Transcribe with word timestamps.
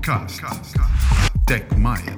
Podcast 0.00 0.72
TechMaia. 1.46 2.16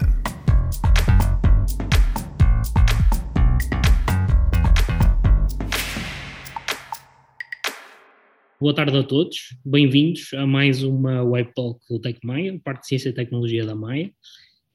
Boa 8.61 8.73
tarde 8.73 8.97
a 8.97 9.03
todos, 9.03 9.57
bem-vindos 9.65 10.33
a 10.35 10.47
mais 10.47 10.85
uma 10.85 11.25
Web 11.25 11.53
Talk 11.57 11.81
do 11.91 11.99
TechMaia, 11.99 12.61
parte 12.63 12.83
de 12.83 12.87
Ciência 12.87 13.09
e 13.09 13.13
Tecnologia 13.13 13.67
da 13.67 13.75
Maia. 13.75 14.13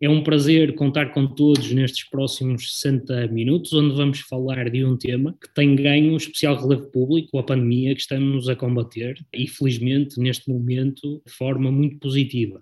É 0.01 0.09
um 0.09 0.21
prazer 0.21 0.75
contar 0.75 1.13
com 1.13 1.25
todos 1.25 1.71
nestes 1.71 2.07
próximos 2.09 2.75
60 2.75 3.29
minutos, 3.29 3.71
onde 3.71 3.95
vamos 3.95 4.19
falar 4.19 4.69
de 4.69 4.83
um 4.83 4.97
tema 4.97 5.35
que 5.41 5.51
tem 5.55 5.75
ganho 5.77 6.11
um 6.11 6.17
especial 6.17 6.55
relevo 6.55 6.91
público, 6.91 7.39
a 7.39 7.43
pandemia 7.43 7.95
que 7.95 8.01
estamos 8.01 8.49
a 8.49 8.55
combater, 8.55 9.15
e 9.33 9.47
felizmente 9.47 10.19
neste 10.19 10.51
momento 10.51 11.21
de 11.25 11.31
forma 11.31 11.71
muito 11.71 11.97
positiva. 11.99 12.61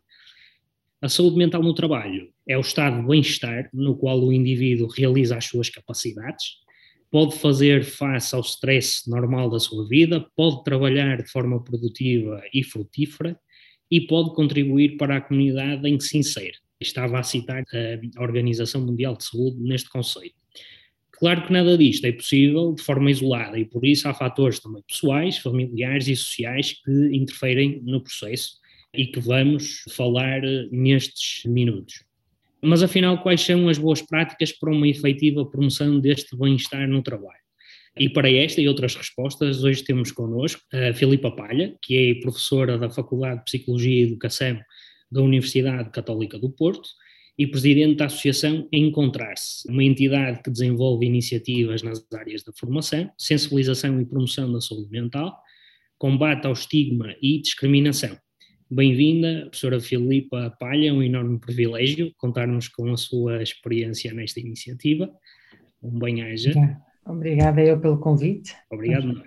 A 1.02 1.10
saúde 1.10 1.38
mental 1.38 1.62
no 1.62 1.74
trabalho 1.74 2.30
é 2.48 2.58
o 2.58 2.62
estado 2.62 3.02
de 3.02 3.08
bem-estar 3.08 3.70
no 3.74 3.96
qual 3.96 4.20
o 4.20 4.32
indivíduo 4.32 4.88
realiza 4.88 5.38
as 5.38 5.46
suas 5.46 5.70
capacidades, 5.70 6.58
pode 7.12 7.38
fazer 7.38 7.84
face 7.84 8.36
ao 8.36 8.42
stress 8.42 9.10
normal 9.10 9.50
da 9.50 9.60
sua 9.60 9.88
vida, 9.88 10.26
pode 10.36 10.64
trabalhar 10.64 11.22
de 11.22 11.30
forma 11.30 11.64
produtiva 11.64 12.42
e 12.54 12.64
frutífera 12.64 13.40
e 13.90 14.02
pode 14.02 14.34
contribuir 14.34 14.98
para 14.98 15.18
a 15.18 15.22
comunidade 15.22 15.88
em 15.88 15.98
que 15.98 16.04
se 16.04 16.18
insere 16.18 16.58
estava 16.80 17.20
a 17.20 17.24
citar 17.24 17.64
a 18.16 18.22
Organização 18.22 18.82
Mundial 18.82 19.16
de 19.16 19.24
Saúde 19.24 19.58
neste 19.62 19.90
conceito. 19.90 20.36
Claro 21.12 21.46
que 21.46 21.54
nada 21.54 21.78
disto 21.78 22.06
é 22.06 22.12
possível 22.12 22.74
de 22.74 22.82
forma 22.82 23.10
isolada 23.10 23.58
e 23.58 23.66
por 23.66 23.86
isso 23.86 24.08
há 24.08 24.14
fatores 24.14 24.60
também 24.60 24.84
pessoais, 24.86 25.38
familiares 25.38 26.08
e 26.08 26.16
sociais 26.16 26.74
que 26.84 27.16
interferem 27.16 27.82
no 27.84 28.02
processo 28.02 28.58
e 28.98 29.08
que 29.08 29.20
vamos 29.20 29.84
falar 29.92 30.42
nestes 30.72 31.44
minutos. 31.46 32.04
Mas 32.62 32.82
afinal, 32.82 33.22
quais 33.22 33.42
são 33.42 33.70
as 33.70 33.78
boas 33.78 34.02
práticas 34.02 34.52
para 34.52 34.72
uma 34.72 34.88
efetiva 34.88 35.46
promoção 35.46 36.00
deste 36.00 36.36
bem-estar 36.36 36.88
no 36.88 37.04
trabalho? 37.04 37.46
E 37.98 38.10
para 38.10 38.30
esta 38.30 38.60
e 38.60 38.68
outras 38.68 38.96
respostas, 38.96 39.64
hoje 39.64 39.84
temos 39.84 40.12
connosco 40.12 40.62
a 40.74 40.94
Filipa 40.94 41.32
Palha, 41.32 41.78
que 41.82 41.96
é 41.96 42.22
professora 42.22 42.78
da 42.78 42.90
Faculdade 42.90 43.40
de 43.40 43.46
Psicologia 43.46 44.02
e 44.02 44.04
Educação 44.04 44.60
da 45.10 45.22
Universidade 45.22 45.92
Católica 45.92 46.38
do 46.38 46.50
Porto 46.50 46.90
e 47.38 47.48
presidente 47.48 47.98
da 47.98 48.06
Associação 48.06 48.68
Encontrar-se, 48.72 49.70
uma 49.70 49.84
entidade 49.84 50.42
que 50.44 50.50
desenvolve 50.50 51.06
iniciativas 51.06 51.84
nas 51.84 52.06
áreas 52.14 52.44
da 52.44 52.52
formação, 52.54 53.10
sensibilização 53.18 54.00
e 54.02 54.06
promoção 54.06 54.52
da 54.52 54.60
saúde 54.60 54.90
mental, 54.90 55.38
combate 55.98 56.46
ao 56.46 56.54
estigma 56.54 57.16
e 57.22 57.42
discriminação. 57.42 58.18
Bem-vinda, 58.70 59.42
professora 59.42 59.80
Filipa 59.80 60.52
Palha, 60.60 60.90
é 60.90 60.92
um 60.92 61.04
enorme 61.04 61.40
privilégio 61.40 62.12
contar-nos 62.18 62.68
com 62.68 62.92
a 62.92 62.98
sua 62.98 63.44
experiência 63.44 64.12
nesta 64.12 64.40
iniciativa. 64.40 65.08
Um 65.84 66.00
bem-aja. 66.00 66.52
Obrigada 67.06 67.62
eu 67.62 67.80
pelo 67.80 68.00
convite. 68.00 68.56
Obrigado. 68.72 69.22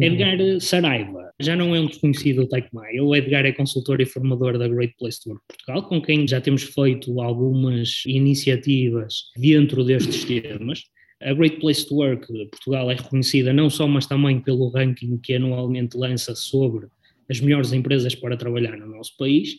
Edgar 0.00 0.38
Saraiva 0.60 1.32
já 1.40 1.56
não 1.56 1.74
é 1.74 1.80
um 1.80 1.86
desconhecido 1.86 2.42
do 2.42 2.48
TechMai. 2.48 3.00
O 3.00 3.14
Edgar 3.14 3.44
é 3.44 3.50
consultor 3.50 4.00
e 4.00 4.06
formador 4.06 4.56
da 4.56 4.68
Great 4.68 4.94
Place 4.98 5.20
to 5.20 5.30
Work 5.30 5.44
Portugal, 5.48 5.88
com 5.88 6.00
quem 6.00 6.26
já 6.26 6.40
temos 6.40 6.62
feito 6.62 7.20
algumas 7.20 8.04
iniciativas 8.06 9.14
dentro 9.36 9.82
destes 9.82 10.24
temas. 10.24 10.84
A 11.20 11.34
Great 11.34 11.58
Place 11.58 11.86
to 11.88 11.96
Work 11.96 12.26
Portugal 12.50 12.88
é 12.90 12.94
reconhecida 12.94 13.52
não 13.52 13.68
só, 13.68 13.88
mas 13.88 14.06
também 14.06 14.40
pelo 14.40 14.68
ranking 14.68 15.18
que 15.18 15.34
anualmente 15.34 15.96
lança 15.96 16.36
sobre 16.36 16.86
as 17.28 17.40
melhores 17.40 17.72
empresas 17.72 18.14
para 18.14 18.36
trabalhar 18.36 18.76
no 18.76 18.86
nosso 18.86 19.16
país, 19.16 19.56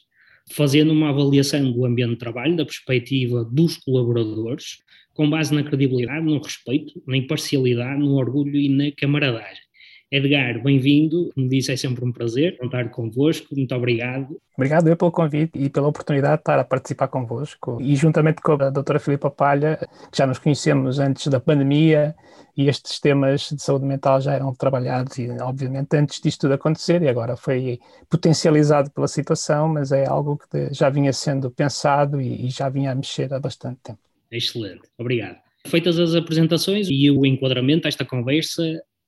fazendo 0.51 0.91
uma 0.91 1.09
avaliação 1.09 1.71
do 1.71 1.85
ambiente 1.85 2.11
de 2.11 2.17
trabalho, 2.17 2.55
da 2.55 2.65
perspectiva 2.65 3.43
dos 3.43 3.77
colaboradores, 3.77 4.77
com 5.13 5.29
base 5.29 5.53
na 5.53 5.63
credibilidade, 5.63 6.25
no 6.25 6.39
respeito, 6.39 7.01
na 7.05 7.17
imparcialidade, 7.17 7.99
no 7.99 8.15
orgulho 8.15 8.55
e 8.55 8.69
na 8.69 8.91
camaradagem. 8.91 9.66
Edgar, 10.09 10.63
bem-vindo. 10.63 11.29
Como 11.35 11.49
disse, 11.49 11.73
é 11.73 11.75
sempre 11.75 12.05
um 12.05 12.13
prazer 12.13 12.57
contar 12.57 12.89
convosco. 12.91 13.53
Muito 13.53 13.75
obrigado. 13.75 14.39
Obrigado 14.55 14.87
eu 14.87 14.95
pelo 14.95 15.11
convite 15.11 15.59
e 15.59 15.69
pela 15.69 15.89
oportunidade 15.89 16.35
de 16.35 16.41
estar 16.41 16.57
a 16.57 16.63
participar 16.63 17.09
convosco. 17.09 17.77
E 17.81 17.93
juntamente 17.93 18.41
com 18.41 18.53
a 18.53 18.69
doutora 18.69 18.99
Filipa 18.99 19.29
Palha, 19.29 19.77
que 20.09 20.17
já 20.17 20.25
nos 20.25 20.39
conhecemos 20.39 20.97
antes 20.97 21.27
da 21.27 21.41
pandemia 21.41 22.15
e 22.55 22.69
estes 22.69 23.01
temas 23.01 23.49
de 23.49 23.61
saúde 23.61 23.85
mental 23.85 24.21
já 24.21 24.33
eram 24.33 24.55
trabalhados 24.55 25.17
e, 25.17 25.29
obviamente, 25.41 25.97
antes 25.97 26.21
disto 26.21 26.41
tudo 26.41 26.53
acontecer 26.53 27.01
e 27.01 27.09
agora 27.09 27.35
foi 27.35 27.77
potencializado 28.09 28.89
pela 28.91 29.09
situação, 29.09 29.67
mas 29.67 29.91
é 29.91 30.07
algo 30.07 30.39
que 30.49 30.73
já 30.73 30.89
vinha 30.89 31.11
sendo 31.11 31.51
pensado 31.51 32.21
e, 32.21 32.49
já 32.49 32.69
vinha 32.69 32.93
a 32.93 32.95
mexer 32.95 33.33
há 33.33 33.39
bastante 33.41 33.79
tempo. 33.83 33.99
Excelente, 34.31 34.83
obrigado. 34.97 35.37
Feitas 35.67 35.99
as 35.99 36.15
apresentações 36.15 36.87
e 36.89 37.11
o 37.11 37.25
enquadramento 37.25 37.89
esta 37.89 38.05
conversa, 38.05 38.63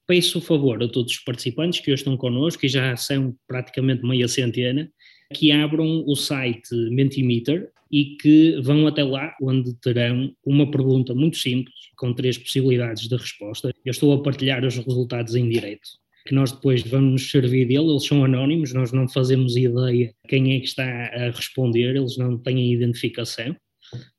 peço 0.09 0.40
o 0.40 0.42
favor 0.42 0.81
a 0.81 0.88
todos 0.88 1.14
os 1.14 1.20
participantes 1.20 1.81
que 1.81 1.92
hoje 1.92 2.02
estão 2.02 2.18
connosco, 2.18 2.66
e 2.66 2.70
já 2.70 2.96
são 2.96 3.36
praticamente 3.47 4.03
meia 4.03 4.28
centena, 4.28 4.92
que 5.36 5.52
abram 5.52 6.03
o 6.08 6.16
site 6.16 6.74
Mentimeter 6.90 7.70
e 7.92 8.18
que 8.19 8.59
vão 8.59 8.88
até 8.88 9.03
lá, 9.03 9.36
onde 9.40 9.72
terão 9.75 10.34
uma 10.44 10.69
pergunta 10.72 11.14
muito 11.14 11.38
simples, 11.38 11.75
com 11.96 12.12
três 12.12 12.40
possibilidades 12.40 13.08
de 13.08 13.16
resposta. 13.16 13.72
Eu 13.86 13.92
estou 13.92 14.12
a 14.12 14.24
partilhar 14.24 14.66
os 14.66 14.78
resultados 14.78 15.36
em 15.36 15.48
direto, 15.48 15.88
que 16.25 16.34
nós 16.34 16.52
depois 16.52 16.81
vamos 16.81 17.12
nos 17.12 17.30
servir 17.30 17.68
dele, 17.68 17.92
eles 17.92 18.06
são 18.06 18.25
anónimos, 18.25 18.74
nós 18.74 18.92
não 18.92 19.08
fazemos 19.08 19.56
ideia 19.56 20.12
quem 20.28 20.56
é 20.56 20.59
que 20.59 20.66
está 20.66 20.86
a 21.14 21.30
responder, 21.30 21.96
eles 21.96 22.18
não 22.18 22.36
têm 22.36 22.74
identificação 22.74 23.56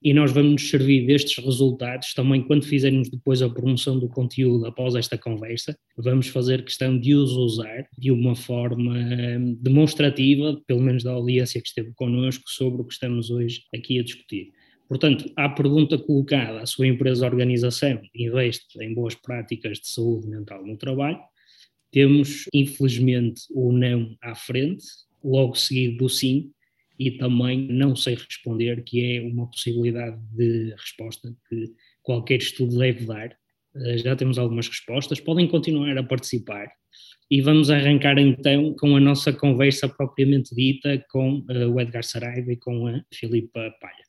e 0.02 0.12
nós 0.12 0.32
vamos 0.32 0.52
nos 0.52 0.70
servir 0.70 1.06
destes 1.06 1.42
resultados 1.44 2.12
também 2.14 2.42
quando 2.42 2.64
fizermos 2.64 3.08
depois 3.08 3.42
a 3.42 3.48
promoção 3.48 3.98
do 3.98 4.08
conteúdo 4.08 4.66
após 4.66 4.94
esta 4.94 5.16
conversa, 5.16 5.76
vamos 5.96 6.28
fazer 6.28 6.64
questão 6.64 6.98
de 6.98 7.14
os 7.14 7.32
usar 7.32 7.86
de 7.96 8.10
uma 8.10 8.34
forma 8.34 8.94
hum, 8.94 9.56
demonstrativa, 9.60 10.60
pelo 10.66 10.82
menos 10.82 11.02
da 11.02 11.12
audiência 11.12 11.60
que 11.60 11.68
esteve 11.68 11.92
connosco, 11.94 12.44
sobre 12.50 12.82
o 12.82 12.84
que 12.84 12.92
estamos 12.92 13.30
hoje 13.30 13.62
aqui 13.74 13.98
a 13.98 14.02
discutir. 14.02 14.52
Portanto, 14.88 15.30
à 15.36 15.48
pergunta 15.48 15.96
colocada, 15.96 16.60
a 16.60 16.66
sua 16.66 16.88
empresa 16.88 17.24
ou 17.24 17.30
organização 17.30 18.00
investe 18.12 18.82
em 18.82 18.92
boas 18.92 19.14
práticas 19.14 19.78
de 19.78 19.88
saúde 19.88 20.26
mental 20.26 20.66
no 20.66 20.76
trabalho, 20.76 21.20
temos, 21.92 22.44
infelizmente, 22.52 23.42
o 23.50 23.72
não 23.72 24.16
à 24.22 24.34
frente, 24.34 24.84
logo 25.22 25.54
seguido 25.54 25.98
do 25.98 26.08
sim, 26.08 26.50
e 27.00 27.12
também 27.12 27.66
não 27.66 27.96
sei 27.96 28.14
responder, 28.14 28.84
que 28.84 29.16
é 29.16 29.22
uma 29.22 29.46
possibilidade 29.50 30.20
de 30.36 30.74
resposta 30.76 31.34
que 31.48 31.72
qualquer 32.02 32.36
estudo 32.36 32.78
deve 32.78 33.06
dar. 33.06 33.34
Eh, 33.74 33.96
já 33.96 34.14
temos 34.14 34.36
algumas 34.38 34.68
respostas, 34.68 35.18
podem 35.18 35.48
continuar 35.48 35.96
a 35.96 36.02
participar. 36.02 36.70
E 37.30 37.40
vamos 37.40 37.70
arrancar 37.70 38.18
então 38.18 38.74
com 38.74 38.96
a 38.96 39.00
nossa 39.00 39.32
conversa 39.32 39.88
propriamente 39.88 40.54
dita 40.54 41.02
com 41.10 41.42
eh, 41.48 41.66
o 41.66 41.80
Edgar 41.80 42.04
Saraiva 42.04 42.52
e 42.52 42.56
com 42.56 42.86
a 42.86 43.02
Filipa 43.14 43.74
Palha. 43.80 44.04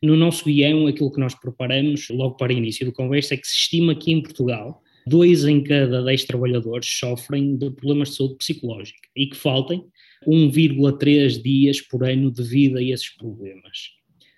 No 0.00 0.14
nosso 0.14 0.44
guião, 0.44 0.86
aquilo 0.86 1.10
que 1.10 1.18
nós 1.18 1.34
preparamos 1.34 2.08
logo 2.10 2.36
para 2.36 2.52
início 2.52 2.86
da 2.86 2.92
conversa 2.92 3.34
é 3.34 3.38
que 3.38 3.48
se 3.48 3.56
estima 3.56 3.92
que 3.92 4.12
em 4.12 4.22
Portugal 4.22 4.80
dois 5.04 5.44
em 5.44 5.64
cada 5.64 6.04
dez 6.04 6.24
trabalhadores 6.24 6.86
sofrem 6.86 7.56
de 7.56 7.72
problemas 7.72 8.10
de 8.10 8.16
saúde 8.18 8.36
psicológica 8.36 9.00
e 9.16 9.26
que 9.26 9.36
faltem 9.36 9.84
1,3 10.26 11.42
dias 11.42 11.80
por 11.80 12.04
ano 12.04 12.30
devido 12.30 12.78
a 12.78 12.82
esses 12.82 13.08
problemas. 13.16 13.90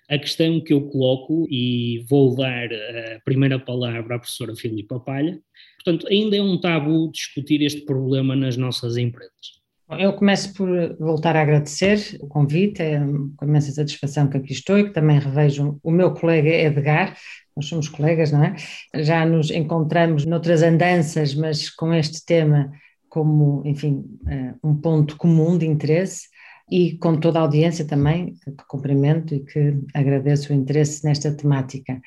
A 0.08 0.18
questão 0.18 0.60
que 0.60 0.72
eu 0.72 0.82
coloco, 0.82 1.46
e 1.50 2.04
vou 2.08 2.34
dar 2.36 2.66
a 2.66 3.20
primeira 3.24 3.58
palavra 3.58 4.16
à 4.16 4.18
professora 4.18 4.54
Filipa 4.54 5.00
Palha, 5.00 5.40
portanto, 5.82 6.06
ainda 6.08 6.36
é 6.36 6.42
um 6.42 6.60
tabu 6.60 7.10
discutir 7.10 7.62
este 7.62 7.82
problema 7.82 8.36
nas 8.36 8.56
nossas 8.56 8.96
empresas. 8.96 9.62
Eu 9.98 10.12
começo 10.14 10.54
por 10.54 10.68
voltar 10.98 11.36
a 11.36 11.42
agradecer 11.42 12.16
o 12.20 12.26
convite, 12.26 12.80
é 12.80 12.98
com 13.36 13.44
imensa 13.44 13.72
satisfação 13.72 14.28
que 14.28 14.38
aqui 14.38 14.52
estou 14.52 14.78
e 14.78 14.84
que 14.84 14.92
também 14.92 15.18
revejo 15.18 15.78
o 15.82 15.90
meu 15.90 16.12
colega 16.12 16.48
Edgar, 16.48 17.16
nós 17.54 17.66
somos 17.66 17.88
colegas, 17.88 18.32
não 18.32 18.42
é? 18.42 18.56
Já 19.02 19.26
nos 19.26 19.50
encontramos 19.50 20.24
noutras 20.24 20.62
andanças, 20.62 21.34
mas 21.34 21.68
com 21.68 21.92
este 21.92 22.24
tema 22.24 22.72
como, 23.12 23.62
enfim, 23.66 24.06
eh, 24.26 24.54
um 24.64 24.74
ponto 24.74 25.18
comum 25.18 25.58
de 25.58 25.66
interesse 25.66 26.28
e 26.70 26.96
com 26.96 27.14
toda 27.20 27.38
a 27.38 27.42
audiência 27.42 27.84
também, 27.84 28.32
que 28.42 28.66
cumprimento 28.66 29.34
e 29.34 29.40
que 29.40 29.76
agradeço 29.92 30.50
o 30.50 30.56
interesse 30.56 31.04
nesta 31.04 31.30
temática. 31.30 32.00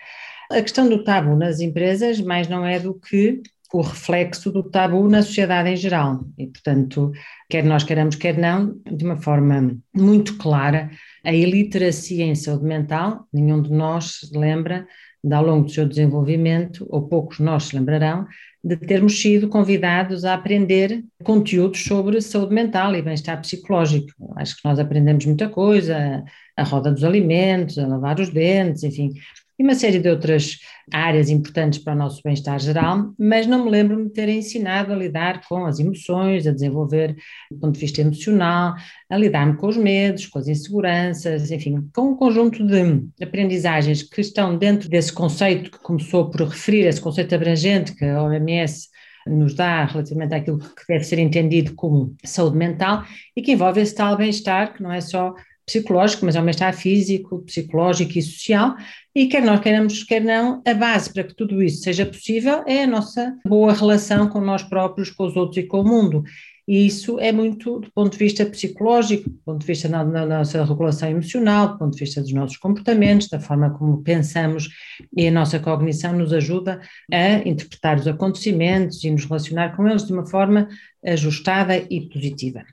A 0.51 0.59
questão 0.63 0.89
do 0.89 1.03
tabu 1.03 1.35
nas 1.35 1.59
empresas 1.59 2.19
mais 2.19 2.47
não 2.47 2.65
é 2.65 2.79
do 2.79 2.95
que 2.95 3.39
o 3.71 3.81
reflexo 3.81 4.51
do 4.51 4.63
tabu 4.63 5.07
na 5.07 5.21
sociedade 5.21 5.69
em 5.69 5.75
geral. 5.75 6.25
E, 6.39 6.47
portanto, 6.47 7.11
quer 7.51 7.63
nós 7.63 7.83
queiramos, 7.83 8.15
quer 8.15 8.35
não, 8.35 8.75
de 8.91 9.05
uma 9.05 9.17
forma 9.17 9.77
muito 9.95 10.35
clara, 10.39 10.89
a 11.23 11.31
iliteracia 11.31 12.25
em 12.25 12.33
saúde 12.33 12.65
mental, 12.65 13.27
nenhum 13.31 13.61
de 13.61 13.71
nós 13.71 14.21
lembra, 14.33 14.87
de, 15.23 15.35
ao 15.35 15.45
longo 15.45 15.65
do 15.65 15.71
seu 15.71 15.87
desenvolvimento, 15.87 16.83
ou 16.89 17.07
poucos 17.07 17.39
nós 17.39 17.65
se 17.65 17.75
lembrarão, 17.75 18.25
de 18.65 18.75
termos 18.77 19.21
sido 19.21 19.47
convidados 19.47 20.25
a 20.25 20.33
aprender 20.33 21.03
conteúdos 21.23 21.83
sobre 21.83 22.19
saúde 22.19 22.55
mental 22.55 22.95
e 22.95 23.01
bem-estar 23.01 23.39
psicológico. 23.39 24.33
Acho 24.35 24.55
que 24.55 24.67
nós 24.67 24.79
aprendemos 24.79 25.23
muita 25.23 25.47
coisa, 25.47 26.23
a 26.57 26.63
roda 26.63 26.91
dos 26.91 27.03
alimentos, 27.03 27.77
a 27.77 27.85
lavar 27.85 28.19
os 28.19 28.29
dentes, 28.29 28.81
enfim, 28.83 29.13
e 29.57 29.63
uma 29.63 29.75
série 29.75 29.99
de 29.99 30.09
outras 30.09 30.57
áreas 30.91 31.29
importantes 31.29 31.79
para 31.79 31.93
o 31.93 31.97
nosso 31.97 32.21
bem-estar 32.23 32.59
geral, 32.59 33.13
mas 33.17 33.47
não 33.47 33.65
me 33.65 33.71
lembro 33.71 34.03
de 34.03 34.11
terem 34.11 34.39
ensinado 34.39 34.93
a 34.93 34.95
lidar 34.95 35.41
com 35.47 35.65
as 35.65 35.79
emoções, 35.79 36.45
a 36.45 36.51
desenvolver 36.51 37.15
do 37.49 37.59
ponto 37.59 37.73
de 37.73 37.79
vista 37.79 38.01
emocional, 38.01 38.75
a 39.09 39.17
lidar 39.17 39.55
com 39.57 39.67
os 39.67 39.77
medos, 39.77 40.27
com 40.27 40.39
as 40.39 40.47
inseguranças, 40.47 41.51
enfim, 41.51 41.89
com 41.93 42.11
um 42.11 42.15
conjunto 42.15 42.65
de 42.65 43.23
aprendizagens 43.23 44.03
que 44.03 44.21
estão 44.21 44.57
dentro 44.57 44.89
desse 44.89 45.11
conceito 45.11 45.71
que 45.71 45.79
começou 45.79 46.29
por 46.29 46.41
referir, 46.41 46.85
esse 46.85 47.01
conceito 47.01 47.33
abrangente 47.33 47.95
que 47.95 48.05
a 48.05 48.21
OMS 48.21 48.89
nos 49.27 49.55
dá 49.55 49.85
relativamente 49.85 50.35
àquilo 50.35 50.59
que 50.59 50.85
deve 50.87 51.03
ser 51.03 51.17
entendido 51.17 51.73
como 51.73 52.15
saúde 52.23 52.57
mental 52.57 53.03
e 53.35 53.41
que 53.41 53.53
envolve 53.53 53.81
esse 53.81 53.95
tal 53.95 54.15
bem-estar, 54.15 54.73
que 54.73 54.83
não 54.83 54.91
é 54.91 55.01
só 55.01 55.33
psicológico, 55.65 56.25
mas 56.25 56.35
é 56.35 56.39
um 56.39 56.43
bem-estar 56.43 56.73
físico, 56.73 57.39
psicológico 57.43 58.17
e 58.17 58.21
social, 58.21 58.75
e 59.15 59.27
quer 59.27 59.41
nós 59.41 59.59
queiramos, 59.59 60.03
quer 60.03 60.21
não, 60.21 60.61
a 60.65 60.73
base 60.73 61.11
para 61.11 61.23
que 61.23 61.33
tudo 61.33 61.61
isso 61.63 61.81
seja 61.81 62.05
possível 62.05 62.63
é 62.67 62.83
a 62.83 62.87
nossa 62.87 63.35
boa 63.45 63.73
relação 63.73 64.27
com 64.27 64.41
nós 64.41 64.61
próprios, 64.63 65.09
com 65.09 65.25
os 65.25 65.35
outros 65.35 65.57
e 65.57 65.63
com 65.63 65.81
o 65.81 65.87
mundo. 65.87 66.23
E 66.67 66.87
isso 66.87 67.19
é 67.19 67.31
muito 67.31 67.79
do 67.79 67.91
ponto 67.91 68.11
de 68.11 68.17
vista 68.17 68.43
psicológico, 68.43 69.29
do 69.29 69.37
ponto 69.45 69.59
de 69.59 69.67
vista 69.67 69.87
da, 69.87 70.03
nossa 70.03 70.63
regulação 70.63 71.09
emocional, 71.09 71.69
do 71.69 71.77
ponto 71.77 71.93
de 71.93 71.99
vista 71.99 72.21
dos 72.21 72.33
nossos 72.33 72.57
comportamentos, 72.57 73.27
da 73.27 73.39
forma 73.39 73.69
como 73.69 74.01
pensamos 74.01 74.69
e 75.15 75.27
a 75.27 75.31
nossa 75.31 75.59
cognição 75.59 76.13
nos 76.13 76.33
ajuda 76.33 76.81
a 77.11 77.47
interpretar 77.47 77.99
os 77.99 78.07
acontecimentos 78.07 79.03
e 79.03 79.11
nos 79.11 79.25
relacionar 79.25 79.75
com 79.75 79.87
eles 79.87 80.07
de 80.07 80.13
uma 80.13 80.25
forma 80.25 80.67
ajustada 81.05 81.77
e 81.77 82.09
positiva. 82.09 82.65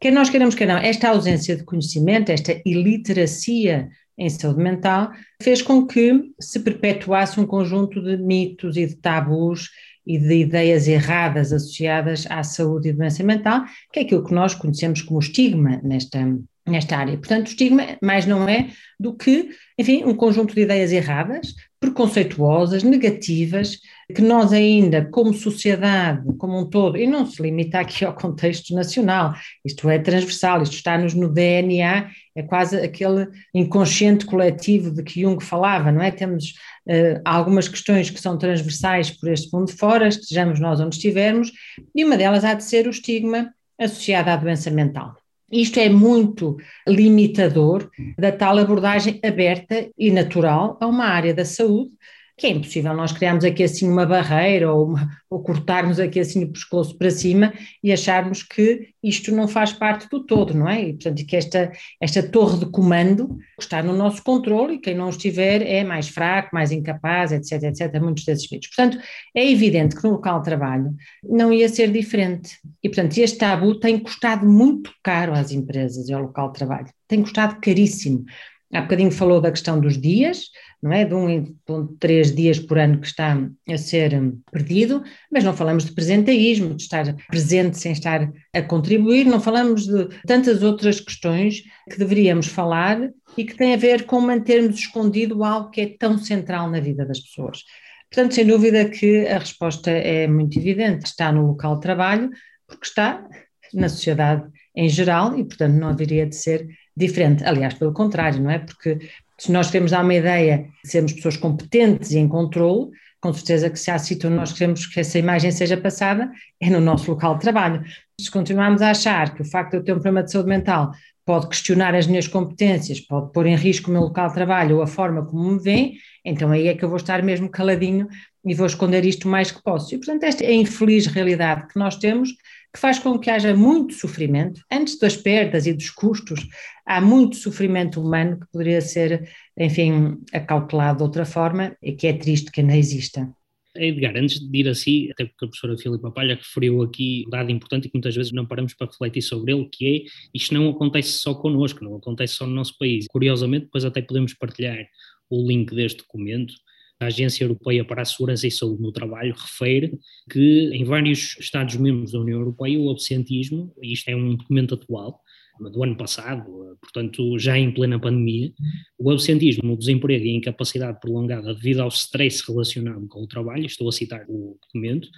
Quer 0.00 0.12
nós 0.12 0.28
queremos, 0.28 0.54
quer 0.54 0.66
não, 0.66 0.76
esta 0.76 1.08
ausência 1.08 1.56
de 1.56 1.64
conhecimento, 1.64 2.30
esta 2.30 2.60
iliteracia 2.64 3.88
em 4.18 4.30
saúde 4.30 4.62
mental, 4.62 5.10
fez 5.42 5.60
com 5.60 5.86
que 5.86 6.32
se 6.40 6.60
perpetuasse 6.60 7.38
um 7.38 7.46
conjunto 7.46 8.00
de 8.00 8.16
mitos 8.16 8.76
e 8.76 8.86
de 8.86 8.96
tabus 8.96 9.70
e 10.06 10.18
de 10.18 10.40
ideias 10.40 10.86
erradas 10.86 11.52
associadas 11.52 12.26
à 12.30 12.42
saúde 12.42 12.88
e 12.88 12.92
doença 12.92 13.22
mental, 13.24 13.64
que 13.92 13.98
é 13.98 14.02
aquilo 14.02 14.24
que 14.24 14.32
nós 14.32 14.54
conhecemos 14.54 15.02
como 15.02 15.18
estigma 15.18 15.80
nesta, 15.82 16.20
nesta 16.66 16.96
área. 16.96 17.16
Portanto, 17.18 17.46
o 17.46 17.50
estigma 17.50 17.98
mais 18.02 18.24
não 18.24 18.48
é 18.48 18.70
do 18.98 19.14
que, 19.14 19.50
enfim, 19.78 20.04
um 20.04 20.14
conjunto 20.14 20.54
de 20.54 20.62
ideias 20.62 20.92
erradas, 20.92 21.54
preconceituosas, 21.80 22.82
negativas, 22.82 23.78
que 24.14 24.22
nós 24.22 24.52
ainda, 24.52 25.04
como 25.04 25.34
sociedade, 25.34 26.22
como 26.38 26.60
um 26.60 26.70
todo, 26.70 26.96
e 26.96 27.06
não 27.06 27.26
se 27.26 27.42
limita 27.42 27.80
aqui 27.80 28.04
ao 28.04 28.14
contexto 28.14 28.72
nacional, 28.72 29.34
isto 29.64 29.88
é 29.90 29.98
transversal, 29.98 30.62
isto 30.62 30.74
está-nos 30.74 31.12
no 31.12 31.28
DNA, 31.28 32.08
é 32.36 32.42
quase 32.42 32.76
aquele 32.76 33.26
inconsciente 33.52 34.24
coletivo 34.24 34.92
de 34.92 35.02
que 35.02 35.22
Jung 35.22 35.42
falava, 35.42 35.90
não 35.90 36.00
é? 36.00 36.12
Temos 36.12 36.54
uh, 36.86 37.20
algumas 37.24 37.66
questões 37.66 38.08
que 38.08 38.20
são 38.20 38.38
transversais 38.38 39.10
por 39.10 39.28
este 39.28 39.52
mundo 39.52 39.72
fora, 39.72 40.06
estejamos 40.06 40.60
nós 40.60 40.78
onde 40.78 40.94
estivermos, 40.94 41.50
e 41.94 42.04
uma 42.04 42.16
delas 42.16 42.44
há 42.44 42.54
de 42.54 42.62
ser 42.62 42.86
o 42.86 42.90
estigma 42.90 43.52
associado 43.78 44.30
à 44.30 44.36
doença 44.36 44.70
mental. 44.70 45.16
Isto 45.50 45.78
é 45.78 45.88
muito 45.88 46.56
limitador 46.88 47.88
da 48.18 48.32
tal 48.32 48.58
abordagem 48.58 49.20
aberta 49.24 49.88
e 49.96 50.10
natural 50.10 50.76
a 50.80 50.86
uma 50.86 51.04
área 51.06 51.32
da 51.32 51.44
saúde 51.44 51.90
que 52.38 52.46
é 52.46 52.50
impossível 52.50 52.92
nós 52.92 53.12
criarmos 53.12 53.44
aqui 53.44 53.62
assim 53.62 53.88
uma 53.88 54.04
barreira 54.04 54.70
ou, 54.70 54.88
uma, 54.88 55.08
ou 55.30 55.42
cortarmos 55.42 55.98
aqui 55.98 56.20
assim 56.20 56.44
o 56.44 56.52
pescoço 56.52 56.96
para 56.98 57.10
cima 57.10 57.54
e 57.82 57.90
acharmos 57.90 58.42
que 58.42 58.90
isto 59.02 59.34
não 59.34 59.48
faz 59.48 59.72
parte 59.72 60.06
do 60.10 60.24
todo, 60.24 60.52
não 60.52 60.68
é? 60.68 60.82
E 60.82 60.92
portanto 60.92 61.24
que 61.24 61.34
esta, 61.34 61.72
esta 61.98 62.22
torre 62.22 62.58
de 62.58 62.66
comando 62.66 63.38
está 63.58 63.82
no 63.82 63.94
nosso 63.94 64.22
controle 64.22 64.74
e 64.74 64.78
quem 64.78 64.94
não 64.94 65.08
estiver 65.08 65.62
é 65.62 65.82
mais 65.82 66.08
fraco, 66.08 66.50
mais 66.52 66.70
incapaz, 66.70 67.32
etc, 67.32 67.62
etc, 67.62 68.00
muitos 68.02 68.24
desses 68.24 68.50
mitos. 68.50 68.68
Portanto, 68.68 69.02
é 69.34 69.50
evidente 69.50 69.96
que 69.96 70.04
no 70.04 70.10
local 70.10 70.40
de 70.40 70.44
trabalho 70.44 70.94
não 71.24 71.50
ia 71.50 71.68
ser 71.70 71.90
diferente 71.90 72.58
e 72.82 72.88
portanto 72.90 73.16
este 73.16 73.38
tabu 73.38 73.80
tem 73.80 73.98
custado 73.98 74.46
muito 74.46 74.92
caro 75.02 75.32
às 75.32 75.52
empresas 75.52 76.06
e 76.08 76.12
ao 76.12 76.22
local 76.22 76.48
de 76.48 76.58
trabalho, 76.58 76.88
tem 77.08 77.22
custado 77.22 77.58
caríssimo. 77.62 78.26
Há 78.72 78.82
bocadinho 78.82 79.12
falou 79.12 79.40
da 79.40 79.50
questão 79.50 79.80
dos 79.80 79.98
dias, 79.98 80.50
não 80.86 80.92
é? 80.92 81.04
De 81.04 81.14
um 81.14 81.28
em 81.28 81.56
três 81.98 82.34
dias 82.34 82.58
por 82.58 82.78
ano 82.78 83.00
que 83.00 83.06
está 83.06 83.36
a 83.68 83.78
ser 83.78 84.12
perdido, 84.50 85.02
mas 85.30 85.44
não 85.44 85.54
falamos 85.54 85.84
de 85.84 85.92
presenteísmo, 85.92 86.74
de 86.74 86.82
estar 86.82 87.14
presente 87.28 87.78
sem 87.78 87.92
estar 87.92 88.32
a 88.54 88.62
contribuir, 88.62 89.26
não 89.26 89.40
falamos 89.40 89.86
de 89.86 90.08
tantas 90.26 90.62
outras 90.62 91.00
questões 91.00 91.62
que 91.90 91.98
deveríamos 91.98 92.46
falar 92.46 93.10
e 93.36 93.44
que 93.44 93.56
têm 93.56 93.74
a 93.74 93.78
ver 93.78 94.04
com 94.04 94.20
mantermos 94.20 94.78
escondido 94.78 95.44
algo 95.44 95.70
que 95.70 95.80
é 95.80 95.96
tão 95.98 96.18
central 96.18 96.70
na 96.70 96.80
vida 96.80 97.04
das 97.04 97.20
pessoas. 97.20 97.62
Portanto, 98.10 98.34
sem 98.34 98.46
dúvida 98.46 98.88
que 98.88 99.26
a 99.26 99.38
resposta 99.38 99.90
é 99.90 100.26
muito 100.26 100.58
evidente, 100.58 101.06
está 101.06 101.32
no 101.32 101.48
local 101.48 101.74
de 101.74 101.80
trabalho, 101.82 102.30
porque 102.66 102.86
está 102.86 103.26
na 103.74 103.88
sociedade 103.88 104.48
em 104.74 104.88
geral 104.88 105.36
e, 105.38 105.44
portanto, 105.44 105.74
não 105.74 105.88
haveria 105.88 106.26
de 106.26 106.36
ser 106.36 106.66
diferente. 106.96 107.44
Aliás, 107.44 107.74
pelo 107.74 107.92
contrário, 107.92 108.42
não 108.42 108.50
é? 108.50 108.58
Porque 108.58 108.98
se 109.38 109.52
nós 109.52 109.70
queremos 109.70 109.90
dar 109.90 110.02
uma 110.02 110.14
ideia 110.14 110.66
de 110.84 110.90
sermos 110.90 111.12
pessoas 111.12 111.36
competentes 111.36 112.12
e 112.12 112.18
em 112.18 112.28
controle, 112.28 112.90
com 113.20 113.32
certeza 113.32 113.70
que 113.70 113.78
se 113.78 113.90
há 113.90 113.98
sítio 113.98 114.30
nós 114.30 114.52
queremos 114.52 114.86
que 114.86 115.00
essa 115.00 115.18
imagem 115.18 115.50
seja 115.50 115.76
passada, 115.76 116.30
é 116.60 116.70
no 116.70 116.80
nosso 116.80 117.10
local 117.10 117.34
de 117.34 117.40
trabalho. 117.40 117.82
Se 118.20 118.30
continuarmos 118.30 118.80
a 118.82 118.90
achar 118.90 119.34
que 119.34 119.42
o 119.42 119.44
facto 119.44 119.72
de 119.72 119.76
eu 119.78 119.84
ter 119.84 119.92
um 119.92 119.96
problema 119.96 120.22
de 120.22 120.30
saúde 120.30 120.48
mental 120.48 120.92
pode 121.24 121.48
questionar 121.48 121.94
as 121.94 122.06
minhas 122.06 122.28
competências, 122.28 123.00
pode 123.00 123.32
pôr 123.32 123.46
em 123.46 123.56
risco 123.56 123.90
o 123.90 123.92
meu 123.92 124.02
local 124.02 124.28
de 124.28 124.34
trabalho 124.34 124.76
ou 124.76 124.82
a 124.82 124.86
forma 124.86 125.26
como 125.26 125.52
me 125.52 125.58
vêem, 125.58 125.98
então 126.24 126.52
aí 126.52 126.68
é 126.68 126.74
que 126.74 126.84
eu 126.84 126.88
vou 126.88 126.96
estar 126.96 127.20
mesmo 127.22 127.50
caladinho 127.50 128.06
e 128.44 128.54
vou 128.54 128.66
esconder 128.66 129.04
isto 129.04 129.26
o 129.26 129.30
mais 129.30 129.50
que 129.50 129.60
posso. 129.60 129.92
E, 129.92 129.98
portanto, 129.98 130.22
esta 130.22 130.44
é 130.44 130.48
a 130.48 130.54
infeliz 130.54 131.06
realidade 131.06 131.66
que 131.66 131.78
nós 131.78 131.96
temos, 131.96 132.30
que 132.76 132.80
faz 132.80 132.98
com 132.98 133.18
que 133.18 133.30
haja 133.30 133.56
muito 133.56 133.94
sofrimento. 133.94 134.60
Antes 134.70 134.98
das 134.98 135.16
perdas 135.16 135.66
e 135.66 135.72
dos 135.72 135.88
custos, 135.88 136.46
há 136.84 137.00
muito 137.00 137.36
sofrimento 137.36 138.02
humano 138.02 138.38
que 138.38 138.46
poderia 138.52 138.82
ser, 138.82 139.26
enfim, 139.56 140.18
acautelado 140.30 140.98
de 140.98 141.04
outra 141.04 141.24
forma 141.24 141.74
e 141.82 141.92
que 141.92 142.06
é 142.06 142.12
triste 142.12 142.52
que 142.52 142.60
ainda 142.60 142.76
exista. 142.76 143.32
Edgar, 143.74 144.14
antes 144.14 144.40
de 144.40 144.58
ir 144.58 144.68
assim, 144.68 145.10
até 145.10 145.24
porque 145.24 145.46
a 145.46 145.48
professora 145.48 145.78
Filipa 145.78 146.10
Palha 146.10 146.34
referiu 146.34 146.82
aqui 146.82 147.24
um 147.26 147.30
dado 147.30 147.50
importante 147.50 147.86
e 147.86 147.88
que 147.88 147.96
muitas 147.96 148.14
vezes 148.14 148.32
não 148.32 148.46
paramos 148.46 148.74
para 148.74 148.88
refletir 148.88 149.22
sobre 149.22 149.54
ele, 149.54 149.68
que 149.72 149.86
é 149.86 150.10
isto 150.34 150.52
não 150.52 150.68
acontece 150.68 151.12
só 151.12 151.34
connosco, 151.34 151.82
não 151.82 151.96
acontece 151.96 152.34
só 152.34 152.46
no 152.46 152.54
nosso 152.54 152.76
país. 152.78 153.06
Curiosamente, 153.08 153.64
depois 153.66 153.86
até 153.86 154.02
podemos 154.02 154.34
partilhar 154.34 154.86
o 155.30 155.48
link 155.48 155.74
deste 155.74 155.98
documento, 155.98 156.52
a 156.98 157.06
Agência 157.06 157.44
Europeia 157.44 157.84
para 157.84 158.02
a 158.02 158.04
Segurança 158.04 158.46
e 158.46 158.50
Saúde 158.50 158.82
no 158.82 158.92
Trabalho 158.92 159.34
refere 159.34 159.98
que 160.30 160.70
em 160.72 160.84
vários 160.84 161.36
Estados-membros 161.38 162.12
da 162.12 162.20
União 162.20 162.38
Europeia 162.38 162.80
o 162.80 162.90
absentismo, 162.90 163.72
e 163.82 163.92
isto 163.92 164.08
é 164.08 164.16
um 164.16 164.34
documento 164.34 164.74
atual, 164.74 165.20
do 165.58 165.82
ano 165.82 165.96
passado, 165.96 166.44
portanto 166.80 167.38
já 167.38 167.58
em 167.58 167.72
plena 167.72 167.98
pandemia, 167.98 168.52
o 168.98 169.10
absentismo, 169.10 169.72
o 169.72 169.76
desemprego 169.76 170.24
e 170.24 170.30
a 170.30 170.34
incapacidade 170.34 171.00
prolongada 171.00 171.54
devido 171.54 171.80
ao 171.80 171.88
stress 171.88 172.44
relacionado 172.46 173.06
com 173.08 173.22
o 173.22 173.26
trabalho, 173.26 173.64
estou 173.64 173.88
a 173.88 173.92
citar 173.92 174.24
o 174.28 174.58
documento, 174.60 175.08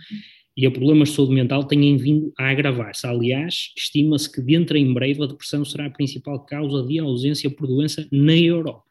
e 0.57 0.67
a 0.67 0.71
problemas 0.71 1.11
de 1.11 1.15
saúde 1.15 1.35
mental 1.35 1.65
têm 1.65 1.97
vindo 1.97 2.33
a 2.37 2.51
agravar-se. 2.51 3.07
Aliás, 3.07 3.73
estima-se 3.77 4.31
que 4.31 4.41
dentro 4.41 4.77
em 4.77 4.93
breve 4.93 5.23
a 5.23 5.27
depressão 5.27 5.65
será 5.65 5.87
a 5.87 5.91
principal 5.91 6.45
causa 6.45 6.85
de 6.85 6.99
ausência 6.99 7.49
por 7.49 7.69
doença 7.69 8.07
na 8.11 8.35
Europa. 8.35 8.88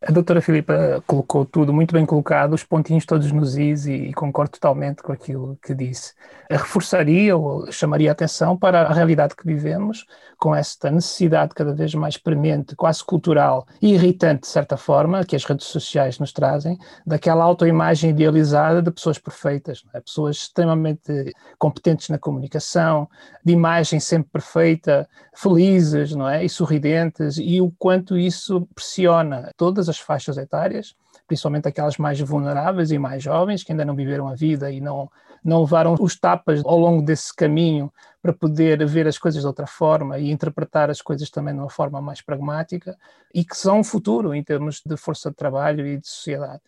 A 0.00 0.12
doutora 0.12 0.40
Filipa 0.40 1.02
colocou 1.08 1.44
tudo 1.44 1.72
muito 1.72 1.92
bem 1.92 2.06
colocado, 2.06 2.52
os 2.52 2.62
pontinhos 2.62 3.04
todos 3.04 3.32
nos 3.32 3.58
is 3.58 3.86
e, 3.86 3.94
e, 3.94 4.14
concordo 4.14 4.52
totalmente 4.52 5.02
com 5.02 5.10
aquilo 5.10 5.58
que 5.60 5.74
disse. 5.74 6.14
Reforçaria 6.48 7.36
ou 7.36 7.70
chamaria 7.72 8.08
a 8.08 8.12
atenção 8.12 8.56
para 8.56 8.82
a 8.82 8.92
realidade 8.92 9.34
que 9.34 9.44
vivemos, 9.44 10.06
com 10.38 10.54
esta 10.54 10.88
necessidade 10.88 11.52
cada 11.52 11.74
vez 11.74 11.92
mais 11.96 12.16
premente, 12.16 12.76
quase 12.76 13.04
cultural 13.04 13.66
e 13.82 13.94
irritante 13.94 14.42
de 14.42 14.46
certa 14.46 14.76
forma, 14.76 15.24
que 15.24 15.34
as 15.34 15.44
redes 15.44 15.66
sociais 15.66 16.20
nos 16.20 16.32
trazem, 16.32 16.78
daquela 17.04 17.42
autoimagem 17.42 18.10
idealizada 18.10 18.80
de 18.80 18.92
pessoas 18.92 19.18
perfeitas, 19.18 19.82
é? 19.92 20.00
pessoas 20.00 20.36
extremamente 20.36 21.34
competentes 21.58 22.08
na 22.08 22.18
comunicação, 22.18 23.08
de 23.44 23.52
imagem 23.52 23.98
sempre 23.98 24.30
perfeita, 24.30 25.08
felizes 25.34 26.14
não 26.14 26.28
é? 26.28 26.44
e 26.44 26.48
sorridentes, 26.48 27.36
e 27.36 27.60
o 27.60 27.72
quanto 27.76 28.16
isso 28.16 28.64
pressiona 28.76 29.50
todas 29.56 29.87
as 29.88 29.98
faixas 29.98 30.36
etárias, 30.36 30.94
principalmente 31.26 31.68
aquelas 31.68 31.96
mais 31.96 32.20
vulneráveis 32.20 32.90
e 32.90 32.98
mais 32.98 33.22
jovens, 33.22 33.62
que 33.62 33.72
ainda 33.72 33.84
não 33.84 33.94
viveram 33.94 34.28
a 34.28 34.34
vida 34.34 34.70
e 34.70 34.80
não, 34.80 35.10
não 35.44 35.60
levaram 35.60 35.96
os 35.98 36.18
tapas 36.18 36.62
ao 36.64 36.78
longo 36.78 37.02
desse 37.02 37.34
caminho 37.34 37.92
para 38.20 38.32
poder 38.32 38.86
ver 38.86 39.06
as 39.06 39.18
coisas 39.18 39.40
de 39.40 39.46
outra 39.46 39.66
forma 39.66 40.18
e 40.18 40.30
interpretar 40.30 40.90
as 40.90 41.00
coisas 41.00 41.30
também 41.30 41.54
de 41.54 41.60
uma 41.60 41.70
forma 41.70 42.00
mais 42.00 42.20
pragmática 42.20 42.96
e 43.34 43.44
que 43.44 43.56
são 43.56 43.80
um 43.80 43.84
futuro 43.84 44.34
em 44.34 44.42
termos 44.42 44.82
de 44.84 44.96
força 44.96 45.30
de 45.30 45.36
trabalho 45.36 45.86
e 45.86 45.98
de 45.98 46.08
sociedade. 46.08 46.60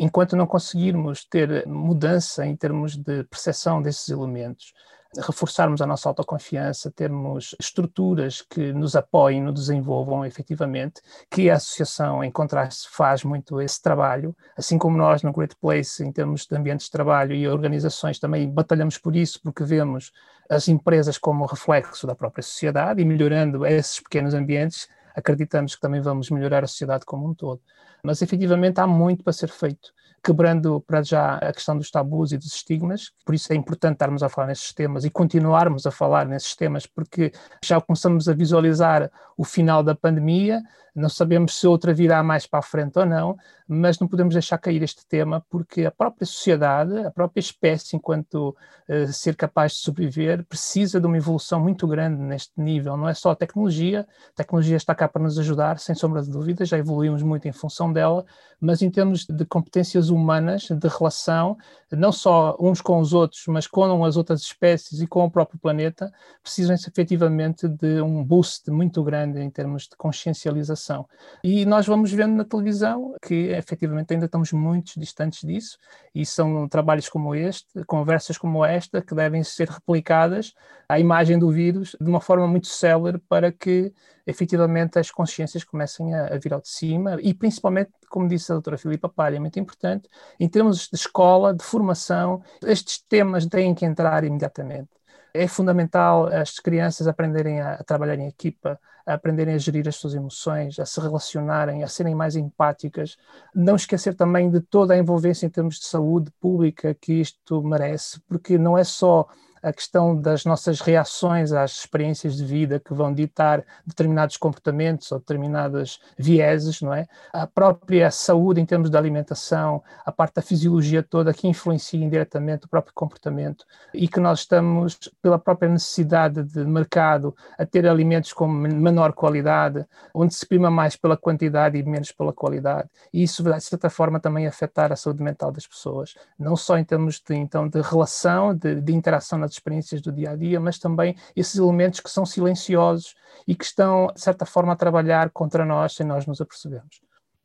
enquanto 0.00 0.36
não 0.36 0.46
conseguirmos 0.46 1.24
ter 1.24 1.66
mudança 1.66 2.46
em 2.46 2.54
termos 2.54 2.96
de 2.96 3.24
percepção 3.24 3.82
desses 3.82 4.08
elementos, 4.08 4.72
reforçarmos 5.16 5.80
a 5.80 5.86
nossa 5.86 6.08
autoconfiança, 6.08 6.90
termos 6.90 7.54
estruturas 7.58 8.42
que 8.42 8.72
nos 8.72 8.94
apoiem, 8.94 9.42
nos 9.42 9.54
desenvolvam 9.54 10.24
efetivamente, 10.24 11.00
que 11.30 11.48
a 11.48 11.54
associação, 11.54 12.22
em 12.22 12.30
contraste, 12.30 12.88
faz 12.90 13.24
muito 13.24 13.60
esse 13.60 13.80
trabalho, 13.80 14.36
assim 14.56 14.76
como 14.76 14.96
nós 14.96 15.22
no 15.22 15.32
Great 15.32 15.56
Place, 15.56 16.04
em 16.04 16.12
termos 16.12 16.46
de 16.46 16.56
ambientes 16.56 16.86
de 16.86 16.92
trabalho 16.92 17.34
e 17.34 17.48
organizações, 17.48 18.18
também 18.18 18.50
batalhamos 18.50 18.98
por 18.98 19.16
isso, 19.16 19.40
porque 19.42 19.64
vemos 19.64 20.12
as 20.48 20.68
empresas 20.68 21.18
como 21.18 21.46
reflexo 21.46 22.06
da 22.06 22.14
própria 22.14 22.42
sociedade 22.42 23.02
e 23.02 23.04
melhorando 23.04 23.66
esses 23.66 24.00
pequenos 24.00 24.34
ambientes, 24.34 24.88
acreditamos 25.18 25.74
que 25.74 25.80
também 25.80 26.00
vamos 26.00 26.30
melhorar 26.30 26.64
a 26.64 26.66
sociedade 26.66 27.04
como 27.04 27.28
um 27.28 27.34
todo. 27.34 27.60
Mas 28.02 28.22
efetivamente 28.22 28.80
há 28.80 28.86
muito 28.86 29.24
para 29.24 29.32
ser 29.32 29.48
feito 29.48 29.92
quebrando 30.22 30.80
para 30.80 31.02
já 31.02 31.36
a 31.36 31.52
questão 31.52 31.76
dos 31.76 31.90
tabus 31.90 32.32
e 32.32 32.38
dos 32.38 32.54
estigmas, 32.54 33.12
por 33.24 33.34
isso 33.34 33.52
é 33.52 33.56
importante 33.56 33.94
estarmos 33.94 34.22
a 34.22 34.28
falar 34.28 34.48
nesses 34.48 34.72
temas 34.72 35.04
e 35.04 35.10
continuarmos 35.10 35.86
a 35.86 35.90
falar 35.90 36.26
nesses 36.26 36.54
temas, 36.54 36.86
porque 36.86 37.32
já 37.64 37.80
começamos 37.80 38.28
a 38.28 38.34
visualizar 38.34 39.10
o 39.36 39.44
final 39.44 39.82
da 39.82 39.94
pandemia, 39.94 40.62
não 40.94 41.08
sabemos 41.08 41.58
se 41.58 41.66
outra 41.66 41.94
virá 41.94 42.22
mais 42.22 42.46
para 42.46 42.58
a 42.58 42.62
frente 42.62 42.98
ou 42.98 43.06
não, 43.06 43.36
mas 43.68 43.98
não 44.00 44.08
podemos 44.08 44.34
deixar 44.34 44.58
cair 44.58 44.82
este 44.82 45.06
tema, 45.06 45.44
porque 45.48 45.84
a 45.84 45.90
própria 45.90 46.26
sociedade, 46.26 46.98
a 47.06 47.10
própria 47.10 47.40
espécie, 47.40 47.96
enquanto 47.96 48.56
uh, 48.88 49.12
ser 49.12 49.36
capaz 49.36 49.72
de 49.72 49.78
sobreviver, 49.78 50.44
precisa 50.44 51.00
de 51.00 51.06
uma 51.06 51.16
evolução 51.16 51.60
muito 51.60 51.86
grande 51.86 52.20
neste 52.20 52.52
nível. 52.60 52.96
Não 52.96 53.08
é 53.08 53.14
só 53.14 53.30
a 53.30 53.36
tecnologia, 53.36 54.06
a 54.30 54.36
tecnologia 54.36 54.76
está 54.76 54.94
para 55.08 55.22
nos 55.22 55.38
ajudar, 55.38 55.78
sem 55.78 55.94
sombra 55.94 56.22
de 56.22 56.30
dúvida, 56.30 56.64
já 56.64 56.78
evoluímos 56.78 57.22
muito 57.22 57.46
em 57.48 57.52
função 57.52 57.92
dela, 57.92 58.24
mas 58.60 58.82
em 58.82 58.90
termos 58.90 59.24
de 59.24 59.44
competências 59.44 60.10
humanas, 60.10 60.68
de 60.68 60.88
relação, 60.88 61.56
não 61.92 62.10
só 62.10 62.56
uns 62.58 62.80
com 62.80 62.98
os 62.98 63.12
outros, 63.12 63.44
mas 63.46 63.66
com 63.66 64.04
as 64.04 64.16
outras 64.16 64.40
espécies 64.40 65.00
e 65.00 65.06
com 65.06 65.24
o 65.24 65.30
próprio 65.30 65.58
planeta, 65.60 66.12
precisam 66.42 66.74
efetivamente 66.74 67.68
de 67.68 68.00
um 68.00 68.24
boost 68.24 68.70
muito 68.70 69.02
grande 69.02 69.40
em 69.40 69.50
termos 69.50 69.84
de 69.84 69.96
consciencialização. 69.96 71.06
E 71.42 71.64
nós 71.64 71.86
vamos 71.86 72.10
vendo 72.12 72.34
na 72.34 72.44
televisão 72.44 73.14
que 73.22 73.48
efetivamente 73.50 74.12
ainda 74.12 74.26
estamos 74.26 74.52
muito 74.52 74.98
distantes 74.98 75.46
disso, 75.46 75.78
e 76.14 76.26
são 76.26 76.68
trabalhos 76.68 77.08
como 77.08 77.34
este, 77.34 77.84
conversas 77.86 78.36
como 78.36 78.64
esta, 78.64 79.00
que 79.00 79.14
devem 79.14 79.44
ser 79.44 79.68
replicadas 79.68 80.52
à 80.88 80.98
imagem 80.98 81.38
do 81.38 81.50
vírus 81.50 81.94
de 82.00 82.08
uma 82.08 82.20
forma 82.20 82.46
muito 82.46 82.66
célere 82.66 83.18
para 83.28 83.52
que 83.52 83.92
efetivamente 84.26 84.87
as 84.96 85.10
consciências 85.10 85.64
comecem 85.64 86.14
a, 86.14 86.34
a 86.34 86.38
vir 86.38 86.54
ao 86.54 86.60
de 86.60 86.68
cima 86.68 87.18
e 87.20 87.34
principalmente, 87.34 87.90
como 88.08 88.28
disse 88.28 88.52
a 88.52 88.54
doutora 88.54 88.78
Filipa 88.78 89.08
Palha, 89.08 89.36
é 89.36 89.40
muito 89.40 89.58
importante, 89.58 90.08
em 90.38 90.48
termos 90.48 90.88
de 90.88 90.96
escola, 90.96 91.52
de 91.52 91.64
formação, 91.64 92.42
estes 92.62 93.02
temas 93.08 93.44
têm 93.46 93.74
que 93.74 93.84
entrar 93.84 94.22
imediatamente. 94.24 94.88
É 95.34 95.46
fundamental 95.46 96.26
as 96.26 96.58
crianças 96.58 97.06
aprenderem 97.06 97.60
a, 97.60 97.74
a 97.74 97.84
trabalhar 97.84 98.18
em 98.18 98.28
equipa, 98.28 98.78
a 99.08 99.14
aprenderem 99.14 99.54
a 99.54 99.58
gerir 99.58 99.88
as 99.88 99.96
suas 99.96 100.14
emoções, 100.14 100.78
a 100.78 100.84
se 100.84 101.00
relacionarem, 101.00 101.82
a 101.82 101.88
serem 101.88 102.14
mais 102.14 102.36
empáticas. 102.36 103.16
Não 103.54 103.74
esquecer 103.74 104.14
também 104.14 104.50
de 104.50 104.60
toda 104.60 104.94
a 104.94 104.98
envolvência 104.98 105.46
em 105.46 105.50
termos 105.50 105.78
de 105.78 105.86
saúde 105.86 106.30
pública 106.38 106.94
que 106.94 107.14
isto 107.14 107.62
merece, 107.62 108.20
porque 108.28 108.58
não 108.58 108.76
é 108.76 108.84
só 108.84 109.26
a 109.62 109.72
questão 109.72 110.14
das 110.18 110.44
nossas 110.44 110.80
reações 110.80 111.52
às 111.52 111.72
experiências 111.72 112.36
de 112.36 112.44
vida 112.44 112.80
que 112.80 112.94
vão 112.94 113.12
ditar 113.12 113.64
determinados 113.86 114.36
comportamentos 114.36 115.10
ou 115.12 115.18
determinadas 115.18 115.98
vieses, 116.16 116.80
não 116.80 116.94
é? 116.94 117.06
A 117.32 117.46
própria 117.46 118.10
saúde 118.10 118.60
em 118.60 118.66
termos 118.66 118.90
de 118.90 118.96
alimentação, 118.96 119.82
a 120.04 120.12
parte 120.12 120.34
da 120.34 120.42
fisiologia 120.42 121.02
toda 121.02 121.34
que 121.34 121.48
influencia 121.48 122.02
indiretamente 122.02 122.66
o 122.66 122.68
próprio 122.68 122.94
comportamento 122.94 123.64
e 123.92 124.08
que 124.08 124.20
nós 124.20 124.40
estamos, 124.40 124.98
pela 125.20 125.38
própria 125.38 125.68
necessidade 125.68 126.42
de 126.42 126.64
mercado, 126.64 127.34
a 127.58 127.64
ter 127.64 127.86
alimentos 127.86 128.32
com 128.32 128.46
menor 128.46 129.12
qualidade, 129.12 129.84
onde 130.14 130.34
se 130.34 130.46
prima 130.46 130.70
mais 130.70 130.96
pela 130.96 131.16
quantidade 131.16 131.78
e 131.78 131.82
menos 131.82 132.12
pela 132.12 132.32
qualidade. 132.32 132.88
E 133.12 133.22
isso 133.22 133.42
de 133.42 133.60
certa 133.60 133.90
forma, 133.90 134.20
também 134.20 134.46
afetar 134.46 134.92
a 134.92 134.96
saúde 134.96 135.22
mental 135.22 135.50
das 135.50 135.66
pessoas, 135.66 136.14
não 136.38 136.56
só 136.56 136.78
em 136.78 136.84
termos 136.84 137.20
de, 137.20 137.34
então, 137.34 137.68
de 137.68 137.80
relação, 137.80 138.54
de, 138.54 138.80
de 138.80 138.94
interação 138.94 139.38
experiências 139.54 140.00
do 140.00 140.12
dia 140.12 140.30
a 140.30 140.36
dia, 140.36 140.60
mas 140.60 140.78
também 140.78 141.14
esses 141.34 141.56
elementos 141.56 142.00
que 142.00 142.10
são 142.10 142.26
silenciosos 142.26 143.14
e 143.46 143.54
que 143.54 143.64
estão, 143.64 144.08
de 144.14 144.20
certa 144.20 144.44
forma, 144.44 144.72
a 144.72 144.76
trabalhar 144.76 145.30
contra 145.30 145.64
nós 145.64 145.94
sem 145.94 146.06
nós 146.06 146.26
nos 146.26 146.40
apercebermos. 146.40 147.00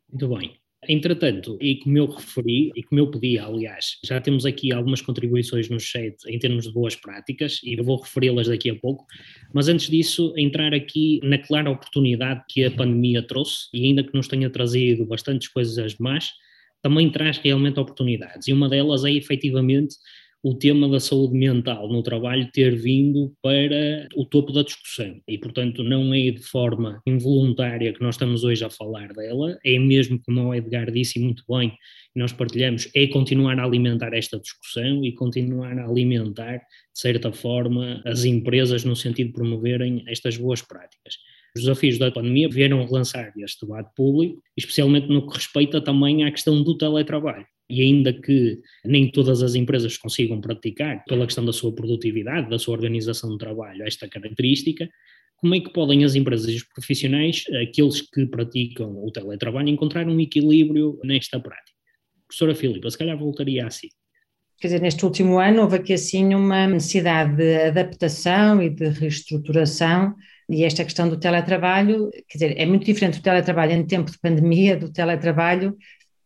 Muito 0.10 0.28
bem. 0.28 0.64
Entretanto, 0.88 1.58
e 1.62 1.78
como 1.78 1.98
eu 1.98 2.08
referi, 2.08 2.72
e 2.76 2.84
como 2.84 3.00
eu 3.00 3.10
pedi, 3.10 3.40
aliás, 3.40 3.98
já 4.04 4.20
temos 4.20 4.46
aqui 4.46 4.74
algumas 4.74 5.02
contribuições 5.02 5.70
no 5.70 5.80
chat 5.80 6.16
em 6.28 6.38
termos 6.38 6.66
de 6.66 6.74
boas 6.74 6.96
práticas, 6.96 7.62
e 7.64 7.80
eu 7.80 7.84
vou 7.84 8.02
referi-las 8.02 8.48
daqui 8.48 8.70
a 8.70 8.76
pouco, 8.76 9.06
mas 9.54 9.70
antes 9.70 9.90
disso, 9.90 10.34
entrar 10.38 10.74
aqui 10.74 11.22
na 11.24 11.38
clara 11.38 11.70
oportunidade 11.70 12.44
que 12.50 12.66
a 12.66 12.72
pandemia 12.72 13.26
trouxe, 13.26 13.68
e 13.74 13.86
ainda 13.86 14.04
que 14.04 14.14
nos 14.14 14.28
tenha 14.28 14.50
trazido 14.50 15.06
bastantes 15.06 15.48
coisas 15.48 15.98
más, 15.98 16.32
também 16.82 17.10
traz 17.10 17.38
realmente 17.38 17.80
oportunidades, 17.80 18.48
e 18.48 18.54
uma 18.54 18.68
delas 18.68 19.06
é 19.06 19.12
efetivamente 19.12 19.96
o 20.44 20.54
tema 20.54 20.90
da 20.90 21.00
saúde 21.00 21.38
mental 21.38 21.88
no 21.88 22.04
trabalho 22.04 22.50
ter 22.52 22.76
vindo 22.76 23.34
para 23.42 24.10
o 24.14 24.26
topo 24.26 24.52
da 24.52 24.62
discussão. 24.62 25.22
E, 25.26 25.38
portanto, 25.38 25.82
não 25.84 26.14
é 26.14 26.32
de 26.32 26.44
forma 26.44 27.02
involuntária 27.08 27.94
que 27.94 28.02
nós 28.02 28.16
estamos 28.16 28.44
hoje 28.44 28.66
a 28.66 28.70
falar 28.70 29.14
dela, 29.14 29.58
é 29.64 29.80
mesmo 29.80 30.20
como 30.22 30.42
o 30.42 30.54
Edgar 30.54 30.92
disse 30.92 31.18
muito 31.18 31.46
bem, 31.48 31.74
nós 32.14 32.34
partilhamos, 32.34 32.90
é 32.94 33.08
continuar 33.08 33.58
a 33.58 33.64
alimentar 33.64 34.14
esta 34.14 34.38
discussão 34.38 35.06
e 35.06 35.14
continuar 35.14 35.80
a 35.80 35.88
alimentar, 35.88 36.58
de 36.58 37.00
certa 37.00 37.32
forma, 37.32 38.02
as 38.06 38.26
empresas 38.26 38.84
no 38.84 38.98
sentido 38.98 39.28
de 39.28 39.34
promoverem 39.34 40.04
estas 40.08 40.36
boas 40.36 40.62
práticas. 40.62 41.16
Os 41.56 41.64
desafios 41.64 42.00
da 42.00 42.12
pandemia 42.12 42.50
vieram 42.50 42.84
relançar 42.86 43.32
este 43.38 43.66
debate 43.66 43.92
público, 43.96 44.42
especialmente 44.58 45.08
no 45.08 45.28
que 45.28 45.38
respeita 45.38 45.80
também 45.80 46.24
à 46.24 46.32
questão 46.32 46.64
do 46.64 46.78
teletrabalho 46.78 47.46
e 47.70 47.82
ainda 47.82 48.14
que 48.14 48.60
nem 48.86 49.10
todas 49.10 49.42
as 49.42 49.56
empresas 49.56 49.98
consigam 49.98 50.40
praticar, 50.42 51.04
pela 51.06 51.26
questão 51.26 51.44
da 51.46 51.54
sua 51.54 51.74
produtividade, 51.74 52.50
da 52.50 52.60
sua 52.60 52.76
organização 52.76 53.32
de 53.32 53.38
trabalho, 53.38 53.84
esta 53.84 54.08
característica, 54.08 54.90
como 55.38 55.56
é 55.56 55.60
que 55.60 55.74
podem 55.74 56.04
as 56.04 56.16
empresas 56.16 56.50
e 56.50 56.56
os 56.56 56.64
profissionais, 56.64 57.44
aqueles 57.62 58.02
que 58.02 58.26
praticam 58.26 59.04
o 59.04 59.12
teletrabalho, 59.12 59.70
encontrar 59.70 60.08
um 60.08 60.20
equilíbrio 60.20 61.00
nesta 61.04 61.40
prática? 61.40 61.78
Professora 62.28 62.56
Filipa, 62.56 62.90
se 62.90 62.98
calhar 62.98 63.18
voltaria 63.18 63.66
assim. 63.66 63.90
Quer 64.60 64.68
dizer, 64.68 64.82
neste 64.82 65.04
último 65.04 65.40
ano 65.40 65.64
houve 65.64 65.78
aqui 65.78 65.94
assim 65.94 66.34
uma 66.34 66.68
necessidade 66.68 67.36
de 67.36 67.56
adaptação 67.64 68.62
e 68.62 68.70
de 68.70 68.88
reestruturação 68.88 70.16
e 70.54 70.64
esta 70.64 70.84
questão 70.84 71.10
do 71.10 71.18
teletrabalho, 71.18 72.10
quer 72.28 72.38
dizer, 72.38 72.56
é 72.58 72.66
muito 72.66 72.86
diferente 72.86 73.18
do 73.20 73.24
teletrabalho 73.24 73.72
em 73.72 73.86
tempo 73.86 74.12
de 74.12 74.20
pandemia 74.20 74.78
do 74.78 74.92
teletrabalho 74.92 75.76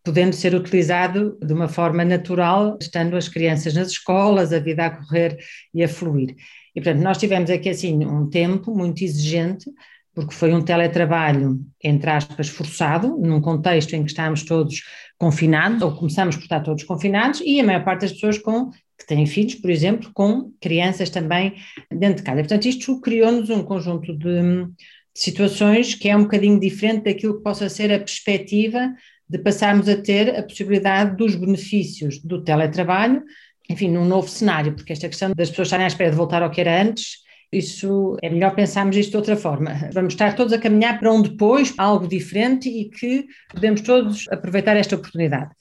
podendo 0.08 0.34
ser 0.34 0.56
utilizado 0.56 1.38
de 1.44 1.52
uma 1.52 1.68
forma 1.68 2.06
natural, 2.06 2.78
estando 2.80 3.18
as 3.18 3.28
crianças 3.28 3.74
nas 3.74 3.90
escolas, 3.90 4.54
a 4.54 4.60
vida 4.60 4.86
a 4.86 4.90
correr 4.90 5.38
e 5.74 5.84
a 5.84 5.90
fluir. 5.90 6.34
E, 6.74 6.80
portanto, 6.82 7.04
nós 7.04 7.18
tivemos 7.18 7.50
aqui, 7.50 7.68
assim, 7.68 8.06
um 8.06 8.30
tempo 8.30 8.74
muito 8.74 9.04
exigente, 9.04 9.70
porque 10.16 10.34
foi 10.34 10.54
um 10.54 10.62
teletrabalho, 10.62 11.60
entre 11.84 12.10
aspas, 12.10 12.48
forçado, 12.48 13.18
num 13.18 13.42
contexto 13.42 13.96
em 13.96 14.04
que 14.06 14.10
estávamos 14.10 14.44
todos 14.44 14.82
confinados, 15.18 15.82
ou 15.82 15.94
começamos 15.94 16.38
por 16.38 16.44
estar 16.44 16.62
todos 16.62 16.86
confinados, 16.86 17.42
e 17.42 17.60
a 17.60 17.64
maior 17.66 17.84
parte 17.84 18.02
das 18.02 18.14
pessoas 18.14 18.38
com, 18.38 18.72
que 18.98 19.06
têm 19.06 19.26
filhos, 19.26 19.56
por 19.56 19.70
exemplo, 19.70 20.10
com 20.14 20.52
crianças 20.60 21.10
também 21.10 21.56
dentro 21.92 22.18
de 22.18 22.24
casa. 22.24 22.40
Portanto, 22.40 22.66
isto 22.66 23.00
criou-nos 23.00 23.50
um 23.50 23.64
conjunto 23.64 24.18
de, 24.18 24.66
de 24.66 24.70
situações 25.14 25.94
que 25.94 26.10
é 26.10 26.18
um 26.18 26.24
bocadinho 26.24 26.60
diferente 26.60 27.04
daquilo 27.04 27.38
que 27.38 27.44
possa 27.44 27.70
ser 27.70 27.92
a 27.92 28.00
perspectiva 28.00 28.94
de 29.30 29.38
passarmos 29.40 29.90
a 29.90 30.02
ter 30.02 30.38
a 30.38 30.44
possibilidade 30.44 31.18
dos 31.18 31.36
benefícios 31.36 32.20
do 32.20 32.44
teletrabalho, 32.44 33.24
enfim, 33.70 33.90
num 33.90 34.06
novo 34.06 34.30
cenário, 34.30 34.74
porque 34.74 34.94
esta 34.94 35.10
questão 35.10 35.34
das 35.36 35.50
pessoas 35.50 35.68
estarem 35.68 35.84
à 35.84 35.88
espera 35.88 36.10
de 36.10 36.16
voltar 36.16 36.42
ao 36.42 36.50
que 36.50 36.62
era 36.62 36.82
antes, 36.82 37.18
isso 37.52 38.18
é 38.22 38.30
melhor 38.30 38.56
pensarmos 38.56 38.96
isto 38.96 39.12
de 39.12 39.18
outra 39.18 39.36
forma. 39.36 39.72
Vamos 39.94 40.14
estar 40.14 40.36
todos 40.36 40.54
a 40.54 40.58
caminhar 40.58 41.00
para 41.00 41.12
um 41.12 41.22
depois, 41.22 41.74
algo 41.78 42.08
diferente 42.08 42.70
e 42.70 42.90
que 42.90 43.26
podemos 43.50 43.82
todos 43.82 44.28
aproveitar 44.30 44.76
esta 44.76 44.96
oportunidade. 44.96 45.52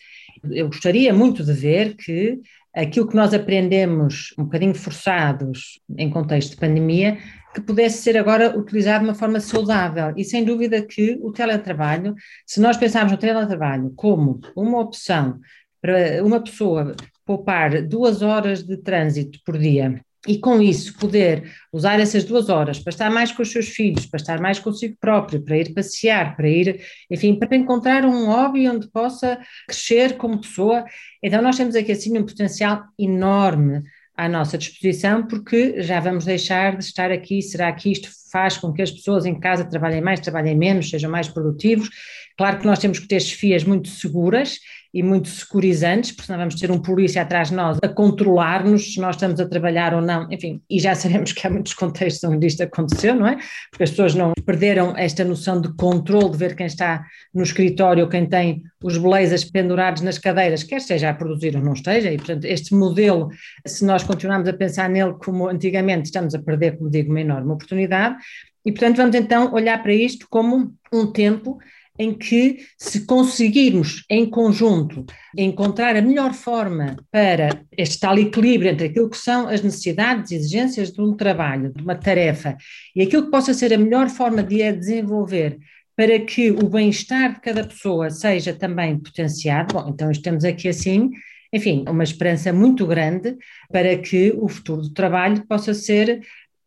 Eu 0.50 0.66
gostaria 0.68 1.12
muito 1.12 1.44
de 1.44 1.52
ver 1.52 1.96
que 1.96 2.40
aquilo 2.76 3.09
que 3.09 3.16
nós 3.16 3.33
aprendemos 3.33 4.35
um 4.38 4.45
bocadinho 4.45 4.75
forçados 4.75 5.80
em 5.97 6.11
contexto 6.11 6.50
de 6.50 6.56
pandemia 6.56 7.18
que 7.54 7.61
pudesse 7.62 8.02
ser 8.02 8.18
agora 8.18 8.56
utilizado 8.56 9.04
de 9.04 9.11
uma 9.11 9.14
forma 9.14 9.40
saudável. 9.40 10.12
E 10.14 10.23
sem 10.23 10.45
dúvida 10.45 10.83
que 10.83 11.18
o 11.23 11.33
teletrabalho, 11.33 12.14
se 12.45 12.61
nós 12.61 12.76
pensarmos 12.76 13.12
no 13.12 13.18
teletrabalho 13.18 13.92
como 13.97 14.40
uma 14.54 14.78
opção 14.78 15.40
para 15.80 16.23
uma 16.23 16.38
pessoa 16.38 16.95
poupar 17.25 17.83
duas 17.83 18.21
horas 18.21 18.62
de 18.62 18.76
trânsito 18.76 19.38
por 19.45 19.56
dia 19.56 20.00
e 20.26 20.38
com 20.38 20.61
isso 20.61 20.97
poder 20.99 21.50
usar 21.73 22.00
essas 22.00 22.25
duas 22.25 22.49
horas 22.49 22.78
para 22.78 22.90
estar 22.90 23.11
mais 23.11 23.33
com 23.33 23.42
os 23.42 23.50
seus 23.50 23.68
filhos, 23.68 24.06
para 24.06 24.18
estar 24.18 24.40
mais 24.40 24.59
consigo 24.59 24.97
próprio, 25.00 25.42
para 25.42 25.59
ir 25.59 25.73
passear, 25.73 26.37
para 26.37 26.49
ir, 26.49 26.80
enfim, 27.11 27.35
para 27.35 27.56
encontrar 27.56 28.04
um 28.04 28.26
hobby 28.26 28.68
onde 28.68 28.90
possa 28.90 29.38
crescer 29.66 30.16
como 30.16 30.40
pessoa. 30.40 30.85
Então 31.23 31.42
nós 31.42 31.56
temos 31.56 31.75
aqui 31.75 31.92
assim 31.92 32.16
um 32.16 32.25
potencial 32.25 32.85
enorme 32.99 33.83
à 34.16 34.28
nossa 34.28 34.56
disposição, 34.56 35.26
porque 35.26 35.83
já 35.83 36.00
vamos 36.00 36.25
deixar 36.25 36.76
de 36.76 36.85
estar 36.85 37.11
aqui. 37.11 37.42
Será 37.42 37.71
que 37.73 37.92
isto 37.92 38.09
faz 38.33 38.56
com 38.56 38.73
que 38.73 38.83
as 38.83 38.90
pessoas 38.90 39.26
em 39.26 39.38
casa 39.38 39.64
trabalhem 39.64 40.00
mais, 40.00 40.21
trabalhem 40.21 40.56
menos, 40.56 40.88
sejam 40.88 41.11
mais 41.11 41.28
produtivos? 41.28 41.90
Claro 42.37 42.59
que 42.59 42.66
nós 42.66 42.78
temos 42.78 42.99
que 42.99 43.09
ter 43.09 43.21
chefias 43.21 43.64
muito 43.64 43.88
seguras 43.88 44.59
e 44.96 45.02
muito 45.02 45.28
securizantes, 45.28 46.10
porque 46.10 46.24
senão 46.24 46.38
vamos 46.38 46.54
ter 46.54 46.70
um 46.70 46.78
polícia 46.78 47.20
atrás 47.20 47.50
de 47.50 47.54
nós 47.54 47.76
a 47.82 47.88
controlar-nos 47.88 48.94
se 48.94 48.98
nós 48.98 49.14
estamos 49.16 49.38
a 49.38 49.46
trabalhar 49.46 49.92
ou 49.92 50.00
não, 50.00 50.26
enfim, 50.32 50.62
e 50.70 50.80
já 50.80 50.94
sabemos 50.96 51.32
que 51.32 51.46
há 51.46 51.50
muitos 51.50 51.74
contextos 51.74 52.24
onde 52.24 52.46
isto 52.46 52.62
aconteceu, 52.62 53.14
não 53.14 53.26
é? 53.26 53.36
Porque 53.70 53.84
as 53.84 53.90
pessoas 53.90 54.14
não 54.14 54.32
perderam 54.46 54.96
esta 54.96 55.22
noção 55.22 55.60
de 55.60 55.70
controle, 55.74 56.30
de 56.30 56.38
ver 56.38 56.56
quem 56.56 56.64
está 56.64 57.04
no 57.34 57.42
escritório, 57.42 58.04
ou 58.04 58.08
quem 58.08 58.24
tem 58.24 58.62
os 58.82 58.96
blazers 58.96 59.44
pendurados 59.44 60.00
nas 60.00 60.18
cadeiras, 60.18 60.62
quer 60.62 60.76
esteja 60.76 61.10
a 61.10 61.14
produzir 61.14 61.54
ou 61.56 61.62
não 61.62 61.74
esteja, 61.74 62.10
e 62.10 62.16
portanto 62.16 62.46
este 62.46 62.74
modelo, 62.74 63.28
se 63.66 63.84
nós 63.84 64.02
continuarmos 64.02 64.48
a 64.48 64.54
pensar 64.54 64.88
nele 64.88 65.12
como 65.22 65.46
antigamente, 65.46 66.06
estamos 66.06 66.34
a 66.34 66.38
perder, 66.38 66.78
como 66.78 66.88
digo, 66.88 67.10
uma 67.10 67.20
enorme 67.20 67.52
oportunidade, 67.52 68.16
e 68.64 68.72
portanto 68.72 68.96
vamos 68.96 69.14
então 69.14 69.52
olhar 69.52 69.82
para 69.82 69.92
isto 69.92 70.26
como 70.30 70.74
um 70.90 71.12
tempo 71.12 71.58
em 71.98 72.12
que, 72.12 72.58
se 72.78 73.06
conseguirmos 73.06 74.04
em 74.10 74.28
conjunto 74.28 75.04
encontrar 75.36 75.96
a 75.96 76.02
melhor 76.02 76.32
forma 76.32 76.96
para 77.10 77.48
este 77.76 78.00
tal 78.00 78.18
equilíbrio 78.18 78.70
entre 78.70 78.86
aquilo 78.86 79.10
que 79.10 79.18
são 79.18 79.48
as 79.48 79.62
necessidades 79.62 80.30
e 80.30 80.36
exigências 80.36 80.92
de 80.92 81.00
um 81.00 81.14
trabalho, 81.14 81.72
de 81.72 81.82
uma 81.82 81.94
tarefa, 81.94 82.56
e 82.94 83.02
aquilo 83.02 83.24
que 83.24 83.30
possa 83.30 83.52
ser 83.54 83.72
a 83.72 83.78
melhor 83.78 84.08
forma 84.08 84.42
de 84.42 84.62
a 84.62 84.72
desenvolver 84.72 85.58
para 85.96 86.18
que 86.20 86.50
o 86.50 86.68
bem-estar 86.68 87.34
de 87.34 87.40
cada 87.40 87.64
pessoa 87.64 88.10
seja 88.10 88.52
também 88.52 88.98
potenciado, 88.98 89.74
bom, 89.74 89.88
então 89.88 90.10
estamos 90.10 90.44
aqui 90.44 90.68
assim, 90.68 91.10
enfim, 91.52 91.84
uma 91.88 92.04
esperança 92.04 92.52
muito 92.52 92.86
grande 92.86 93.34
para 93.72 93.96
que 93.96 94.34
o 94.36 94.46
futuro 94.46 94.82
do 94.82 94.92
trabalho 94.92 95.46
possa 95.46 95.72
ser 95.72 96.20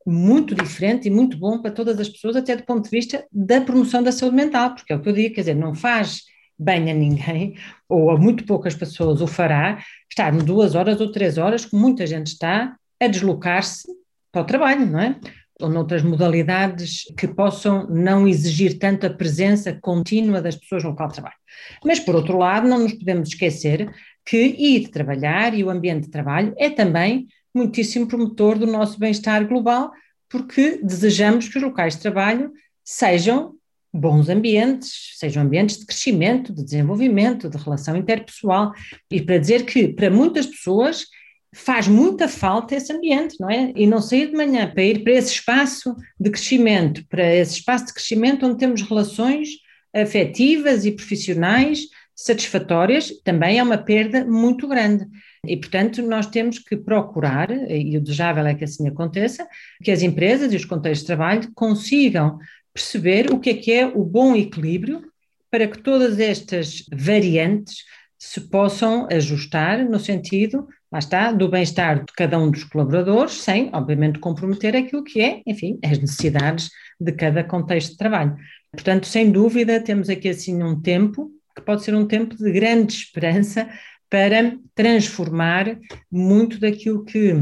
muito 0.05 0.55
diferente 0.55 1.07
e 1.07 1.11
muito 1.11 1.37
bom 1.37 1.61
para 1.61 1.71
todas 1.71 1.99
as 1.99 2.09
pessoas, 2.09 2.35
até 2.35 2.55
do 2.55 2.63
ponto 2.63 2.83
de 2.83 2.89
vista 2.89 3.25
da 3.31 3.61
promoção 3.61 4.01
da 4.01 4.11
saúde 4.11 4.35
mental, 4.35 4.73
porque 4.73 4.93
é 4.93 4.95
o 4.95 5.01
que 5.01 5.09
eu 5.09 5.13
digo, 5.13 5.35
quer 5.35 5.41
dizer, 5.41 5.55
não 5.55 5.75
faz 5.75 6.23
bem 6.57 6.91
a 6.91 6.93
ninguém, 6.93 7.55
ou 7.87 8.09
a 8.11 8.17
muito 8.17 8.45
poucas 8.45 8.75
pessoas 8.75 9.21
o 9.21 9.27
fará, 9.27 9.83
estar 10.09 10.31
duas 10.31 10.75
horas 10.75 10.99
ou 10.99 11.11
três 11.11 11.37
horas, 11.37 11.65
como 11.65 11.81
muita 11.81 12.05
gente 12.05 12.27
está, 12.27 12.75
a 12.99 13.07
deslocar-se 13.07 13.87
para 14.31 14.41
o 14.41 14.45
trabalho, 14.45 14.85
não 14.85 14.99
é? 14.99 15.19
Ou 15.61 15.69
noutras 15.69 16.03
modalidades 16.03 17.03
que 17.17 17.27
possam 17.27 17.87
não 17.89 18.27
exigir 18.27 18.77
tanta 18.77 19.09
presença 19.09 19.77
contínua 19.81 20.41
das 20.41 20.55
pessoas 20.55 20.83
no 20.83 20.91
local 20.91 21.07
de 21.07 21.13
trabalho. 21.15 21.35
Mas, 21.83 21.99
por 21.99 22.15
outro 22.15 22.37
lado, 22.37 22.67
não 22.67 22.79
nos 22.79 22.93
podemos 22.93 23.29
esquecer 23.29 23.89
que 24.25 24.37
ir 24.37 24.89
trabalhar 24.89 25.53
e 25.53 25.63
o 25.63 25.69
ambiente 25.69 26.05
de 26.05 26.11
trabalho 26.11 26.53
é 26.57 26.69
também 26.69 27.27
muitíssimo 27.53 28.07
promotor 28.07 28.57
do 28.57 28.67
nosso 28.67 28.99
bem-estar 28.99 29.47
global, 29.47 29.91
porque 30.29 30.79
desejamos 30.83 31.47
que 31.47 31.57
os 31.57 31.63
locais 31.63 31.95
de 31.95 32.01
trabalho 32.01 32.51
sejam 32.83 33.55
bons 33.91 34.29
ambientes, 34.29 35.15
sejam 35.17 35.43
ambientes 35.43 35.79
de 35.79 35.85
crescimento, 35.85 36.53
de 36.53 36.63
desenvolvimento, 36.63 37.49
de 37.49 37.57
relação 37.57 37.95
interpessoal, 37.95 38.71
e 39.09 39.21
para 39.21 39.39
dizer 39.39 39.65
que 39.65 39.87
para 39.87 40.11
muitas 40.11 40.45
pessoas 40.45 41.07
faz 41.53 41.87
muita 41.87 42.27
falta 42.27 42.75
esse 42.75 42.93
ambiente, 42.93 43.35
não 43.39 43.49
é? 43.49 43.73
E 43.75 43.87
não 43.87 44.01
sair 44.01 44.27
de 44.27 44.37
manhã 44.37 44.69
para 44.71 44.83
ir 44.83 45.03
para 45.03 45.13
esse 45.13 45.33
espaço 45.33 45.95
de 46.19 46.29
crescimento, 46.29 47.03
para 47.09 47.33
esse 47.33 47.53
espaço 47.53 47.87
de 47.87 47.93
crescimento 47.93 48.45
onde 48.45 48.59
temos 48.59 48.83
relações 48.83 49.49
afetivas 49.93 50.85
e 50.85 50.91
profissionais 50.91 51.87
satisfatórias, 52.15 53.11
também 53.23 53.57
é 53.57 53.63
uma 53.63 53.77
perda 53.77 54.23
muito 54.25 54.67
grande. 54.67 55.07
E, 55.45 55.55
portanto, 55.55 56.01
nós 56.01 56.27
temos 56.27 56.59
que 56.59 56.75
procurar, 56.75 57.49
e 57.49 57.97
o 57.97 58.01
desejável 58.01 58.45
é 58.45 58.53
que 58.53 58.65
assim 58.65 58.87
aconteça, 58.87 59.47
que 59.83 59.91
as 59.91 60.01
empresas 60.01 60.51
e 60.51 60.55
os 60.55 60.65
contextos 60.65 61.01
de 61.01 61.07
trabalho 61.07 61.49
consigam 61.55 62.37
perceber 62.73 63.31
o 63.31 63.39
que 63.39 63.49
é 63.49 63.53
que 63.53 63.71
é 63.71 63.85
o 63.87 64.03
bom 64.03 64.35
equilíbrio 64.35 65.03
para 65.49 65.67
que 65.67 65.81
todas 65.81 66.19
estas 66.19 66.83
variantes 66.91 67.83
se 68.17 68.41
possam 68.41 69.07
ajustar 69.09 69.83
no 69.89 69.97
sentido, 69.97 70.67
lá 70.91 70.99
está, 70.99 71.31
do 71.31 71.47
bem-estar 71.47 71.99
de 71.99 72.13
cada 72.13 72.37
um 72.37 72.51
dos 72.51 72.65
colaboradores, 72.65 73.33
sem, 73.33 73.69
obviamente, 73.73 74.19
comprometer 74.19 74.75
aquilo 74.75 75.03
que 75.03 75.21
é, 75.21 75.41
enfim, 75.47 75.79
as 75.83 75.97
necessidades 75.97 76.69
de 76.99 77.11
cada 77.13 77.43
contexto 77.43 77.91
de 77.91 77.97
trabalho. 77.97 78.35
Portanto, 78.71 79.07
sem 79.07 79.31
dúvida, 79.31 79.79
temos 79.79 80.09
aqui 80.09 80.29
assim 80.29 80.61
um 80.61 80.79
tempo 80.79 81.31
que 81.55 81.61
pode 81.61 81.83
ser 81.83 81.95
um 81.95 82.05
tempo 82.05 82.35
de 82.35 82.51
grande 82.51 82.93
esperança 82.93 83.69
para 84.09 84.57
transformar 84.73 85.77
muito 86.11 86.59
daquilo 86.59 87.05
que 87.05 87.33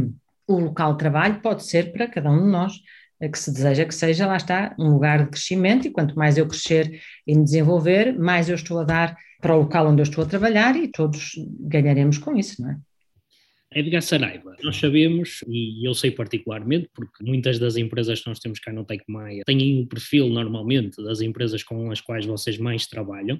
o 0.47 0.59
local 0.59 0.93
de 0.93 0.99
trabalho 0.99 1.41
pode 1.41 1.65
ser 1.65 1.91
para 1.91 2.07
cada 2.07 2.29
um 2.31 2.43
de 2.43 2.51
nós, 2.51 2.73
que 3.31 3.39
se 3.39 3.51
deseja 3.51 3.85
que 3.85 3.95
seja, 3.95 4.27
lá 4.27 4.37
está, 4.37 4.75
um 4.77 4.89
lugar 4.89 5.23
de 5.23 5.31
crescimento, 5.31 5.87
e 5.87 5.91
quanto 5.91 6.15
mais 6.15 6.37
eu 6.37 6.47
crescer 6.47 7.01
e 7.25 7.35
me 7.35 7.43
desenvolver, 7.43 8.17
mais 8.17 8.47
eu 8.47 8.55
estou 8.55 8.79
a 8.79 8.83
dar 8.83 9.17
para 9.41 9.55
o 9.55 9.59
local 9.59 9.87
onde 9.87 10.01
eu 10.01 10.03
estou 10.03 10.23
a 10.23 10.27
trabalhar 10.27 10.75
e 10.75 10.87
todos 10.87 11.31
ganharemos 11.59 12.17
com 12.17 12.35
isso, 12.35 12.61
não 12.61 12.71
é? 12.71 12.77
Edgar 13.75 14.01
Saraiva, 14.01 14.55
nós 14.63 14.77
sabemos, 14.77 15.43
e 15.47 15.85
eu 15.85 15.93
sei 15.93 16.09
particularmente, 16.09 16.89
porque 16.93 17.21
muitas 17.21 17.59
das 17.59 17.75
empresas 17.75 18.21
que 18.21 18.29
nós 18.29 18.39
temos 18.39 18.59
cá 18.59 18.71
no 18.71 18.85
TecMaia 18.85 19.43
têm 19.45 19.79
o 19.79 19.81
um 19.81 19.85
perfil 19.85 20.29
normalmente 20.29 21.03
das 21.03 21.19
empresas 21.19 21.63
com 21.63 21.91
as 21.91 21.99
quais 21.99 22.25
vocês 22.25 22.57
mais 22.57 22.87
trabalham 22.87 23.39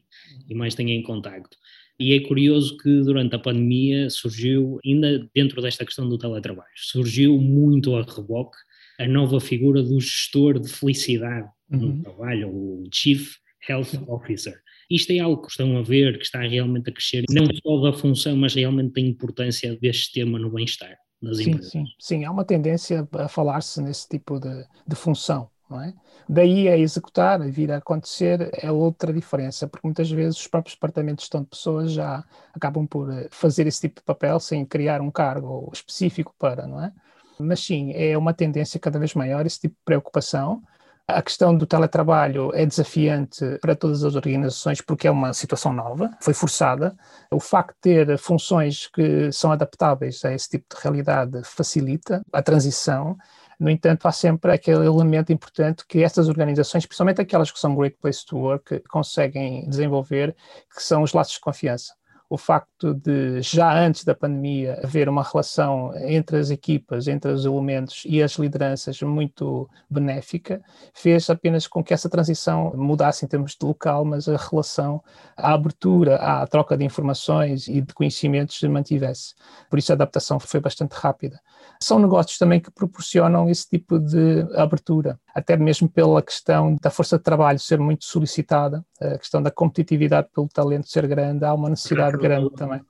e 0.49 0.53
mais 0.53 0.75
têm 0.75 0.91
em 0.91 1.01
contacto. 1.01 1.57
E 1.99 2.13
é 2.13 2.19
curioso 2.19 2.77
que 2.77 3.01
durante 3.01 3.35
a 3.35 3.39
pandemia 3.39 4.09
surgiu, 4.09 4.79
ainda 4.85 5.27
dentro 5.33 5.61
desta 5.61 5.83
questão 5.85 6.07
do 6.07 6.17
teletrabalho, 6.17 6.69
surgiu 6.75 7.37
muito 7.39 7.95
a 7.95 8.03
reboque 8.03 8.57
a 8.99 9.07
nova 9.07 9.39
figura 9.39 9.81
do 9.81 9.99
gestor 9.99 10.59
de 10.59 10.69
felicidade 10.69 11.47
uhum. 11.71 11.79
no 11.79 12.03
trabalho, 12.03 12.49
o 12.49 12.83
Chief 12.91 13.35
Health 13.67 14.03
Officer. 14.07 14.59
Isto 14.89 15.11
é 15.11 15.19
algo 15.19 15.41
que 15.41 15.51
estão 15.51 15.77
a 15.77 15.81
ver, 15.81 16.17
que 16.17 16.23
está 16.23 16.41
realmente 16.41 16.89
a 16.89 16.93
crescer, 16.93 17.25
não 17.29 17.45
só 17.45 17.81
da 17.81 17.93
função, 17.93 18.37
mas 18.37 18.53
realmente 18.53 18.93
da 18.93 19.01
importância 19.01 19.77
deste 19.77 20.13
tema 20.13 20.39
no 20.39 20.49
bem-estar 20.49 20.97
das 21.21 21.37
sim, 21.37 21.49
empresas. 21.49 21.71
Sim, 21.71 21.85
sim, 21.99 22.25
há 22.25 22.31
uma 22.31 22.45
tendência 22.45 23.07
a 23.11 23.27
falar-se 23.27 23.81
nesse 23.81 24.07
tipo 24.07 24.39
de, 24.39 24.65
de 24.87 24.95
função 24.95 25.49
é? 25.71 25.93
Daí 26.29 26.69
a 26.69 26.77
executar, 26.77 27.41
a 27.41 27.47
vir 27.47 27.71
a 27.71 27.77
acontecer, 27.77 28.49
é 28.53 28.71
outra 28.71 29.11
diferença, 29.11 29.67
porque 29.67 29.85
muitas 29.85 30.09
vezes 30.09 30.39
os 30.39 30.47
próprios 30.47 30.75
departamentos 30.75 31.23
de 31.23 31.25
gestão 31.25 31.41
de 31.41 31.49
pessoas 31.49 31.91
já 31.91 32.23
acabam 32.53 32.87
por 32.87 33.11
eh, 33.11 33.27
fazer 33.31 33.67
esse 33.67 33.81
tipo 33.81 33.99
de 33.99 34.05
papel 34.05 34.39
sem 34.39 34.65
criar 34.65 35.01
um 35.01 35.11
cargo 35.11 35.69
específico 35.73 36.33
para, 36.39 36.65
não 36.65 36.81
é? 36.81 36.91
Mas 37.39 37.59
sim, 37.59 37.91
é 37.93 38.17
uma 38.17 38.33
tendência 38.33 38.79
cada 38.79 38.97
vez 38.97 39.13
maior 39.13 39.45
esse 39.45 39.59
tipo 39.59 39.75
de 39.75 39.83
preocupação. 39.85 40.63
A 41.07 41.21
questão 41.21 41.55
do 41.55 41.65
teletrabalho 41.65 42.51
é 42.53 42.65
desafiante 42.65 43.57
para 43.61 43.75
todas 43.75 44.03
as 44.03 44.15
organizações 44.15 44.81
porque 44.81 45.07
é 45.07 45.11
uma 45.11 45.33
situação 45.33 45.71
nova, 45.71 46.11
foi 46.19 46.33
forçada. 46.33 46.97
O 47.31 47.39
facto 47.39 47.75
de 47.75 48.05
ter 48.05 48.17
funções 48.17 48.87
que 48.87 49.31
são 49.31 49.51
adaptáveis 49.51 50.23
a 50.25 50.33
esse 50.33 50.49
tipo 50.49 50.65
de 50.75 50.81
realidade 50.81 51.41
facilita 51.43 52.21
a 52.33 52.41
transição 52.41 53.17
no 53.59 53.69
entanto, 53.69 54.07
há 54.07 54.11
sempre 54.11 54.51
aquele 54.51 54.85
elemento 54.85 55.31
importante 55.31 55.85
que 55.87 56.03
estas 56.03 56.27
organizações, 56.29 56.85
principalmente 56.85 57.21
aquelas 57.21 57.51
que 57.51 57.59
são 57.59 57.75
Great 57.75 57.97
Place 57.99 58.25
to 58.25 58.37
Work, 58.37 58.81
conseguem 58.89 59.67
desenvolver, 59.67 60.35
que 60.73 60.83
são 60.83 61.01
os 61.03 61.13
laços 61.13 61.33
de 61.33 61.39
confiança 61.39 61.93
o 62.29 62.37
facto 62.37 62.93
de 62.93 63.41
já 63.41 63.73
antes 63.73 64.03
da 64.03 64.13
pandemia 64.13 64.79
haver 64.83 65.07
uma 65.07 65.23
relação 65.23 65.93
entre 65.95 66.37
as 66.37 66.49
equipas, 66.49 67.07
entre 67.07 67.31
os 67.31 67.45
elementos 67.45 68.03
e 68.05 68.21
as 68.21 68.33
lideranças 68.33 69.01
muito 69.01 69.69
benéfica, 69.89 70.61
fez 70.93 71.29
apenas 71.29 71.67
com 71.67 71.83
que 71.83 71.93
essa 71.93 72.09
transição 72.09 72.73
mudasse 72.75 73.23
em 73.23 73.27
termos 73.27 73.55
de 73.55 73.65
local, 73.65 74.03
mas 74.03 74.27
a 74.27 74.35
relação, 74.35 75.01
a 75.37 75.53
abertura 75.53 76.17
à 76.17 76.45
troca 76.45 76.77
de 76.77 76.83
informações 76.83 77.67
e 77.67 77.79
de 77.79 77.93
conhecimentos 77.93 78.59
se 78.59 78.67
mantivesse. 78.67 79.33
Por 79.69 79.79
isso 79.79 79.93
a 79.93 79.95
adaptação 79.95 80.39
foi 80.39 80.59
bastante 80.59 80.93
rápida. 80.93 81.39
São 81.81 81.99
negócios 81.99 82.37
também 82.37 82.59
que 82.59 82.71
proporcionam 82.71 83.49
esse 83.49 83.67
tipo 83.69 83.99
de 83.99 84.45
abertura 84.55 85.19
até 85.33 85.55
mesmo 85.55 85.87
pela 85.87 86.21
questão 86.21 86.75
da 86.81 86.89
força 86.89 87.17
de 87.17 87.23
trabalho 87.23 87.59
ser 87.59 87.79
muito 87.79 88.05
solicitada, 88.05 88.83
a 88.99 89.17
questão 89.17 89.41
da 89.41 89.51
competitividade 89.51 90.29
pelo 90.33 90.47
talento 90.47 90.89
ser 90.89 91.07
grande, 91.07 91.45
há 91.45 91.53
uma 91.53 91.69
necessidade 91.69 92.17
grande 92.17 92.49
também 92.55 92.81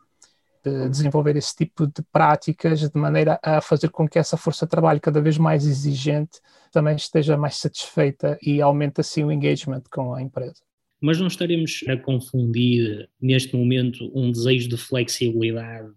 de 0.64 0.90
desenvolver 0.90 1.36
esse 1.36 1.56
tipo 1.56 1.88
de 1.88 2.02
práticas 2.12 2.80
de 2.80 3.00
maneira 3.00 3.40
a 3.42 3.62
fazer 3.62 3.90
com 3.90 4.08
que 4.08 4.20
essa 4.20 4.38
força 4.38 4.66
de 4.66 4.70
trabalho 4.70 5.00
cada 5.00 5.22
vez 5.22 5.38
mais 5.38 5.66
exigente 5.66 6.40
também 6.72 6.96
esteja 6.96 7.38
mais 7.38 7.58
satisfeita 7.58 8.38
e 8.42 8.62
aumente 8.62 9.00
assim 9.02 9.24
o 9.24 9.32
engagement 9.32 9.84
com 9.92 10.14
a 10.14 10.22
empresa. 10.22 10.62
Mas 11.00 11.20
não 11.20 11.28
estaremos 11.28 11.84
a 11.88 11.96
confundir 11.96 13.10
neste 13.22 13.56
momento 13.56 14.12
um 14.14 14.32
desejo 14.32 14.68
de 14.70 14.78
flexibilidade 14.78 15.90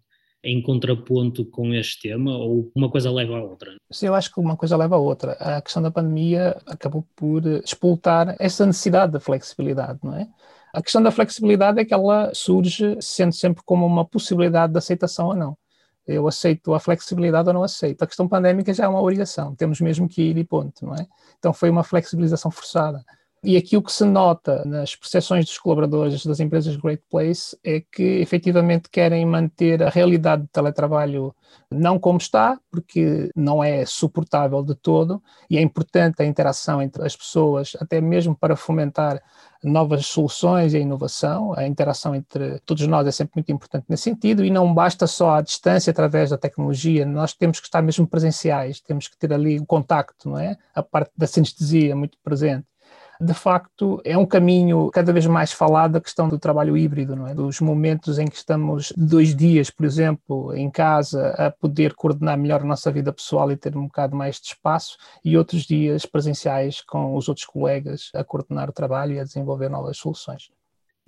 em 0.42 0.62
contraponto 0.62 1.44
com 1.44 1.74
este 1.74 2.08
tema 2.08 2.36
ou 2.36 2.70
uma 2.74 2.90
coisa 2.90 3.10
leva 3.10 3.36
à 3.36 3.42
outra? 3.42 3.76
Sim, 3.90 4.06
eu 4.06 4.14
acho 4.14 4.32
que 4.32 4.40
uma 4.40 4.56
coisa 4.56 4.76
leva 4.76 4.96
à 4.96 4.98
outra. 4.98 5.32
A 5.32 5.60
questão 5.60 5.82
da 5.82 5.90
pandemia 5.90 6.56
acabou 6.66 7.06
por 7.14 7.46
explotar 7.46 8.36
essa 8.38 8.64
necessidade 8.64 9.12
da 9.12 9.20
flexibilidade, 9.20 9.98
não 10.02 10.14
é? 10.14 10.28
A 10.72 10.80
questão 10.80 11.02
da 11.02 11.10
flexibilidade 11.10 11.80
é 11.80 11.84
que 11.84 11.92
ela 11.92 12.32
surge 12.32 12.96
sendo 13.00 13.32
sempre 13.32 13.62
como 13.64 13.84
uma 13.84 14.04
possibilidade 14.04 14.72
de 14.72 14.78
aceitação 14.78 15.28
ou 15.28 15.34
não. 15.34 15.58
Eu 16.06 16.26
aceito 16.26 16.72
a 16.74 16.80
flexibilidade 16.80 17.48
ou 17.48 17.54
não 17.54 17.62
aceito. 17.62 18.02
A 18.02 18.06
questão 18.06 18.26
pandémica 18.26 18.72
já 18.72 18.84
é 18.84 18.88
uma 18.88 19.00
obrigação, 19.00 19.54
temos 19.54 19.80
mesmo 19.80 20.08
que 20.08 20.22
ir 20.22 20.38
e 20.38 20.44
ponto, 20.44 20.86
não 20.86 20.94
é? 20.94 21.06
Então 21.38 21.52
foi 21.52 21.70
uma 21.70 21.84
flexibilização 21.84 22.50
forçada. 22.50 23.04
E 23.42 23.56
aqui 23.56 23.74
o 23.74 23.82
que 23.82 23.90
se 23.90 24.04
nota 24.04 24.62
nas 24.66 24.94
percepções 24.94 25.46
dos 25.46 25.56
colaboradores 25.56 26.26
das 26.26 26.40
empresas 26.40 26.76
Great 26.76 27.02
Place 27.10 27.56
é 27.64 27.80
que 27.80 28.02
efetivamente 28.02 28.90
querem 28.90 29.24
manter 29.24 29.82
a 29.82 29.88
realidade 29.88 30.42
de 30.42 30.48
teletrabalho 30.48 31.34
não 31.70 31.98
como 31.98 32.18
está, 32.18 32.60
porque 32.70 33.30
não 33.34 33.64
é 33.64 33.86
suportável 33.86 34.62
de 34.62 34.74
todo, 34.74 35.22
e 35.48 35.56
é 35.56 35.62
importante 35.62 36.20
a 36.22 36.26
interação 36.26 36.82
entre 36.82 37.02
as 37.02 37.16
pessoas, 37.16 37.72
até 37.80 37.98
mesmo 37.98 38.36
para 38.36 38.54
fomentar 38.56 39.22
novas 39.64 40.06
soluções 40.06 40.74
e 40.74 40.76
a 40.76 40.80
inovação. 40.80 41.54
A 41.56 41.66
interação 41.66 42.14
entre 42.14 42.58
todos 42.60 42.86
nós 42.86 43.06
é 43.06 43.10
sempre 43.10 43.32
muito 43.36 43.50
importante 43.52 43.86
nesse 43.88 44.02
sentido, 44.02 44.44
e 44.44 44.50
não 44.50 44.72
basta 44.74 45.06
só 45.06 45.36
a 45.36 45.40
distância 45.40 45.90
através 45.90 46.28
da 46.28 46.36
tecnologia, 46.36 47.06
nós 47.06 47.32
temos 47.32 47.58
que 47.58 47.66
estar 47.66 47.80
mesmo 47.80 48.06
presenciais, 48.06 48.80
temos 48.80 49.08
que 49.08 49.16
ter 49.16 49.32
ali 49.32 49.58
o 49.58 49.66
contacto, 49.66 50.28
não 50.28 50.38
é? 50.38 50.58
A 50.74 50.82
parte 50.82 51.12
da 51.16 51.26
sinestesia 51.26 51.96
muito 51.96 52.18
presente 52.22 52.66
de 53.20 53.34
facto, 53.34 54.00
é 54.02 54.16
um 54.16 54.24
caminho 54.24 54.90
cada 54.90 55.12
vez 55.12 55.26
mais 55.26 55.52
falado 55.52 55.96
a 55.96 56.00
questão 56.00 56.26
do 56.26 56.38
trabalho 56.38 56.76
híbrido, 56.76 57.14
não 57.14 57.26
é? 57.26 57.34
Dos 57.34 57.60
momentos 57.60 58.18
em 58.18 58.26
que 58.26 58.36
estamos 58.36 58.92
dois 58.96 59.34
dias, 59.36 59.68
por 59.70 59.84
exemplo, 59.84 60.54
em 60.54 60.70
casa, 60.70 61.28
a 61.36 61.50
poder 61.50 61.94
coordenar 61.94 62.38
melhor 62.38 62.62
a 62.62 62.64
nossa 62.64 62.90
vida 62.90 63.12
pessoal 63.12 63.52
e 63.52 63.56
ter 63.56 63.76
um 63.76 63.86
bocado 63.86 64.16
mais 64.16 64.36
de 64.36 64.48
espaço, 64.48 64.96
e 65.22 65.36
outros 65.36 65.64
dias 65.64 66.06
presenciais 66.06 66.80
com 66.80 67.14
os 67.14 67.28
outros 67.28 67.46
colegas 67.46 68.10
a 68.14 68.24
coordenar 68.24 68.70
o 68.70 68.72
trabalho 68.72 69.12
e 69.12 69.20
a 69.20 69.24
desenvolver 69.24 69.68
novas 69.68 69.98
soluções. 69.98 70.50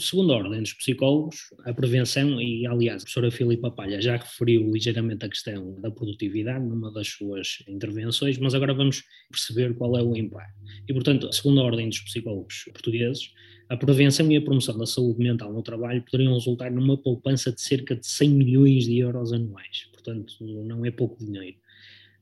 Segundo 0.01 0.33
a 0.33 0.37
ordem 0.37 0.63
dos 0.63 0.73
psicólogos, 0.73 1.51
a 1.65 1.73
prevenção, 1.73 2.41
e 2.41 2.67
aliás 2.67 3.03
a 3.03 3.05
professora 3.05 3.31
Filipa 3.31 3.71
Palha 3.71 4.01
já 4.01 4.17
referiu 4.17 4.73
ligeiramente 4.73 5.25
a 5.25 5.29
questão 5.29 5.79
da 5.81 5.91
produtividade 5.91 6.65
numa 6.65 6.91
das 6.91 7.09
suas 7.09 7.63
intervenções, 7.69 8.39
mas 8.39 8.55
agora 8.55 8.73
vamos 8.73 9.05
perceber 9.31 9.75
qual 9.75 9.97
é 9.97 10.03
o 10.03 10.17
impacto. 10.17 10.59
E 10.89 10.95
portanto, 10.95 11.31
segundo 11.33 11.61
a 11.61 11.65
ordem 11.65 11.89
dos 11.89 12.01
psicólogos 12.01 12.65
portugueses, 12.73 13.33
a 13.69 13.77
prevenção 13.77 14.33
e 14.33 14.37
a 14.37 14.43
promoção 14.43 14.77
da 14.79 14.87
saúde 14.87 15.21
mental 15.21 15.53
no 15.53 15.63
trabalho 15.63 16.03
poderiam 16.03 16.35
resultar 16.35 16.71
numa 16.71 16.97
poupança 16.97 17.53
de 17.53 17.61
cerca 17.61 17.95
de 17.95 18.07
100 18.07 18.31
milhões 18.31 18.85
de 18.87 18.99
euros 18.99 19.33
anuais. 19.33 19.89
Portanto, 19.93 20.35
não 20.41 20.85
é 20.87 20.91
pouco 20.91 21.23
dinheiro. 21.23 21.59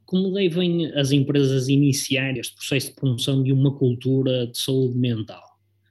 Como 0.04 0.32
devem 0.32 0.86
as 0.94 1.12
empresas 1.12 1.68
iniciar 1.68 2.36
este 2.36 2.56
processo 2.56 2.88
de 2.88 2.96
promoção 2.96 3.42
de 3.42 3.52
uma 3.52 3.74
cultura 3.78 4.48
de 4.48 4.58
saúde 4.58 4.98
mental? 4.98 5.42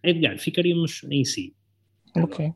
Edgar, 0.03 0.37
ficaríamos 0.37 1.01
em 1.09 1.23
si. 1.23 1.55
Ok. 2.15 2.53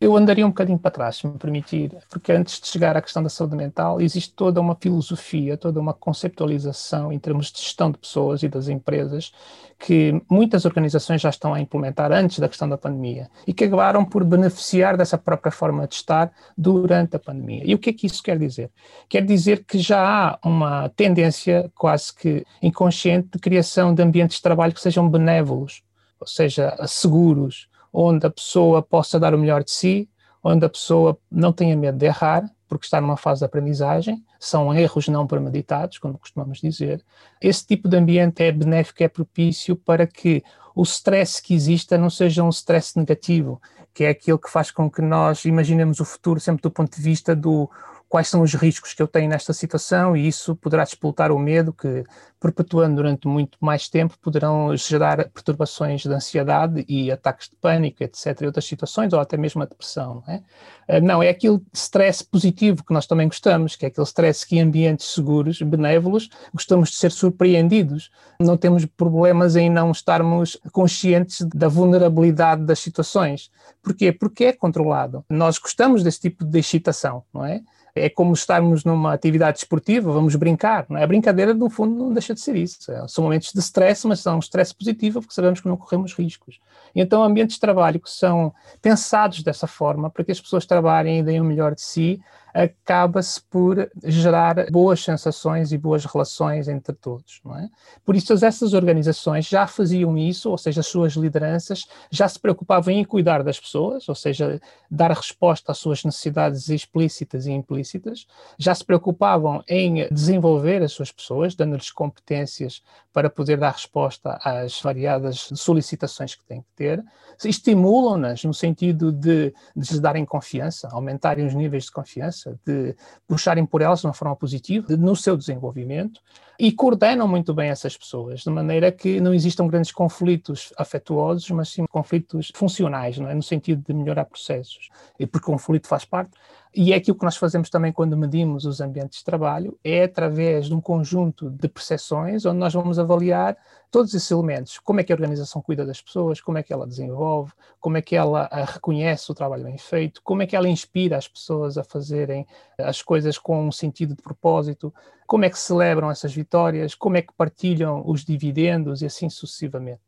Eu 0.00 0.16
andaria 0.16 0.46
um 0.46 0.50
bocadinho 0.50 0.78
para 0.78 0.92
trás, 0.92 1.16
se 1.16 1.26
me 1.26 1.36
permitir, 1.36 1.90
porque 2.08 2.30
antes 2.30 2.60
de 2.60 2.68
chegar 2.68 2.96
à 2.96 3.02
questão 3.02 3.20
da 3.20 3.28
saúde 3.28 3.56
mental, 3.56 4.00
existe 4.00 4.32
toda 4.32 4.60
uma 4.60 4.76
filosofia, 4.80 5.56
toda 5.56 5.80
uma 5.80 5.92
conceptualização 5.92 7.12
em 7.12 7.18
termos 7.18 7.50
de 7.50 7.58
gestão 7.58 7.90
de 7.90 7.98
pessoas 7.98 8.44
e 8.44 8.48
das 8.48 8.68
empresas 8.68 9.32
que 9.76 10.22
muitas 10.30 10.64
organizações 10.64 11.20
já 11.20 11.30
estão 11.30 11.52
a 11.52 11.60
implementar 11.60 12.12
antes 12.12 12.38
da 12.38 12.48
questão 12.48 12.68
da 12.68 12.78
pandemia 12.78 13.28
e 13.44 13.52
que 13.52 13.64
acabaram 13.64 14.04
por 14.04 14.22
beneficiar 14.22 14.96
dessa 14.96 15.18
própria 15.18 15.50
forma 15.50 15.88
de 15.88 15.96
estar 15.96 16.30
durante 16.56 17.16
a 17.16 17.18
pandemia. 17.18 17.64
E 17.66 17.74
o 17.74 17.78
que 17.78 17.90
é 17.90 17.92
que 17.92 18.06
isso 18.06 18.22
quer 18.22 18.38
dizer? 18.38 18.70
Quer 19.08 19.24
dizer 19.24 19.64
que 19.64 19.80
já 19.80 20.00
há 20.00 20.38
uma 20.48 20.88
tendência 20.90 21.72
quase 21.74 22.14
que 22.14 22.44
inconsciente 22.62 23.30
de 23.32 23.38
criação 23.40 23.92
de 23.92 24.00
ambientes 24.00 24.36
de 24.36 24.42
trabalho 24.42 24.72
que 24.72 24.80
sejam 24.80 25.08
benévolos, 25.08 25.82
ou 26.20 26.26
seja, 26.26 26.76
seguros 26.86 27.67
onde 27.92 28.26
a 28.26 28.30
pessoa 28.30 28.82
possa 28.82 29.18
dar 29.18 29.34
o 29.34 29.38
melhor 29.38 29.64
de 29.64 29.70
si, 29.70 30.08
onde 30.42 30.64
a 30.64 30.68
pessoa 30.68 31.18
não 31.30 31.52
tenha 31.52 31.76
medo 31.76 31.98
de 31.98 32.06
errar, 32.06 32.50
porque 32.68 32.84
está 32.84 33.00
numa 33.00 33.16
fase 33.16 33.40
de 33.40 33.46
aprendizagem, 33.46 34.22
são 34.38 34.72
erros 34.74 35.08
não 35.08 35.26
premeditados, 35.26 35.98
como 35.98 36.18
costumamos 36.18 36.58
dizer. 36.58 37.02
Esse 37.40 37.66
tipo 37.66 37.88
de 37.88 37.96
ambiente 37.96 38.42
é 38.42 38.52
benéfico, 38.52 39.02
é 39.02 39.08
propício 39.08 39.74
para 39.74 40.06
que 40.06 40.42
o 40.74 40.82
stress 40.82 41.42
que 41.42 41.54
exista 41.54 41.96
não 41.96 42.10
seja 42.10 42.44
um 42.44 42.50
stress 42.50 42.96
negativo, 42.96 43.60
que 43.92 44.04
é 44.04 44.10
aquilo 44.10 44.38
que 44.38 44.50
faz 44.50 44.70
com 44.70 44.88
que 44.88 45.02
nós 45.02 45.44
imaginemos 45.44 45.98
o 45.98 46.04
futuro 46.04 46.38
sempre 46.38 46.62
do 46.62 46.70
ponto 46.70 46.94
de 46.94 47.02
vista 47.02 47.34
do 47.34 47.68
quais 48.08 48.28
são 48.28 48.40
os 48.40 48.54
riscos 48.54 48.94
que 48.94 49.02
eu 49.02 49.06
tenho 49.06 49.28
nesta 49.28 49.52
situação 49.52 50.16
e 50.16 50.26
isso 50.26 50.56
poderá 50.56 50.82
despoltar 50.82 51.30
o 51.30 51.38
medo 51.38 51.72
que, 51.72 52.04
perpetuando 52.40 52.96
durante 52.96 53.28
muito 53.28 53.58
mais 53.60 53.88
tempo, 53.88 54.16
poderão 54.20 54.74
gerar 54.76 55.28
perturbações 55.28 56.02
de 56.02 56.08
ansiedade 56.08 56.84
e 56.88 57.10
ataques 57.10 57.50
de 57.50 57.56
pânico, 57.56 58.02
etc., 58.02 58.40
e 58.40 58.46
outras 58.46 58.64
situações, 58.64 59.12
ou 59.12 59.20
até 59.20 59.36
mesmo 59.36 59.62
a 59.62 59.66
depressão. 59.66 60.22
Não 60.26 60.34
é, 60.34 60.42
ah, 60.88 61.00
não, 61.00 61.22
é 61.22 61.28
aquele 61.28 61.60
stress 61.72 62.24
positivo 62.24 62.82
que 62.82 62.94
nós 62.94 63.06
também 63.06 63.28
gostamos, 63.28 63.76
que 63.76 63.84
é 63.84 63.88
aquele 63.88 64.06
stress 64.06 64.46
que 64.46 64.56
em 64.56 64.62
ambientes 64.62 65.06
seguros, 65.06 65.60
benévolos, 65.60 66.30
gostamos 66.54 66.90
de 66.90 66.96
ser 66.96 67.10
surpreendidos. 67.10 68.10
Não 68.40 68.56
temos 68.56 68.86
problemas 68.86 69.54
em 69.54 69.68
não 69.68 69.90
estarmos 69.90 70.56
conscientes 70.72 71.42
da 71.42 71.68
vulnerabilidade 71.68 72.64
das 72.64 72.78
situações. 72.78 73.50
Porquê? 73.82 74.12
Porque 74.12 74.46
é 74.46 74.52
controlado. 74.52 75.24
Nós 75.28 75.58
gostamos 75.58 76.02
desse 76.02 76.20
tipo 76.20 76.44
de 76.44 76.58
excitação, 76.58 77.24
não 77.34 77.44
é? 77.44 77.60
É 77.98 78.08
como 78.08 78.32
estarmos 78.32 78.84
numa 78.84 79.12
atividade 79.12 79.58
esportiva, 79.58 80.12
vamos 80.12 80.34
brincar. 80.36 80.86
Não 80.88 80.98
é? 80.98 81.04
A 81.04 81.06
brincadeira, 81.06 81.52
no 81.54 81.68
fundo, 81.68 81.94
não 81.94 82.12
deixa 82.12 82.34
de 82.34 82.40
ser 82.40 82.56
isso. 82.56 82.90
É, 82.90 83.06
são 83.08 83.24
momentos 83.24 83.52
de 83.52 83.60
stress, 83.60 84.06
mas 84.06 84.20
são 84.20 84.36
um 84.36 84.40
stress 84.40 84.74
positivo, 84.74 85.20
porque 85.20 85.34
sabemos 85.34 85.60
que 85.60 85.68
não 85.68 85.76
corremos 85.76 86.14
riscos. 86.14 86.60
Então, 86.94 87.22
ambientes 87.22 87.56
de 87.56 87.60
trabalho 87.60 88.00
que 88.00 88.10
são 88.10 88.52
pensados 88.80 89.42
dessa 89.42 89.66
forma, 89.66 90.10
para 90.10 90.24
que 90.24 90.32
as 90.32 90.40
pessoas 90.40 90.64
trabalhem 90.64 91.20
e 91.20 91.22
deem 91.22 91.40
o 91.40 91.44
melhor 91.44 91.74
de 91.74 91.82
si, 91.82 92.20
acaba-se 92.52 93.40
por 93.42 93.90
gerar 94.04 94.70
boas 94.70 95.02
sensações 95.02 95.72
e 95.72 95.78
boas 95.78 96.04
relações 96.04 96.68
entre 96.68 96.94
todos. 96.94 97.40
Não 97.44 97.56
é? 97.56 97.68
Por 98.04 98.16
isso, 98.16 98.32
essas 98.32 98.74
organizações 98.74 99.46
já 99.46 99.66
faziam 99.66 100.16
isso, 100.16 100.50
ou 100.50 100.58
seja, 100.58 100.80
as 100.80 100.86
suas 100.86 101.14
lideranças 101.14 101.86
já 102.10 102.28
se 102.28 102.38
preocupavam 102.38 102.92
em 102.92 103.04
cuidar 103.04 103.42
das 103.42 103.58
pessoas, 103.58 104.08
ou 104.08 104.14
seja, 104.14 104.60
dar 104.90 105.10
resposta 105.10 105.72
às 105.72 105.78
suas 105.78 106.04
necessidades 106.04 106.68
explícitas 106.68 107.46
e 107.46 107.52
implícitas, 107.52 108.26
já 108.58 108.74
se 108.74 108.84
preocupavam 108.84 109.62
em 109.68 110.08
desenvolver 110.12 110.82
as 110.82 110.92
suas 110.92 111.12
pessoas, 111.12 111.54
dando-lhes 111.54 111.90
competências 111.90 112.82
para 113.12 113.28
poder 113.30 113.58
dar 113.58 113.72
resposta 113.72 114.38
às 114.44 114.80
variadas 114.80 115.48
solicitações 115.54 116.34
que 116.34 116.44
têm 116.44 116.60
que 116.60 116.68
ter, 116.76 117.04
estimulam-nas 117.44 118.44
no 118.44 118.54
sentido 118.54 119.12
de, 119.12 119.52
de 119.76 119.90
lhes 119.90 120.00
darem 120.00 120.24
confiança, 120.24 120.88
aumentarem 120.90 121.46
os 121.46 121.54
níveis 121.54 121.84
de 121.84 121.92
confiança, 121.92 122.37
de 122.64 122.94
puxarem 123.26 123.64
por 123.66 123.82
elas 123.82 124.00
de 124.00 124.06
uma 124.06 124.14
forma 124.14 124.36
positiva 124.36 124.96
no 124.96 125.16
seu 125.16 125.36
desenvolvimento 125.36 126.20
e 126.58 126.72
coordenam 126.72 127.28
muito 127.28 127.54
bem 127.54 127.70
essas 127.70 127.96
pessoas, 127.96 128.40
de 128.40 128.50
maneira 128.50 128.90
que 128.90 129.20
não 129.20 129.32
existam 129.32 129.68
grandes 129.68 129.92
conflitos 129.92 130.72
afetuosos, 130.76 131.48
mas 131.50 131.68
sim 131.68 131.86
conflitos 131.86 132.50
funcionais, 132.54 133.16
não 133.16 133.28
é? 133.28 133.34
no 133.34 133.42
sentido 133.42 133.84
de 133.86 133.94
melhorar 133.94 134.24
processos. 134.24 134.88
E 135.18 135.26
porque 135.26 135.46
conflito 135.46 135.86
faz 135.86 136.04
parte 136.04 136.32
e 136.74 136.92
é 136.92 136.96
aquilo 136.96 137.18
que 137.18 137.24
nós 137.24 137.36
fazemos 137.36 137.70
também 137.70 137.92
quando 137.92 138.16
medimos 138.16 138.64
os 138.64 138.80
ambientes 138.80 139.18
de 139.18 139.24
trabalho, 139.24 139.78
é 139.82 140.04
através 140.04 140.66
de 140.66 140.74
um 140.74 140.80
conjunto 140.80 141.50
de 141.50 141.66
percepções 141.66 142.44
onde 142.44 142.58
nós 142.58 142.74
vamos 142.74 142.98
avaliar 142.98 143.56
todos 143.90 144.12
esses 144.12 144.30
elementos. 144.30 144.78
Como 144.78 145.00
é 145.00 145.04
que 145.04 145.12
a 145.12 145.16
organização 145.16 145.62
cuida 145.62 145.84
das 145.84 146.00
pessoas, 146.00 146.40
como 146.40 146.58
é 146.58 146.62
que 146.62 146.72
ela 146.72 146.86
desenvolve, 146.86 147.52
como 147.80 147.96
é 147.96 148.02
que 148.02 148.14
ela 148.14 148.48
ah, 148.50 148.64
reconhece 148.64 149.30
o 149.32 149.34
trabalho 149.34 149.64
bem 149.64 149.78
feito, 149.78 150.20
como 150.22 150.42
é 150.42 150.46
que 150.46 150.54
ela 150.54 150.68
inspira 150.68 151.16
as 151.16 151.26
pessoas 151.26 151.78
a 151.78 151.84
fazerem 151.84 152.46
as 152.78 153.00
coisas 153.00 153.38
com 153.38 153.66
um 153.66 153.72
sentido 153.72 154.14
de 154.14 154.22
propósito, 154.22 154.92
como 155.28 155.44
é 155.44 155.50
que 155.50 155.58
celebram 155.58 156.10
essas 156.10 156.34
vitórias, 156.34 156.94
como 156.94 157.18
é 157.18 157.22
que 157.22 157.34
partilham 157.34 158.02
os 158.06 158.24
dividendos 158.24 159.02
e 159.02 159.06
assim 159.06 159.28
sucessivamente. 159.28 160.00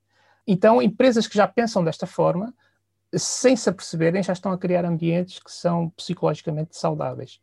Então, 0.46 0.80
empresas 0.80 1.28
que 1.28 1.36
já 1.36 1.46
pensam 1.46 1.84
desta 1.84 2.06
forma 2.06 2.54
sem 3.14 3.54
se 3.54 3.68
aperceberem, 3.68 4.22
já 4.22 4.32
estão 4.32 4.50
a 4.50 4.56
criar 4.56 4.84
ambientes 4.84 5.38
que 5.38 5.52
são 5.52 5.90
psicologicamente 5.90 6.74
saudáveis. 6.74 7.38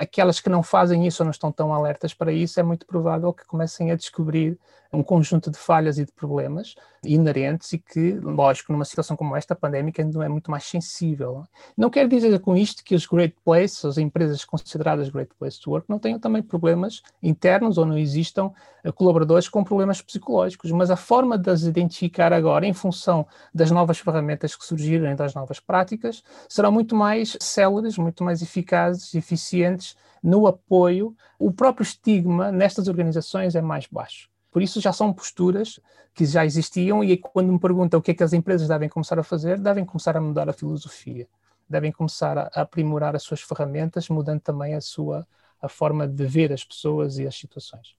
Aquelas 0.00 0.40
que 0.40 0.48
não 0.48 0.62
fazem 0.62 1.06
isso 1.06 1.22
ou 1.22 1.26
não 1.26 1.30
estão 1.30 1.52
tão 1.52 1.74
alertas 1.74 2.14
para 2.14 2.32
isso, 2.32 2.58
é 2.58 2.62
muito 2.62 2.86
provável 2.86 3.34
que 3.34 3.44
comecem 3.44 3.90
a 3.90 3.94
descobrir 3.94 4.58
um 4.92 5.02
conjunto 5.02 5.50
de 5.50 5.58
falhas 5.58 5.98
e 5.98 6.04
de 6.04 6.12
problemas 6.12 6.74
inerentes 7.04 7.72
e 7.72 7.78
que, 7.78 8.12
lógico, 8.14 8.72
numa 8.72 8.84
situação 8.84 9.16
como 9.16 9.36
esta, 9.36 9.54
pandémica, 9.54 10.02
ainda 10.02 10.24
é 10.24 10.28
muito 10.28 10.50
mais 10.50 10.64
sensível. 10.64 11.44
Não 11.76 11.88
quer 11.88 12.08
dizer 12.08 12.38
com 12.40 12.56
isto 12.56 12.82
que 12.84 12.94
os 12.94 13.06
great 13.06 13.34
places, 13.44 13.84
as 13.84 13.98
empresas 13.98 14.44
consideradas 14.44 15.08
great 15.08 15.30
places 15.38 15.58
to 15.60 15.70
work, 15.70 15.88
não 15.88 15.98
tenham 15.98 16.18
também 16.18 16.42
problemas 16.42 17.02
internos 17.22 17.78
ou 17.78 17.86
não 17.86 17.96
existam 17.96 18.52
eh, 18.82 18.92
colaboradores 18.92 19.48
com 19.48 19.62
problemas 19.62 20.02
psicológicos, 20.02 20.70
mas 20.72 20.90
a 20.90 20.96
forma 20.96 21.38
de 21.38 21.50
as 21.50 21.62
identificar 21.62 22.32
agora, 22.32 22.66
em 22.66 22.74
função 22.74 23.26
das 23.54 23.70
novas 23.70 23.98
ferramentas 23.98 24.56
que 24.56 24.64
surgirem, 24.64 25.14
das 25.14 25.34
novas 25.34 25.60
práticas, 25.60 26.22
serão 26.48 26.72
muito 26.72 26.94
mais 26.94 27.36
céleres, 27.40 27.96
muito 27.96 28.24
mais 28.24 28.42
eficazes, 28.42 29.14
eficientes 29.14 29.89
no 30.22 30.46
apoio. 30.46 31.14
O 31.38 31.52
próprio 31.52 31.84
estigma 31.84 32.50
nestas 32.52 32.88
organizações 32.88 33.54
é 33.54 33.60
mais 33.60 33.86
baixo. 33.86 34.28
Por 34.50 34.62
isso 34.62 34.80
já 34.80 34.92
são 34.92 35.12
posturas 35.12 35.78
que 36.14 36.26
já 36.26 36.44
existiam 36.44 37.04
e 37.04 37.16
quando 37.16 37.52
me 37.52 37.58
perguntam 37.58 38.00
o 38.00 38.02
que 38.02 38.10
é 38.10 38.14
que 38.14 38.22
as 38.22 38.32
empresas 38.32 38.68
devem 38.68 38.88
começar 38.88 39.18
a 39.18 39.22
fazer, 39.22 39.58
devem 39.58 39.84
começar 39.84 40.16
a 40.16 40.20
mudar 40.20 40.48
a 40.48 40.52
filosofia, 40.52 41.28
devem 41.68 41.92
começar 41.92 42.36
a 42.36 42.50
aprimorar 42.60 43.14
as 43.14 43.22
suas 43.22 43.40
ferramentas, 43.40 44.08
mudando 44.08 44.40
também 44.40 44.74
a 44.74 44.80
sua 44.80 45.26
a 45.62 45.68
forma 45.68 46.08
de 46.08 46.26
ver 46.26 46.52
as 46.52 46.64
pessoas 46.64 47.18
e 47.18 47.26
as 47.26 47.36
situações. 47.36 47.94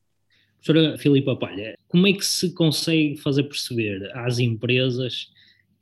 Professora 0.63 0.97
Filipa 0.97 1.35
Palha, 1.35 1.75
como 1.87 2.07
é 2.07 2.13
que 2.13 2.25
se 2.25 2.53
consegue 2.53 3.17
fazer 3.17 3.43
perceber 3.43 4.11
às 4.15 4.39
empresas 4.39 5.31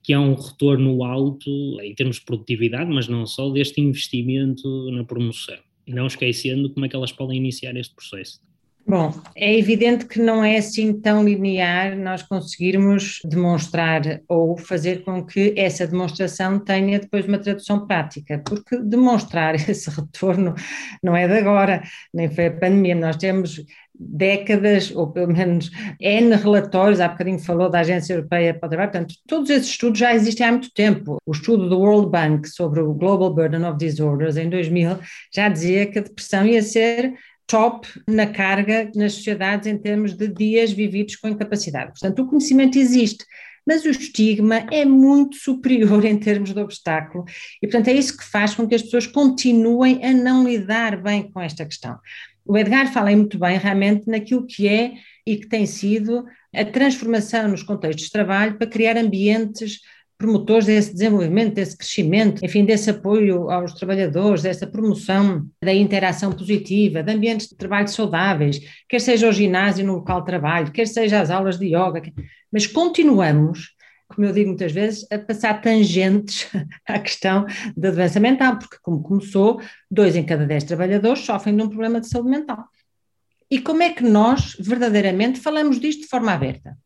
que 0.03 0.13
há 0.13 0.19
um 0.19 0.35
retorno 0.35 1.03
alto 1.03 1.49
em 1.81 1.93
termos 1.93 2.17
de 2.17 2.25
produtividade, 2.25 2.89
mas 2.89 3.07
não 3.07 3.25
só, 3.25 3.49
deste 3.49 3.81
investimento 3.81 4.91
na 4.91 5.03
promoção? 5.03 5.57
Não 5.89 6.07
esquecendo 6.07 6.71
como 6.73 6.85
é 6.85 6.89
que 6.89 6.95
elas 6.95 7.11
podem 7.11 7.37
iniciar 7.37 7.75
este 7.75 7.93
processo. 7.95 8.39
Bom, 8.89 9.13
é 9.35 9.55
evidente 9.55 10.05
que 10.05 10.19
não 10.19 10.43
é 10.43 10.57
assim 10.57 10.99
tão 10.99 11.23
linear 11.23 11.95
nós 11.95 12.23
conseguirmos 12.23 13.19
demonstrar 13.23 14.01
ou 14.27 14.57
fazer 14.57 15.03
com 15.03 15.23
que 15.23 15.53
essa 15.55 15.85
demonstração 15.85 16.57
tenha 16.57 16.99
depois 16.99 17.27
uma 17.27 17.37
tradução 17.37 17.85
prática, 17.85 18.41
porque 18.43 18.79
demonstrar 18.81 19.53
esse 19.69 19.91
retorno 19.91 20.55
não 21.03 21.15
é 21.15 21.27
de 21.27 21.37
agora, 21.37 21.83
nem 22.11 22.31
foi 22.31 22.47
a 22.47 22.51
pandemia, 22.51 22.95
nós 22.95 23.15
temos 23.17 23.63
décadas, 23.99 24.95
ou 24.95 25.11
pelo 25.11 25.33
menos 25.33 25.69
N 25.99 26.35
relatórios, 26.35 27.01
há 27.01 27.09
bocadinho 27.09 27.39
falou 27.39 27.69
da 27.69 27.81
Agência 27.81 28.13
Europeia 28.13 28.53
para 28.53 28.67
o 28.67 28.69
Trabalho, 28.69 28.91
portanto, 28.91 29.15
todos 29.27 29.49
esses 29.49 29.69
estudos 29.69 29.99
já 29.99 30.15
existem 30.15 30.47
há 30.47 30.51
muito 30.51 30.71
tempo. 30.73 31.17
O 31.25 31.31
estudo 31.31 31.67
do 31.67 31.79
World 31.79 32.09
Bank 32.09 32.47
sobre 32.47 32.79
o 32.79 32.93
Global 32.93 33.33
Burden 33.33 33.65
of 33.65 33.77
Disorders, 33.77 34.37
em 34.37 34.49
2000, 34.49 34.99
já 35.33 35.49
dizia 35.49 35.85
que 35.85 35.99
a 35.99 36.03
depressão 36.03 36.45
ia 36.45 36.61
ser 36.61 37.13
top 37.45 37.87
na 38.07 38.27
carga 38.27 38.89
nas 38.95 39.13
sociedades 39.13 39.67
em 39.67 39.77
termos 39.77 40.13
de 40.13 40.27
dias 40.27 40.71
vividos 40.71 41.15
com 41.15 41.27
incapacidade. 41.27 41.91
Portanto, 41.91 42.21
o 42.21 42.27
conhecimento 42.27 42.77
existe, 42.77 43.25
mas 43.65 43.83
o 43.85 43.89
estigma 43.89 44.67
é 44.71 44.85
muito 44.85 45.35
superior 45.35 46.05
em 46.05 46.17
termos 46.17 46.53
de 46.53 46.59
obstáculo 46.59 47.25
e, 47.61 47.67
portanto, 47.67 47.87
é 47.87 47.93
isso 47.93 48.15
que 48.15 48.23
faz 48.23 48.53
com 48.53 48.67
que 48.67 48.75
as 48.75 48.83
pessoas 48.83 49.07
continuem 49.07 50.03
a 50.05 50.13
não 50.13 50.47
lidar 50.47 51.01
bem 51.01 51.29
com 51.29 51.41
esta 51.41 51.65
questão. 51.65 51.97
O 52.49 52.57
Edgar 52.57 52.91
fala 52.91 53.11
muito 53.11 53.37
bem 53.37 53.59
realmente 53.59 54.07
naquilo 54.07 54.43
que 54.43 54.67
é 54.67 54.93
e 55.23 55.37
que 55.37 55.47
tem 55.47 55.67
sido 55.67 56.25
a 56.51 56.65
transformação 56.65 57.47
nos 57.47 57.61
contextos 57.61 58.05
de 58.05 58.11
trabalho 58.11 58.57
para 58.57 58.65
criar 58.65 58.97
ambientes 58.97 59.81
promotores 60.17 60.65
desse 60.65 60.91
desenvolvimento, 60.91 61.53
desse 61.53 61.77
crescimento, 61.77 62.43
enfim, 62.43 62.65
desse 62.65 62.89
apoio 62.89 63.51
aos 63.51 63.75
trabalhadores, 63.75 64.41
dessa 64.41 64.65
promoção 64.65 65.45
da 65.63 65.71
interação 65.71 66.31
positiva, 66.31 67.03
de 67.03 67.13
ambientes 67.13 67.49
de 67.49 67.55
trabalho 67.55 67.87
saudáveis, 67.87 68.59
quer 68.89 68.99
seja 68.99 69.29
o 69.29 69.31
ginásio 69.31 69.85
no 69.85 69.97
local 69.97 70.21
de 70.21 70.25
trabalho, 70.25 70.71
quer 70.71 70.87
seja 70.87 71.21
as 71.21 71.29
aulas 71.29 71.59
de 71.59 71.67
yoga, 71.67 72.01
mas 72.51 72.65
continuamos 72.65 73.75
como 74.09 74.27
eu 74.27 74.33
digo 74.33 74.49
muitas 74.49 74.71
vezes, 74.71 75.05
a 75.11 75.17
passar 75.17 75.61
tangentes 75.61 76.49
à 76.85 76.99
questão 76.99 77.45
da 77.77 77.91
doença 77.91 78.19
mental, 78.19 78.57
porque 78.57 78.77
como 78.81 79.01
começou, 79.01 79.61
dois 79.89 80.15
em 80.15 80.25
cada 80.25 80.45
dez 80.45 80.63
trabalhadores 80.63 81.23
sofrem 81.23 81.55
de 81.55 81.61
um 81.61 81.69
problema 81.69 82.01
de 82.01 82.09
saúde 82.09 82.29
mental. 82.29 82.65
E 83.49 83.59
como 83.61 83.81
é 83.81 83.91
que 83.91 84.03
nós 84.03 84.55
verdadeiramente 84.59 85.39
falamos 85.39 85.79
disto 85.79 86.01
de 86.01 86.07
forma 86.07 86.33
aberta? 86.33 86.77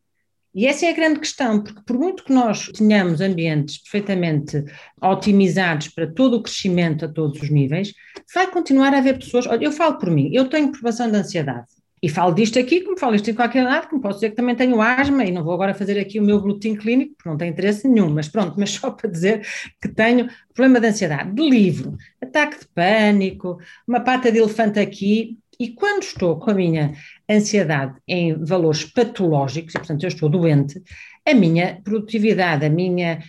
E 0.55 0.67
essa 0.67 0.85
é 0.85 0.89
a 0.89 0.93
grande 0.93 1.19
questão, 1.19 1.63
porque 1.63 1.81
por 1.83 1.97
muito 1.97 2.23
que 2.23 2.31
nós 2.31 2.67
tenhamos 2.67 3.21
ambientes 3.21 3.79
perfeitamente 3.79 4.63
otimizados 5.01 5.87
para 5.87 6.05
todo 6.05 6.37
o 6.37 6.43
crescimento 6.43 7.05
a 7.05 7.07
todos 7.07 7.41
os 7.41 7.49
níveis, 7.49 7.91
vai 8.33 8.49
continuar 8.51 8.93
a 8.93 8.99
haver 8.99 9.17
pessoas. 9.17 9.47
Olha, 9.47 9.65
eu 9.65 9.71
falo 9.71 9.97
por 9.97 10.11
mim, 10.11 10.29
eu 10.31 10.47
tenho 10.47 10.71
provação 10.71 11.09
de 11.09 11.17
ansiedade. 11.17 11.67
E 12.03 12.09
falo 12.09 12.33
disto 12.35 12.59
aqui, 12.59 12.81
como 12.81 12.99
falo 12.99 13.15
isto 13.15 13.31
em 13.31 13.33
qualquer 13.33 13.63
lado, 13.63 13.87
como 13.87 14.01
posso 14.01 14.15
dizer 14.15 14.31
que 14.31 14.35
também 14.35 14.53
tenho 14.53 14.81
asma, 14.81 15.23
e 15.23 15.31
não 15.31 15.41
vou 15.41 15.53
agora 15.53 15.73
fazer 15.73 15.97
aqui 15.97 16.19
o 16.19 16.23
meu 16.23 16.41
boletim 16.41 16.75
clínico, 16.75 17.15
porque 17.15 17.29
não 17.29 17.37
tem 17.37 17.49
interesse 17.49 17.87
nenhum, 17.87 18.09
mas 18.09 18.27
pronto, 18.27 18.55
mas 18.59 18.71
só 18.71 18.91
para 18.91 19.09
dizer 19.09 19.47
que 19.81 19.87
tenho 19.87 20.27
problema 20.53 20.81
de 20.81 20.87
ansiedade, 20.87 21.31
de 21.31 21.49
livro, 21.49 21.95
ataque 22.21 22.59
de 22.59 22.67
pânico, 22.75 23.57
uma 23.87 24.01
pata 24.01 24.29
de 24.29 24.37
elefante 24.37 24.81
aqui, 24.81 25.37
e 25.57 25.69
quando 25.69 26.03
estou 26.03 26.37
com 26.37 26.51
a 26.51 26.53
minha 26.53 26.93
ansiedade 27.29 27.95
em 28.05 28.35
valores 28.43 28.83
patológicos, 28.83 29.73
e 29.73 29.77
portanto 29.77 30.03
eu 30.03 30.09
estou 30.09 30.27
doente, 30.27 30.83
a 31.25 31.33
minha 31.33 31.79
produtividade, 31.85 32.65
a 32.65 32.69
minha, 32.69 33.19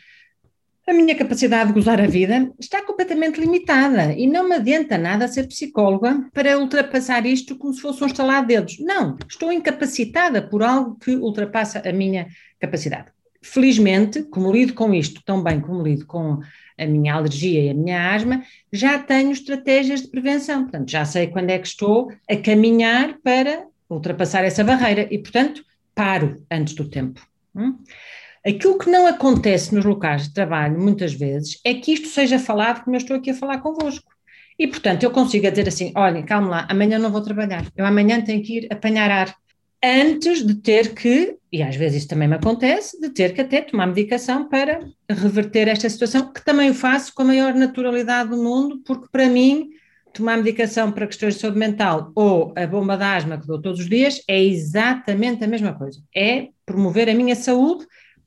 a 0.86 0.92
minha 0.92 1.14
capacidade 1.14 1.68
de 1.68 1.74
gozar 1.74 2.00
a 2.00 2.06
vida 2.06 2.52
está 2.60 2.82
completamente 2.82 3.40
limitada 3.40 4.12
e 4.12 4.26
não 4.26 4.48
me 4.48 4.56
adianta 4.56 4.98
nada 4.98 5.26
ser 5.26 5.46
psicóloga 5.48 6.28
para 6.32 6.58
ultrapassar 6.58 7.24
isto 7.24 7.56
como 7.56 7.72
se 7.72 7.80
fosse 7.80 8.04
um 8.04 8.06
estalar 8.06 8.42
de 8.42 8.48
dedos. 8.48 8.78
Não, 8.80 9.16
estou 9.28 9.50
incapacitada 9.50 10.42
por 10.42 10.62
algo 10.62 10.96
que 10.96 11.16
ultrapassa 11.16 11.82
a 11.88 11.92
minha 11.92 12.28
capacidade. 12.60 13.06
Felizmente, 13.42 14.22
como 14.24 14.52
lido 14.52 14.74
com 14.74 14.92
isto 14.92 15.22
tão 15.24 15.42
bem 15.42 15.60
como 15.60 15.82
lido 15.82 16.06
com 16.06 16.40
a 16.78 16.86
minha 16.86 17.14
alergia 17.14 17.62
e 17.62 17.70
a 17.70 17.74
minha 17.74 18.14
asma, 18.14 18.42
já 18.72 18.98
tenho 18.98 19.30
estratégias 19.32 20.02
de 20.02 20.08
prevenção. 20.08 20.62
Portanto, 20.62 20.90
já 20.90 21.04
sei 21.04 21.28
quando 21.28 21.50
é 21.50 21.58
que 21.58 21.66
estou 21.66 22.12
a 22.28 22.36
caminhar 22.36 23.18
para 23.22 23.66
ultrapassar 23.88 24.44
essa 24.44 24.64
barreira 24.64 25.06
e, 25.10 25.18
portanto, 25.18 25.64
paro 25.94 26.42
antes 26.50 26.74
do 26.74 26.88
tempo. 26.88 27.26
Hum? 27.54 27.78
Aquilo 28.46 28.78
que 28.78 28.90
não 28.90 29.06
acontece 29.06 29.74
nos 29.74 29.84
locais 29.84 30.24
de 30.24 30.34
trabalho, 30.34 30.78
muitas 30.78 31.14
vezes, 31.14 31.58
é 31.64 31.72
que 31.74 31.92
isto 31.92 32.08
seja 32.08 32.38
falado 32.38 32.84
como 32.84 32.94
eu 32.94 32.98
estou 32.98 33.16
aqui 33.16 33.30
a 33.30 33.34
falar 33.34 33.58
convosco. 33.58 34.12
E, 34.58 34.66
portanto, 34.66 35.02
eu 35.02 35.10
consigo 35.10 35.50
dizer 35.50 35.66
assim: 35.66 35.92
olhem, 35.96 36.24
calma 36.24 36.48
lá, 36.48 36.66
amanhã 36.70 36.98
não 36.98 37.10
vou 37.10 37.22
trabalhar, 37.22 37.66
eu 37.76 37.86
amanhã 37.86 38.20
tenho 38.20 38.42
que 38.42 38.58
ir 38.58 38.68
apanhar 38.70 39.10
ar 39.10 39.34
antes 39.82 40.46
de 40.46 40.54
ter 40.54 40.94
que, 40.94 41.36
e 41.52 41.62
às 41.62 41.76
vezes 41.76 41.98
isso 41.98 42.08
também 42.08 42.28
me 42.28 42.36
acontece, 42.36 42.98
de 43.00 43.10
ter 43.10 43.34
que 43.34 43.40
até 43.40 43.60
tomar 43.60 43.86
medicação 43.86 44.48
para 44.48 44.80
reverter 45.08 45.68
esta 45.68 45.88
situação, 45.88 46.32
que 46.32 46.44
também 46.44 46.70
o 46.70 46.74
faço 46.74 47.12
com 47.14 47.22
a 47.22 47.26
maior 47.26 47.54
naturalidade 47.54 48.30
do 48.30 48.42
mundo, 48.42 48.80
porque 48.84 49.08
para 49.10 49.28
mim 49.28 49.70
tomar 50.14 50.36
medicação 50.36 50.92
para 50.92 51.06
questões 51.06 51.34
de 51.34 51.40
saúde 51.40 51.58
mental 51.58 52.12
ou 52.14 52.54
a 52.56 52.66
bomba 52.66 52.96
de 52.96 53.02
asma 53.02 53.36
que 53.36 53.46
dou 53.46 53.60
todos 53.60 53.80
os 53.80 53.88
dias 53.88 54.22
é 54.28 54.42
exatamente 54.42 55.44
a 55.44 55.48
mesma 55.48 55.74
coisa. 55.74 56.00
É 56.14 56.48
promover 56.64 57.10
a 57.10 57.14
minha 57.14 57.34
saúde 57.34 57.84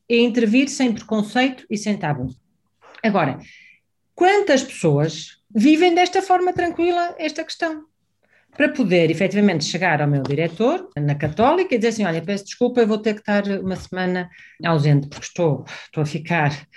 e 0.09 0.19
intervir 0.19 0.69
sem 0.69 0.93
preconceito 0.93 1.65
e 1.69 1.77
sem 1.77 1.97
tabu. 1.97 2.27
Agora, 3.03 3.39
quantas 4.15 4.63
pessoas 4.63 5.41
vivem 5.53 5.93
desta 5.93 6.21
forma 6.21 6.53
tranquila 6.53 7.15
esta 7.17 7.43
questão? 7.43 7.85
para 8.57 8.69
poder 8.69 9.11
efetivamente 9.11 9.63
chegar 9.65 10.01
ao 10.01 10.07
meu 10.07 10.23
diretor 10.23 10.89
na 10.97 11.13
Católica 11.13 11.75
e 11.75 11.77
dizer 11.77 11.89
assim: 11.89 12.05
olha, 12.05 12.21
peço 12.21 12.45
desculpa, 12.45 12.81
eu 12.81 12.87
vou 12.87 12.97
ter 12.97 13.13
que 13.13 13.19
estar 13.19 13.47
uma 13.59 13.75
semana 13.75 14.29
ausente, 14.65 15.07
porque 15.07 15.25
estou, 15.25 15.63
estou 15.85 16.01
a 16.01 16.05
ficar, 16.05 16.67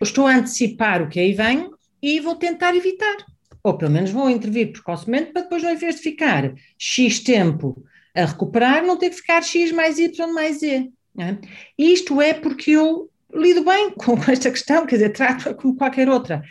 estou 0.00 0.26
a 0.26 0.34
antecipar 0.34 1.02
o 1.02 1.08
que 1.08 1.20
aí 1.20 1.34
vem 1.34 1.70
e 2.02 2.18
vou 2.18 2.34
tentar 2.34 2.74
evitar. 2.74 3.16
Ou 3.62 3.76
pelo 3.76 3.90
menos 3.90 4.10
vou 4.10 4.30
intervir 4.30 4.72
precocemente 4.72 5.32
para 5.32 5.42
depois, 5.42 5.62
ao 5.62 5.72
invés 5.72 5.96
de 5.96 6.00
ficar 6.00 6.54
X 6.78 7.20
tempo 7.20 7.84
a 8.16 8.24
recuperar, 8.24 8.82
não 8.84 8.96
ter 8.96 9.10
que 9.10 9.16
ficar 9.16 9.42
X 9.42 9.70
mais 9.70 9.98
Y 9.98 10.32
mais 10.32 10.60
Z. 10.60 10.90
É? 11.18 11.36
Isto 11.76 12.20
é 12.20 12.32
porque 12.32 12.70
eu 12.70 13.10
lido 13.34 13.64
bem 13.64 13.90
com 13.98 14.14
esta 14.30 14.50
questão, 14.50 14.86
quer 14.86 14.96
dizer, 14.96 15.10
trato-a 15.10 15.54
como 15.54 15.76
qualquer 15.76 16.08
outra. 16.08 16.42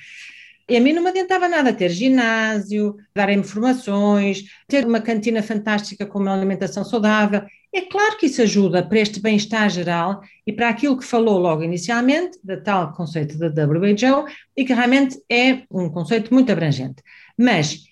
E 0.69 0.75
a 0.75 0.82
mim 0.82 0.91
não 0.91 1.01
me 1.01 1.10
adiantava 1.10 1.47
nada 1.47 1.71
ter 1.71 1.89
ginásio, 1.89 2.97
dar 3.15 3.30
informações, 3.30 4.43
ter 4.67 4.86
uma 4.86 4.99
cantina 4.99 5.41
fantástica 5.41 6.06
com 6.06 6.19
uma 6.19 6.34
alimentação 6.34 6.84
saudável. 6.84 7.41
É 7.73 7.82
claro 7.82 8.17
que 8.17 8.25
isso 8.25 8.41
ajuda 8.41 8.86
para 8.86 8.99
este 8.99 9.21
bem-estar 9.21 9.69
geral 9.69 10.21
e 10.45 10.51
para 10.51 10.67
aquilo 10.67 10.97
que 10.97 11.06
falou 11.06 11.39
logo 11.39 11.63
inicialmente, 11.63 12.38
da 12.43 12.60
tal 12.60 12.91
conceito 12.93 13.38
da 13.38 13.65
WHO, 13.65 14.25
e 14.58 14.65
que 14.65 14.73
realmente 14.73 15.17
é 15.30 15.63
um 15.71 15.89
conceito 15.89 16.34
muito 16.34 16.51
abrangente. 16.51 17.01
Mas 17.38 17.84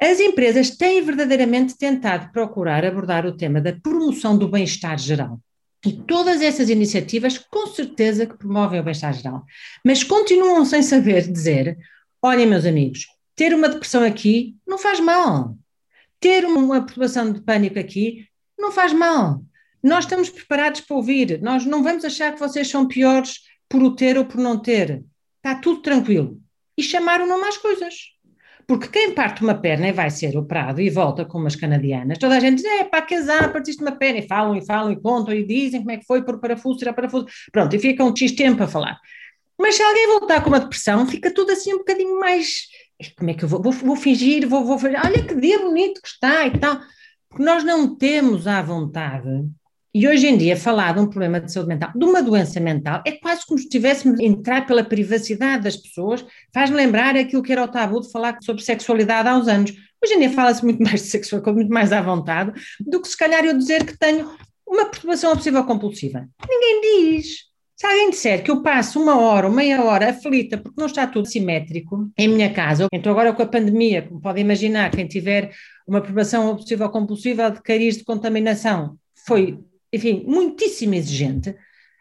as 0.00 0.20
empresas 0.20 0.70
têm 0.70 1.02
verdadeiramente 1.02 1.76
tentado 1.76 2.30
procurar 2.30 2.84
abordar 2.84 3.26
o 3.26 3.36
tema 3.36 3.60
da 3.60 3.72
promoção 3.72 4.38
do 4.38 4.48
bem-estar 4.48 4.96
geral. 4.96 5.40
E 5.84 5.92
todas 5.92 6.40
essas 6.40 6.68
iniciativas, 6.68 7.38
com 7.38 7.66
certeza, 7.66 8.26
que 8.26 8.38
promovem 8.38 8.80
o 8.80 8.84
bem-estar 8.84 9.12
geral. 9.12 9.44
Mas 9.84 10.04
continuam 10.04 10.64
sem 10.64 10.82
saber 10.82 11.30
dizer 11.30 11.76
Olhem, 12.24 12.46
meus 12.46 12.64
amigos, 12.64 13.08
ter 13.34 13.52
uma 13.52 13.68
depressão 13.68 14.04
aqui 14.04 14.56
não 14.64 14.78
faz 14.78 15.00
mal. 15.00 15.58
Ter 16.20 16.44
uma 16.44 16.80
perturbação 16.80 17.32
de 17.32 17.40
pânico 17.40 17.80
aqui 17.80 18.28
não 18.56 18.70
faz 18.70 18.92
mal. 18.92 19.42
Nós 19.82 20.04
estamos 20.04 20.30
preparados 20.30 20.82
para 20.82 20.96
ouvir, 20.96 21.42
nós 21.42 21.66
não 21.66 21.82
vamos 21.82 22.04
achar 22.04 22.32
que 22.32 22.38
vocês 22.38 22.68
são 22.68 22.86
piores 22.86 23.40
por 23.68 23.82
o 23.82 23.96
ter 23.96 24.16
ou 24.16 24.24
por 24.24 24.36
não 24.40 24.56
ter. 24.56 25.04
Está 25.38 25.56
tudo 25.56 25.82
tranquilo. 25.82 26.40
E 26.78 26.82
chamaram 26.84 27.26
nome 27.26 27.44
às 27.44 27.56
coisas. 27.56 28.12
Porque 28.66 28.88
quem 28.88 29.14
parte 29.14 29.42
uma 29.42 29.54
perna 29.54 29.88
e 29.88 29.92
vai 29.92 30.10
ser 30.10 30.36
operado 30.36 30.80
e 30.80 30.88
volta 30.88 31.24
com 31.24 31.38
umas 31.38 31.56
canadianas, 31.56 32.18
toda 32.18 32.36
a 32.36 32.40
gente 32.40 32.62
diz, 32.62 32.66
é 32.66 32.84
pá, 32.84 33.02
casar, 33.02 33.52
partiste 33.52 33.82
uma 33.82 33.92
perna, 33.92 34.20
e 34.20 34.28
falam, 34.28 34.56
e 34.56 34.64
falam, 34.64 34.92
e 34.92 35.00
contam, 35.00 35.34
e 35.34 35.44
dizem 35.44 35.80
como 35.80 35.90
é 35.90 35.96
que 35.96 36.06
foi, 36.06 36.22
por 36.22 36.40
parafuso, 36.40 36.78
tirar 36.78 36.92
parafuso, 36.92 37.26
pronto, 37.50 37.74
e 37.74 37.78
fica 37.78 38.04
um 38.04 38.14
X 38.14 38.32
tempo 38.32 38.62
a 38.62 38.66
falar. 38.66 38.98
Mas 39.58 39.76
se 39.76 39.82
alguém 39.82 40.06
voltar 40.06 40.42
com 40.42 40.48
uma 40.48 40.60
depressão, 40.60 41.06
fica 41.06 41.32
tudo 41.32 41.52
assim 41.52 41.74
um 41.74 41.78
bocadinho 41.78 42.18
mais, 42.18 42.66
como 43.16 43.30
é 43.30 43.34
que 43.34 43.44
eu 43.44 43.48
vou, 43.48 43.62
vou, 43.62 43.72
vou 43.72 43.96
fingir, 43.96 44.48
vou, 44.48 44.64
vou, 44.64 44.76
olha 44.76 45.24
que 45.24 45.34
dia 45.34 45.58
bonito 45.58 46.00
que 46.00 46.08
está 46.08 46.46
e 46.46 46.58
tal. 46.58 46.80
Porque 47.28 47.44
nós 47.44 47.64
não 47.64 47.96
temos 47.96 48.46
à 48.46 48.60
vontade 48.60 49.48
e 49.94 50.08
hoje 50.08 50.26
em 50.26 50.38
dia, 50.38 50.56
falar 50.56 50.94
de 50.94 51.00
um 51.00 51.06
problema 51.06 51.38
de 51.38 51.52
saúde 51.52 51.68
mental, 51.68 51.90
de 51.94 52.02
uma 52.02 52.22
doença 52.22 52.58
mental, 52.58 53.02
é 53.06 53.12
quase 53.12 53.44
como 53.44 53.58
se 53.58 53.66
estivéssemos 53.66 54.18
a 54.18 54.22
entrar 54.22 54.66
pela 54.66 54.82
privacidade 54.82 55.64
das 55.64 55.76
pessoas, 55.76 56.24
faz-me 56.52 56.76
lembrar 56.76 57.14
aquilo 57.14 57.42
que 57.42 57.52
era 57.52 57.62
o 57.62 57.68
tabu 57.68 58.00
de 58.00 58.10
falar 58.10 58.38
sobre 58.40 58.62
sexualidade 58.62 59.28
há 59.28 59.36
uns 59.36 59.48
anos. 59.48 59.70
Hoje 60.02 60.14
em 60.14 60.20
dia 60.20 60.30
fala-se 60.30 60.64
muito 60.64 60.80
mais 60.82 61.02
de 61.02 61.08
sexualidade, 61.08 61.56
muito 61.56 61.72
mais 61.72 61.92
à 61.92 62.00
vontade, 62.00 62.52
do 62.80 63.02
que 63.02 63.08
se 63.08 63.16
calhar 63.16 63.44
eu 63.44 63.56
dizer 63.56 63.84
que 63.84 63.98
tenho 63.98 64.30
uma 64.66 64.86
perturbação 64.86 65.30
obsessiva 65.30 65.62
compulsiva. 65.62 66.26
Ninguém 66.48 67.16
diz. 67.16 67.52
Se 67.76 67.86
alguém 67.86 68.10
disser 68.10 68.42
que 68.42 68.50
eu 68.50 68.62
passo 68.62 69.02
uma 69.02 69.18
hora 69.18 69.48
ou 69.48 69.52
meia 69.52 69.82
hora 69.82 70.10
aflita 70.10 70.56
porque 70.56 70.80
não 70.80 70.86
está 70.86 71.06
tudo 71.06 71.26
simétrico 71.26 72.10
em 72.16 72.28
minha 72.28 72.50
casa, 72.50 72.86
então 72.92 73.12
agora 73.12 73.32
com 73.32 73.42
a 73.42 73.46
pandemia, 73.46 74.02
como 74.02 74.20
podem 74.20 74.44
imaginar, 74.44 74.90
quem 74.90 75.06
tiver 75.06 75.52
uma 75.86 76.00
perturbação 76.00 76.48
obsessiva 76.48 76.88
compulsiva 76.88 77.50
de 77.50 77.60
cariz 77.60 77.98
de 77.98 78.04
contaminação 78.04 78.96
foi 79.26 79.58
enfim, 79.92 80.24
muitíssimo 80.26 80.94
exigente. 80.94 81.54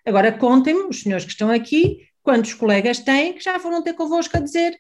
Agora 0.06 0.32
contem-me, 0.32 0.84
os 0.84 1.02
senhores 1.02 1.26
que 1.26 1.32
estão 1.32 1.52
aqui, 1.52 2.08
quantos 2.24 2.54
colegas 2.54 3.00
têm 3.00 3.34
que 3.34 3.44
já 3.44 3.60
foram 3.60 3.84
ter 3.84 3.94
convosco 3.94 4.38
a 4.38 4.40
dizer 4.40 4.78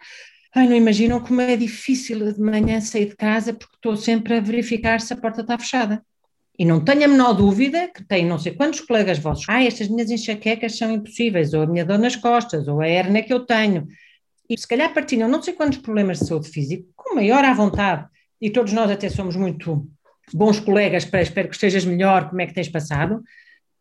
Ai, 0.53 0.67
não 0.67 0.75
imaginam 0.75 1.21
como 1.21 1.39
é 1.39 1.55
difícil 1.55 2.33
de 2.33 2.41
manhã 2.41 2.81
sair 2.81 3.05
de 3.05 3.15
casa 3.15 3.53
porque 3.53 3.75
estou 3.75 3.95
sempre 3.95 4.35
a 4.35 4.41
verificar 4.41 4.99
se 4.99 5.13
a 5.13 5.15
porta 5.15 5.41
está 5.41 5.57
fechada. 5.57 6.03
E 6.59 6.65
não 6.65 6.83
tenho 6.83 7.05
a 7.05 7.07
menor 7.07 7.33
dúvida 7.33 7.87
que 7.87 8.03
tem 8.03 8.25
não 8.25 8.37
sei 8.37 8.53
quantos 8.53 8.81
colegas 8.81 9.17
vossos. 9.17 9.45
Ah, 9.47 9.63
estas 9.63 9.87
minhas 9.87 10.11
enxaquecas 10.11 10.77
são 10.77 10.91
impossíveis, 10.91 11.53
ou 11.53 11.61
a 11.61 11.65
minha 11.65 11.85
dor 11.85 11.97
nas 11.97 12.17
costas, 12.17 12.67
ou 12.67 12.81
a 12.81 12.87
hérnia 12.87 13.23
que 13.23 13.31
eu 13.33 13.45
tenho. 13.45 13.87
E 14.49 14.57
se 14.57 14.67
calhar 14.67 14.93
partilham 14.93 15.29
não 15.29 15.41
sei 15.41 15.53
quantos 15.53 15.77
problemas 15.77 16.19
de 16.19 16.27
saúde 16.27 16.49
física, 16.49 16.83
com 16.97 17.15
maior 17.15 17.45
à 17.45 17.53
vontade. 17.53 18.05
E 18.41 18.49
todos 18.49 18.73
nós 18.73 18.91
até 18.91 19.07
somos 19.07 19.37
muito 19.37 19.87
bons 20.33 20.59
colegas 20.59 21.05
para 21.05 21.21
espero 21.21 21.49
que 21.49 21.55
estejas 21.55 21.85
melhor, 21.85 22.29
como 22.29 22.41
é 22.41 22.47
que 22.47 22.53
tens 22.53 22.69
passado, 22.69 23.21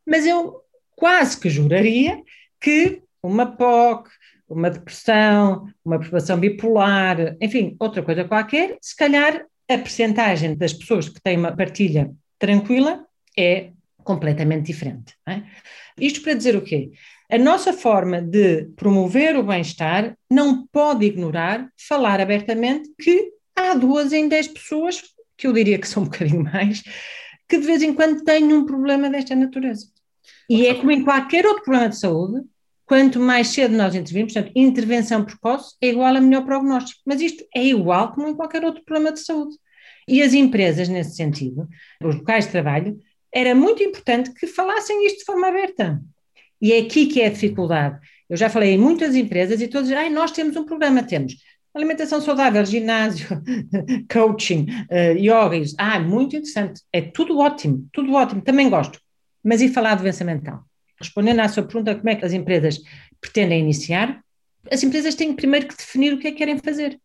mas 0.06 0.26
eu 0.26 0.60
quase 0.96 1.38
que 1.38 1.48
juraria 1.48 2.20
que 2.60 3.02
uma 3.22 3.46
POC, 3.46 4.10
uma 4.48 4.70
depressão, 4.70 5.66
uma 5.84 5.98
perturbação 5.98 6.38
bipolar, 6.38 7.36
enfim, 7.40 7.76
outra 7.78 8.02
coisa 8.02 8.24
qualquer, 8.24 8.76
se 8.80 8.96
calhar 8.96 9.44
a 9.68 9.78
percentagem 9.78 10.56
das 10.56 10.72
pessoas 10.72 11.08
que 11.08 11.20
têm 11.20 11.36
uma 11.36 11.56
partilha 11.56 12.10
tranquila 12.38 13.06
é 13.38 13.70
completamente 14.02 14.66
diferente. 14.66 15.14
É? 15.28 15.42
Isto 15.98 16.22
para 16.22 16.34
dizer 16.34 16.56
o 16.56 16.62
quê? 16.62 16.90
A 17.30 17.38
nossa 17.38 17.72
forma 17.72 18.20
de 18.20 18.64
promover 18.74 19.36
o 19.36 19.44
bem-estar 19.44 20.16
não 20.28 20.66
pode 20.66 21.06
ignorar 21.06 21.68
falar 21.76 22.20
abertamente 22.20 22.90
que 23.00 23.30
há 23.54 23.74
duas 23.74 24.12
em 24.12 24.28
dez 24.28 24.48
pessoas 24.48 25.02
que 25.40 25.46
eu 25.46 25.52
diria 25.54 25.78
que 25.78 25.88
são 25.88 26.02
um 26.02 26.06
bocadinho 26.10 26.44
mais, 26.44 26.82
que 27.48 27.58
de 27.58 27.66
vez 27.66 27.82
em 27.82 27.94
quando 27.94 28.22
têm 28.22 28.52
um 28.52 28.66
problema 28.66 29.08
desta 29.08 29.34
natureza. 29.34 29.86
E 30.48 30.66
é 30.66 30.74
como 30.74 30.90
em 30.90 31.02
qualquer 31.02 31.46
outro 31.46 31.64
problema 31.64 31.88
de 31.88 31.98
saúde, 31.98 32.44
quanto 32.84 33.18
mais 33.18 33.48
cedo 33.48 33.74
nós 33.76 33.94
intervimos, 33.94 34.32
portanto, 34.32 34.52
intervenção 34.54 35.24
precoce 35.24 35.74
é 35.80 35.88
igual 35.88 36.14
a 36.14 36.20
melhor 36.20 36.44
prognóstico. 36.44 37.00
Mas 37.06 37.20
isto 37.20 37.44
é 37.54 37.64
igual 37.64 38.12
como 38.12 38.28
em 38.28 38.34
qualquer 38.34 38.64
outro 38.64 38.84
problema 38.84 39.12
de 39.12 39.20
saúde. 39.20 39.56
E 40.06 40.20
as 40.20 40.34
empresas, 40.34 40.88
nesse 40.88 41.16
sentido, 41.16 41.68
os 42.02 42.16
locais 42.16 42.46
de 42.46 42.50
trabalho, 42.50 43.00
era 43.32 43.54
muito 43.54 43.82
importante 43.82 44.32
que 44.34 44.46
falassem 44.46 45.06
isto 45.06 45.20
de 45.20 45.24
forma 45.24 45.48
aberta. 45.48 46.02
E 46.60 46.72
é 46.72 46.80
aqui 46.80 47.06
que 47.06 47.20
é 47.20 47.26
a 47.26 47.30
dificuldade. 47.30 47.98
Eu 48.28 48.36
já 48.36 48.50
falei 48.50 48.72
em 48.72 48.78
muitas 48.78 49.14
empresas 49.14 49.60
e 49.60 49.68
todos 49.68 49.88
dizem, 49.88 50.10
nós 50.10 50.32
temos 50.32 50.56
um 50.56 50.64
problema, 50.64 51.02
temos. 51.02 51.34
Alimentação 51.74 52.20
saudável, 52.20 52.64
ginásio, 52.64 53.28
coaching, 54.10 54.66
uh, 54.90 55.16
yoga, 55.16 55.62
ah, 55.78 56.00
muito 56.00 56.36
interessante. 56.36 56.82
É 56.92 57.00
tudo 57.00 57.38
ótimo, 57.38 57.88
tudo 57.92 58.12
ótimo, 58.12 58.42
também 58.42 58.68
gosto. 58.68 59.00
Mas 59.42 59.60
e 59.62 59.68
falar 59.68 59.94
de 59.94 60.02
doença 60.02 60.24
mental? 60.24 60.64
Respondendo 61.00 61.40
à 61.40 61.48
sua 61.48 61.62
pergunta, 61.62 61.94
como 61.94 62.08
é 62.08 62.16
que 62.16 62.24
as 62.24 62.32
empresas 62.32 62.80
pretendem 63.20 63.60
iniciar? 63.60 64.22
As 64.70 64.82
empresas 64.82 65.14
têm 65.14 65.34
primeiro 65.34 65.68
que 65.68 65.76
definir 65.76 66.12
o 66.12 66.18
que 66.18 66.28
é 66.28 66.32
que 66.32 66.38
querem 66.38 66.58
fazer. 66.58 67.00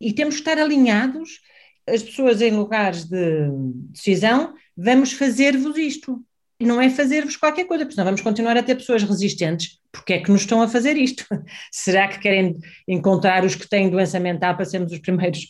E 0.00 0.12
temos 0.12 0.34
que 0.34 0.40
estar 0.40 0.58
alinhados, 0.58 1.40
as 1.88 2.02
pessoas 2.02 2.42
em 2.42 2.50
lugares 2.50 3.04
de 3.04 3.48
decisão, 3.90 4.54
vamos 4.76 5.12
fazer-vos 5.12 5.76
isto 5.78 6.22
não 6.60 6.80
é 6.80 6.90
fazer-vos 6.90 7.36
qualquer 7.36 7.64
coisa, 7.64 7.84
porque 7.84 7.94
senão 7.94 8.06
vamos 8.06 8.20
continuar 8.20 8.56
a 8.56 8.62
ter 8.62 8.74
pessoas 8.74 9.02
resistentes. 9.02 9.77
Porque 9.92 10.14
é 10.14 10.20
que 10.20 10.30
nos 10.30 10.42
estão 10.42 10.60
a 10.62 10.68
fazer 10.68 10.96
isto? 10.96 11.24
Será 11.72 12.08
que 12.08 12.18
querem 12.18 12.58
encontrar 12.86 13.44
os 13.44 13.54
que 13.54 13.68
têm 13.68 13.90
doença 13.90 14.20
mental 14.20 14.54
para 14.54 14.64
sermos 14.64 14.92
os 14.92 14.98
primeiros 14.98 15.48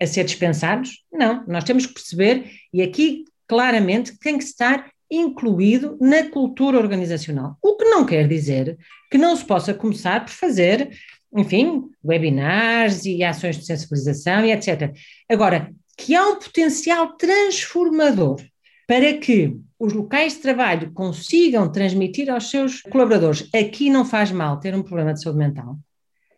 a 0.00 0.06
ser 0.06 0.24
dispensados? 0.24 1.04
Não, 1.12 1.44
nós 1.46 1.64
temos 1.64 1.86
que 1.86 1.94
perceber, 1.94 2.50
e 2.72 2.82
aqui 2.82 3.24
claramente 3.46 4.18
tem 4.18 4.38
que 4.38 4.44
estar 4.44 4.90
incluído 5.10 5.98
na 6.00 6.30
cultura 6.30 6.78
organizacional. 6.78 7.56
O 7.60 7.76
que 7.76 7.84
não 7.84 8.06
quer 8.06 8.28
dizer 8.28 8.78
que 9.10 9.18
não 9.18 9.34
se 9.34 9.44
possa 9.44 9.74
começar 9.74 10.24
por 10.24 10.32
fazer, 10.32 10.96
enfim, 11.36 11.90
webinars 12.04 13.04
e 13.04 13.24
ações 13.24 13.58
de 13.58 13.66
sensibilização 13.66 14.44
e 14.44 14.52
etc. 14.52 14.94
Agora, 15.28 15.72
que 15.96 16.14
há 16.14 16.28
um 16.28 16.38
potencial 16.38 17.16
transformador 17.16 18.40
para 18.90 19.16
que 19.18 19.56
os 19.78 19.92
locais 19.92 20.32
de 20.32 20.40
trabalho 20.40 20.90
consigam 20.90 21.70
transmitir 21.70 22.28
aos 22.28 22.50
seus 22.50 22.82
colaboradores 22.82 23.48
aqui 23.54 23.88
não 23.88 24.04
faz 24.04 24.32
mal 24.32 24.58
ter 24.58 24.74
um 24.74 24.82
problema 24.82 25.14
de 25.14 25.22
saúde 25.22 25.38
mental, 25.38 25.78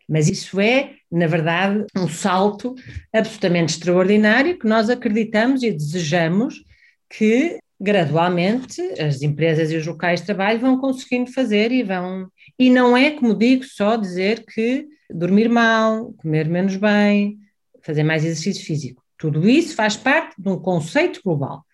mas 0.06 0.28
isso 0.28 0.60
é, 0.60 0.90
na 1.10 1.26
verdade, 1.26 1.86
um 1.96 2.06
salto 2.06 2.74
absolutamente 3.10 3.72
extraordinário 3.72 4.58
que 4.58 4.68
nós 4.68 4.90
acreditamos 4.90 5.62
e 5.62 5.72
desejamos 5.72 6.62
que 7.08 7.58
gradualmente 7.80 8.82
as 9.00 9.22
empresas 9.22 9.72
e 9.72 9.76
os 9.78 9.86
locais 9.86 10.20
de 10.20 10.26
trabalho 10.26 10.60
vão 10.60 10.78
conseguindo 10.78 11.32
fazer 11.32 11.72
e 11.72 11.82
vão. 11.82 12.28
E 12.58 12.68
não 12.68 12.94
é, 12.94 13.12
como 13.12 13.34
digo, 13.34 13.64
só 13.64 13.96
dizer 13.96 14.44
que 14.44 14.86
dormir 15.10 15.48
mal, 15.48 16.12
comer 16.18 16.50
menos 16.50 16.76
bem, 16.76 17.38
fazer 17.80 18.02
mais 18.02 18.22
exercício 18.26 18.62
físico. 18.62 19.02
Tudo 19.16 19.48
isso 19.48 19.74
faz 19.74 19.96
parte 19.96 20.34
de 20.38 20.50
um 20.50 20.58
conceito 20.58 21.18
global. 21.24 21.64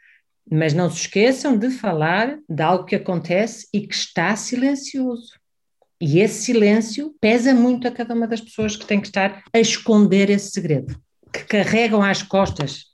Mas 0.50 0.72
não 0.72 0.90
se 0.90 1.00
esqueçam 1.00 1.56
de 1.56 1.70
falar 1.70 2.38
de 2.48 2.62
algo 2.62 2.84
que 2.84 2.96
acontece 2.96 3.68
e 3.72 3.86
que 3.86 3.94
está 3.94 4.34
silencioso. 4.36 5.32
E 6.00 6.20
esse 6.20 6.44
silêncio 6.44 7.14
pesa 7.20 7.52
muito 7.52 7.88
a 7.88 7.90
cada 7.90 8.14
uma 8.14 8.26
das 8.26 8.40
pessoas 8.40 8.76
que 8.76 8.86
tem 8.86 9.00
que 9.00 9.08
estar 9.08 9.42
a 9.52 9.58
esconder 9.58 10.30
esse 10.30 10.52
segredo, 10.52 10.96
que 11.32 11.44
carregam 11.44 12.02
às 12.02 12.22
costas. 12.22 12.86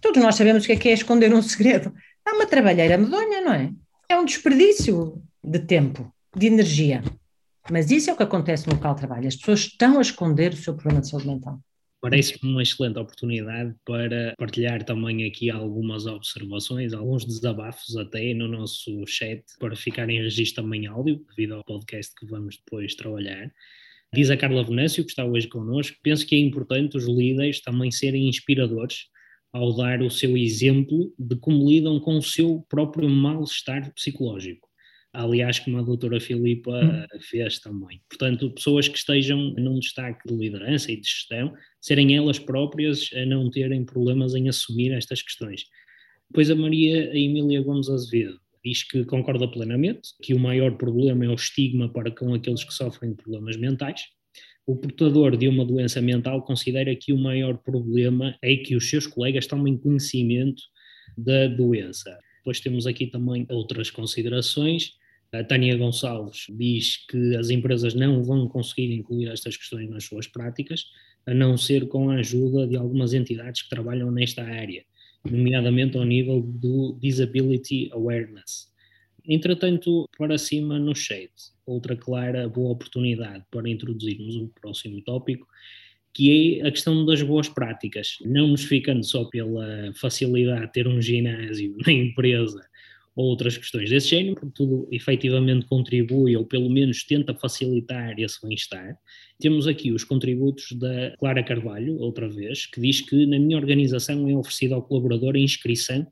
Todos 0.00 0.22
nós 0.22 0.36
sabemos 0.36 0.62
o 0.62 0.66
que 0.66 0.72
é, 0.72 0.76
que 0.76 0.88
é 0.88 0.92
esconder 0.92 1.34
um 1.34 1.42
segredo. 1.42 1.92
Há 2.24 2.34
uma 2.34 2.46
trabalheira 2.46 2.96
medonha, 2.96 3.40
não 3.40 3.52
é? 3.52 3.70
É 4.08 4.16
um 4.16 4.24
desperdício 4.24 5.20
de 5.42 5.58
tempo, 5.58 6.12
de 6.34 6.46
energia. 6.46 7.02
Mas 7.70 7.90
isso 7.90 8.10
é 8.10 8.12
o 8.12 8.16
que 8.16 8.22
acontece 8.22 8.66
no 8.68 8.74
local 8.74 8.94
de 8.94 9.00
trabalho. 9.00 9.26
As 9.26 9.36
pessoas 9.36 9.60
estão 9.60 9.98
a 9.98 10.02
esconder 10.02 10.52
o 10.52 10.56
seu 10.56 10.74
problema 10.74 11.00
de 11.00 11.08
saúde 11.08 11.26
mental. 11.26 11.58
Parece-me 12.04 12.52
uma 12.52 12.62
excelente 12.62 12.98
oportunidade 12.98 13.74
para 13.82 14.34
partilhar 14.36 14.84
também 14.84 15.24
aqui 15.24 15.48
algumas 15.48 16.04
observações, 16.04 16.92
alguns 16.92 17.24
desabafos 17.24 17.96
até 17.96 18.34
no 18.34 18.46
nosso 18.46 19.06
chat, 19.06 19.42
para 19.58 19.74
ficar 19.74 20.10
em 20.10 20.20
registro 20.20 20.62
também 20.62 20.86
áudio, 20.86 21.24
devido 21.30 21.54
ao 21.54 21.64
podcast 21.64 22.14
que 22.14 22.26
vamos 22.26 22.58
depois 22.58 22.94
trabalhar. 22.94 23.50
Diz 24.12 24.28
a 24.28 24.36
Carla 24.36 24.62
Venâncio, 24.62 25.02
que 25.02 25.12
está 25.12 25.24
hoje 25.24 25.48
connosco, 25.48 25.96
penso 26.02 26.26
que 26.26 26.34
é 26.34 26.38
importante 26.38 26.94
os 26.98 27.06
líderes 27.06 27.62
também 27.62 27.90
serem 27.90 28.28
inspiradores 28.28 29.06
ao 29.50 29.74
dar 29.74 30.02
o 30.02 30.10
seu 30.10 30.36
exemplo 30.36 31.10
de 31.18 31.36
como 31.36 31.66
lidam 31.66 31.98
com 32.00 32.18
o 32.18 32.22
seu 32.22 32.66
próprio 32.68 33.08
mal-estar 33.08 33.94
psicológico 33.94 34.63
aliás, 35.14 35.58
como 35.58 35.78
a 35.78 35.82
doutora 35.82 36.20
Filipa 36.20 36.72
hum. 36.72 37.18
fez 37.20 37.58
também. 37.60 38.00
Portanto, 38.08 38.50
pessoas 38.50 38.88
que 38.88 38.98
estejam 38.98 39.54
num 39.56 39.78
destaque 39.78 40.28
de 40.28 40.34
liderança 40.34 40.92
e 40.92 41.00
de 41.00 41.06
gestão, 41.06 41.54
serem 41.80 42.16
elas 42.16 42.38
próprias 42.38 43.10
a 43.14 43.24
não 43.24 43.48
terem 43.50 43.84
problemas 43.84 44.34
em 44.34 44.48
assumir 44.48 44.92
estas 44.92 45.22
questões. 45.22 45.64
Depois 46.30 46.50
a 46.50 46.54
Maria 46.54 47.10
a 47.10 47.16
Emília 47.16 47.62
Gomes 47.62 47.88
Azevedo 47.88 48.38
diz 48.64 48.82
que 48.82 49.04
concorda 49.04 49.46
plenamente 49.46 50.10
que 50.22 50.34
o 50.34 50.38
maior 50.38 50.76
problema 50.76 51.24
é 51.24 51.28
o 51.28 51.34
estigma 51.34 51.92
para 51.92 52.10
com 52.10 52.34
aqueles 52.34 52.64
que 52.64 52.72
sofrem 52.72 53.10
de 53.10 53.16
problemas 53.16 53.56
mentais. 53.56 54.02
O 54.66 54.74
portador 54.74 55.36
de 55.36 55.46
uma 55.46 55.64
doença 55.64 56.00
mental 56.00 56.42
considera 56.42 56.96
que 56.96 57.12
o 57.12 57.18
maior 57.18 57.58
problema 57.58 58.34
é 58.42 58.56
que 58.56 58.74
os 58.74 58.88
seus 58.88 59.06
colegas 59.06 59.46
tomem 59.46 59.76
conhecimento 59.76 60.62
da 61.16 61.46
doença. 61.46 62.18
Depois 62.38 62.60
temos 62.60 62.86
aqui 62.86 63.06
também 63.06 63.46
outras 63.50 63.90
considerações. 63.90 64.92
A 65.40 65.42
Tânia 65.42 65.76
Gonçalves 65.76 66.46
diz 66.50 66.96
que 67.08 67.34
as 67.34 67.50
empresas 67.50 67.92
não 67.92 68.22
vão 68.22 68.46
conseguir 68.48 68.92
incluir 68.94 69.28
estas 69.28 69.56
questões 69.56 69.90
nas 69.90 70.04
suas 70.04 70.28
práticas, 70.28 70.86
a 71.26 71.34
não 71.34 71.56
ser 71.56 71.88
com 71.88 72.10
a 72.10 72.16
ajuda 72.16 72.66
de 72.68 72.76
algumas 72.76 73.14
entidades 73.14 73.62
que 73.62 73.68
trabalham 73.68 74.10
nesta 74.10 74.44
área, 74.44 74.84
nomeadamente 75.28 75.96
ao 75.96 76.04
nível 76.04 76.40
do 76.40 76.96
Disability 77.00 77.88
Awareness. 77.92 78.72
Entretanto, 79.26 80.08
para 80.16 80.38
cima 80.38 80.78
no 80.78 80.94
chat, 80.94 81.32
outra 81.66 81.96
clara 81.96 82.48
boa 82.48 82.70
oportunidade 82.70 83.42
para 83.50 83.68
introduzirmos 83.68 84.36
o 84.36 84.48
próximo 84.60 85.00
tópico, 85.02 85.48
que 86.12 86.60
é 86.60 86.68
a 86.68 86.70
questão 86.70 87.04
das 87.04 87.22
boas 87.22 87.48
práticas, 87.48 88.18
não 88.24 88.48
nos 88.48 88.62
ficando 88.62 89.02
só 89.02 89.24
pela 89.24 89.92
facilidade 89.94 90.66
de 90.66 90.72
ter 90.72 90.86
um 90.86 91.02
ginásio 91.02 91.76
na 91.84 91.92
empresa 91.92 92.64
ou 93.16 93.26
outras 93.26 93.56
questões 93.56 93.88
desse 93.88 94.08
género, 94.08 94.34
porque 94.34 94.54
tudo 94.54 94.88
efetivamente 94.90 95.66
contribui 95.66 96.36
ou 96.36 96.44
pelo 96.44 96.68
menos 96.68 97.04
tenta 97.04 97.34
facilitar 97.34 98.18
esse 98.18 98.40
bem-estar. 98.42 98.98
Temos 99.38 99.66
aqui 99.66 99.92
os 99.92 100.02
contributos 100.02 100.72
da 100.72 101.14
Clara 101.18 101.42
Carvalho, 101.42 101.96
outra 101.98 102.28
vez, 102.28 102.66
que 102.66 102.80
diz 102.80 103.00
que 103.00 103.26
na 103.26 103.38
minha 103.38 103.56
organização 103.56 104.28
é 104.28 104.34
oferecido 104.34 104.74
ao 104.74 104.82
colaborador 104.82 105.36
a 105.36 105.38
inscrição 105.38 106.06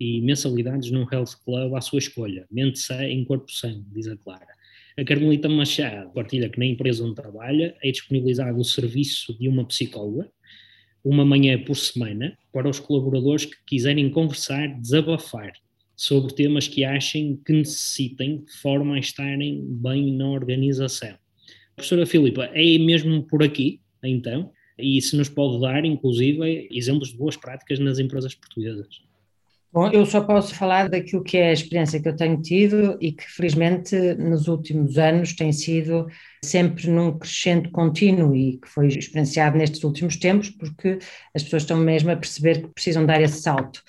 e 0.00 0.20
mensalidades 0.22 0.90
num 0.90 1.06
health 1.10 1.36
club 1.44 1.74
à 1.74 1.80
sua 1.80 1.98
escolha, 1.98 2.46
mente 2.50 2.78
sã 2.78 3.02
em 3.04 3.24
corpo 3.24 3.50
sã, 3.50 3.82
diz 3.92 4.06
a 4.08 4.16
Clara. 4.16 4.56
A 4.98 5.04
Carmelita 5.04 5.48
Machado 5.48 6.10
partilha 6.12 6.48
que 6.48 6.58
na 6.58 6.64
empresa 6.64 7.04
onde 7.04 7.14
trabalha 7.14 7.76
é 7.82 7.90
disponibilizado 7.90 8.58
o 8.58 8.64
serviço 8.64 9.38
de 9.38 9.46
uma 9.46 9.64
psicóloga, 9.66 10.30
uma 11.04 11.24
manhã 11.24 11.62
por 11.62 11.76
semana, 11.76 12.36
para 12.50 12.68
os 12.68 12.80
colaboradores 12.80 13.44
que 13.44 13.56
quiserem 13.66 14.10
conversar, 14.10 14.68
desabafar 14.80 15.52
sobre 15.96 16.34
temas 16.34 16.68
que 16.68 16.84
achem 16.84 17.40
que 17.44 17.52
necessitem 17.52 18.44
de 18.44 18.52
forma 18.52 18.96
a 18.96 18.98
estarem 18.98 19.64
bem 19.66 20.12
na 20.12 20.28
organização. 20.28 21.14
Professora 21.74 22.06
Filipa, 22.06 22.50
é 22.52 22.78
mesmo 22.78 23.22
por 23.22 23.42
aqui, 23.42 23.80
então? 24.02 24.52
E 24.78 25.00
se 25.00 25.16
nos 25.16 25.28
pode 25.28 25.60
dar, 25.60 25.84
inclusive, 25.84 26.68
exemplos 26.70 27.08
de 27.08 27.16
boas 27.16 27.36
práticas 27.36 27.78
nas 27.78 27.98
empresas 27.98 28.34
portuguesas? 28.34 29.06
Bom, 29.72 29.90
eu 29.90 30.06
só 30.06 30.22
posso 30.22 30.54
falar 30.54 30.88
daquilo 30.88 31.22
que 31.22 31.36
é 31.36 31.50
a 31.50 31.52
experiência 31.52 32.00
que 32.00 32.08
eu 32.08 32.16
tenho 32.16 32.40
tido 32.40 32.96
e 33.00 33.12
que, 33.12 33.24
felizmente, 33.30 33.94
nos 34.14 34.48
últimos 34.48 34.96
anos 34.96 35.34
tem 35.34 35.52
sido 35.52 36.06
sempre 36.42 36.88
num 36.88 37.18
crescente 37.18 37.68
contínuo 37.70 38.34
e 38.34 38.56
que 38.56 38.68
foi 38.68 38.88
experienciado 38.88 39.58
nestes 39.58 39.84
últimos 39.84 40.16
tempos, 40.16 40.48
porque 40.48 40.98
as 41.34 41.42
pessoas 41.42 41.64
estão 41.64 41.76
mesmo 41.76 42.10
a 42.10 42.16
perceber 42.16 42.62
que 42.62 42.68
precisam 42.68 43.04
dar 43.04 43.20
esse 43.20 43.42
salto. 43.42 43.82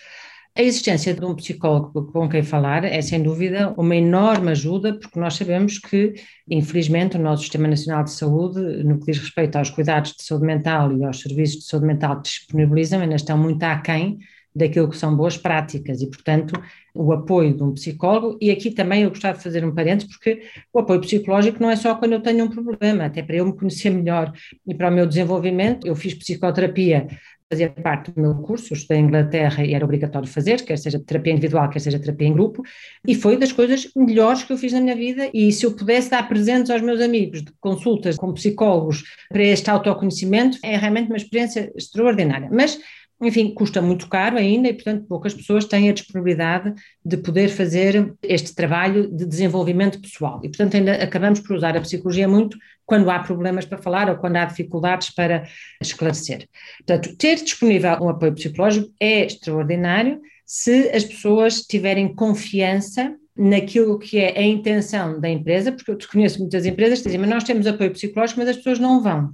A 0.57 0.63
existência 0.63 1.13
de 1.13 1.23
um 1.23 1.35
psicólogo 1.35 2.11
com 2.11 2.27
quem 2.27 2.41
falar 2.41 2.83
é, 2.83 2.99
sem 2.99 3.21
dúvida, 3.21 3.75
uma 3.77 3.95
enorme 3.95 4.49
ajuda, 4.49 4.97
porque 4.97 5.19
nós 5.19 5.35
sabemos 5.35 5.77
que, 5.77 6.15
infelizmente, 6.49 7.15
o 7.15 7.19
nosso 7.19 7.43
Sistema 7.43 7.67
Nacional 7.67 8.03
de 8.03 8.09
Saúde, 8.09 8.59
no 8.83 8.97
que 8.99 9.11
diz 9.11 9.19
respeito 9.19 9.55
aos 9.55 9.69
cuidados 9.69 10.13
de 10.13 10.23
saúde 10.23 10.47
mental 10.47 10.97
e 10.97 11.05
aos 11.05 11.19
serviços 11.19 11.59
de 11.59 11.65
saúde 11.65 11.85
mental 11.85 12.15
que 12.15 12.29
disponibilizam, 12.29 13.01
ainda 13.01 13.13
estão 13.13 13.37
muito 13.37 13.61
aquém 13.61 14.17
daquilo 14.57 14.89
que 14.89 14.97
são 14.97 15.15
boas 15.15 15.37
práticas 15.37 16.01
e, 16.01 16.07
portanto, 16.07 16.53
o 16.93 17.13
apoio 17.13 17.55
de 17.55 17.63
um 17.63 17.73
psicólogo. 17.73 18.37
E 18.41 18.49
aqui 18.49 18.71
também 18.71 19.03
eu 19.03 19.09
gostava 19.09 19.37
de 19.37 19.43
fazer 19.43 19.63
um 19.63 19.73
parênteses, 19.73 20.09
porque 20.09 20.41
o 20.73 20.79
apoio 20.79 21.01
psicológico 21.01 21.61
não 21.61 21.69
é 21.69 21.75
só 21.75 21.95
quando 21.95 22.13
eu 22.13 22.21
tenho 22.21 22.45
um 22.45 22.49
problema, 22.49 23.05
até 23.05 23.21
para 23.21 23.37
eu 23.37 23.45
me 23.45 23.55
conhecer 23.55 23.89
melhor 23.89 24.31
e 24.65 24.73
para 24.73 24.89
o 24.89 24.93
meu 24.93 25.05
desenvolvimento. 25.05 25.87
Eu 25.87 25.95
fiz 25.95 26.13
psicoterapia 26.13 27.07
fazia 27.49 27.69
parte 27.69 28.11
do 28.11 28.21
meu 28.21 28.35
curso, 28.35 28.73
eu 28.73 28.77
estudei 28.77 29.01
em 29.01 29.05
Inglaterra 29.05 29.63
e 29.63 29.73
era 29.73 29.85
obrigatório 29.85 30.27
fazer, 30.27 30.63
quer 30.63 30.77
seja 30.77 30.99
terapia 30.99 31.31
individual, 31.31 31.69
quer 31.69 31.79
seja 31.79 31.99
terapia 31.99 32.27
em 32.27 32.33
grupo, 32.33 32.61
e 33.07 33.15
foi 33.15 33.37
das 33.37 33.51
coisas 33.51 33.89
melhores 33.95 34.43
que 34.43 34.51
eu 34.51 34.57
fiz 34.57 34.73
na 34.73 34.81
minha 34.81 34.95
vida, 34.95 35.29
e 35.33 35.51
se 35.51 35.65
eu 35.65 35.73
pudesse 35.73 36.09
dar 36.09 36.27
presentes 36.27 36.69
aos 36.69 36.81
meus 36.81 36.99
amigos 36.99 37.41
de 37.43 37.51
consultas 37.59 38.17
com 38.17 38.33
psicólogos 38.33 39.03
para 39.29 39.43
este 39.43 39.69
autoconhecimento, 39.69 40.57
é 40.61 40.75
realmente 40.75 41.07
uma 41.07 41.17
experiência 41.17 41.71
extraordinária. 41.75 42.49
Mas 42.51 42.77
enfim, 43.21 43.53
custa 43.53 43.81
muito 43.81 44.07
caro 44.07 44.37
ainda 44.37 44.67
e, 44.67 44.73
portanto, 44.73 45.05
poucas 45.07 45.33
pessoas 45.33 45.65
têm 45.65 45.89
a 45.89 45.93
disponibilidade 45.93 46.73
de 47.03 47.17
poder 47.17 47.49
fazer 47.49 48.13
este 48.21 48.53
trabalho 48.53 49.09
de 49.09 49.25
desenvolvimento 49.25 49.99
pessoal. 49.99 50.39
E, 50.43 50.49
portanto, 50.49 50.77
ainda 50.77 50.93
acabamos 50.93 51.39
por 51.39 51.55
usar 51.55 51.75
a 51.75 51.81
psicologia 51.81 52.27
muito 52.27 52.57
quando 52.85 53.09
há 53.09 53.19
problemas 53.19 53.65
para 53.65 53.79
falar 53.79 54.09
ou 54.09 54.17
quando 54.17 54.35
há 54.35 54.45
dificuldades 54.45 55.09
para 55.09 55.47
esclarecer. 55.81 56.47
Portanto, 56.85 57.17
ter 57.17 57.35
disponível 57.37 57.97
um 58.01 58.09
apoio 58.09 58.33
psicológico 58.33 58.93
é 58.99 59.25
extraordinário 59.25 60.21
se 60.45 60.89
as 60.89 61.03
pessoas 61.03 61.61
tiverem 61.61 62.13
confiança 62.13 63.15
naquilo 63.35 63.99
que 63.99 64.17
é 64.19 64.37
a 64.37 64.41
intenção 64.41 65.19
da 65.19 65.29
empresa, 65.29 65.71
porque 65.71 65.91
eu 65.91 65.97
conheço 66.11 66.39
muitas 66.39 66.65
empresas 66.65 66.99
que 66.99 67.05
dizem, 67.05 67.19
mas 67.19 67.29
nós 67.29 67.43
temos 67.43 67.67
apoio 67.67 67.91
psicológico, 67.91 68.39
mas 68.39 68.49
as 68.49 68.55
pessoas 68.57 68.79
não 68.79 69.01
vão. 69.01 69.31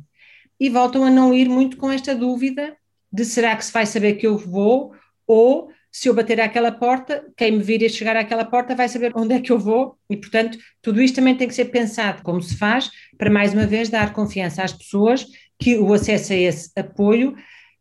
E 0.60 0.70
voltam 0.70 1.04
a 1.04 1.10
não 1.10 1.34
ir 1.34 1.48
muito 1.48 1.78
com 1.78 1.92
esta 1.92 2.16
dúvida 2.16 2.76
de 3.14 3.24
será 3.24 3.56
que 3.56 3.64
se 3.64 3.72
vai 3.72 3.86
saber 3.86 4.14
que 4.14 4.26
eu 4.26 4.38
vou 4.38 4.94
ou 5.28 5.70
se 5.92 6.10
eu 6.10 6.14
bater 6.16 6.42
àquela 6.42 6.72
porta, 6.72 7.24
quem 7.38 7.52
me 7.52 7.62
vir 7.62 7.86
a 7.86 7.90
chegar 7.90 8.16
àquela 8.16 8.44
porta 8.44 8.74
vai 8.74 8.90
saber 8.90 9.12
onde 9.16 9.36
é 9.36 9.40
que 9.40 9.52
eu 9.52 9.60
vou 9.60 9.96
e, 10.10 10.18
portanto, 10.18 10.58
tudo 10.82 11.00
isto 11.00 11.16
também 11.16 11.36
tem 11.36 11.48
que 11.48 11.54
ser 11.54 11.66
pensado 11.66 12.24
como 12.24 12.42
se 12.42 12.58
faz 12.58 12.90
para, 13.16 13.30
mais 13.30 13.54
uma 13.54 13.68
vez, 13.68 13.90
dar 13.90 14.12
confiança 14.12 14.64
às 14.64 14.74
pessoas 14.74 15.28
que 15.60 15.78
o 15.78 15.94
acesso 15.94 16.34
a 16.34 16.36
esse 16.36 16.72
apoio, 16.76 17.36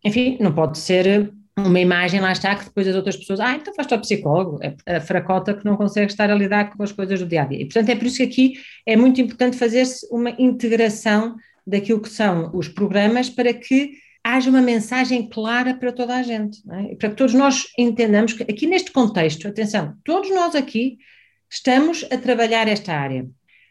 enfim, 0.04 0.36
não 0.38 0.54
pode 0.54 0.78
ser 0.78 1.32
uma 1.58 1.80
imagem, 1.80 2.20
lá 2.20 2.32
está, 2.32 2.54
que 2.54 2.66
depois 2.66 2.86
as 2.86 2.94
outras 2.94 3.16
pessoas, 3.16 3.40
ah, 3.40 3.54
então 3.54 3.74
faz-te 3.74 3.94
ao 3.94 4.00
psicólogo, 4.00 4.58
é 4.62 4.96
a 4.96 5.00
fracota 5.00 5.54
que 5.54 5.64
não 5.64 5.76
consegue 5.76 6.10
estar 6.10 6.30
a 6.30 6.34
lidar 6.34 6.76
com 6.76 6.82
as 6.82 6.92
coisas 6.92 7.18
do 7.18 7.26
dia 7.26 7.42
a 7.42 7.44
dia. 7.46 7.62
E, 7.62 7.64
portanto, 7.64 7.88
é 7.88 7.96
por 7.96 8.06
isso 8.06 8.18
que 8.18 8.22
aqui 8.22 8.52
é 8.86 8.94
muito 8.94 9.22
importante 9.22 9.56
fazer-se 9.56 10.06
uma 10.10 10.30
integração 10.38 11.36
daquilo 11.66 12.00
que 12.00 12.10
são 12.10 12.50
os 12.54 12.68
programas 12.68 13.30
para 13.30 13.54
que 13.54 13.92
haja 14.24 14.48
uma 14.48 14.62
mensagem 14.62 15.28
clara 15.28 15.74
para 15.74 15.92
toda 15.92 16.16
a 16.16 16.22
gente, 16.22 16.62
é? 16.70 16.94
para 16.94 17.10
que 17.10 17.16
todos 17.16 17.34
nós 17.34 17.66
entendamos 17.78 18.32
que 18.32 18.42
aqui 18.44 18.66
neste 18.66 18.92
contexto, 18.92 19.48
atenção, 19.48 19.96
todos 20.04 20.30
nós 20.30 20.54
aqui 20.54 20.98
estamos 21.50 22.04
a 22.10 22.16
trabalhar 22.16 22.68
esta 22.68 22.94
área. 22.94 23.26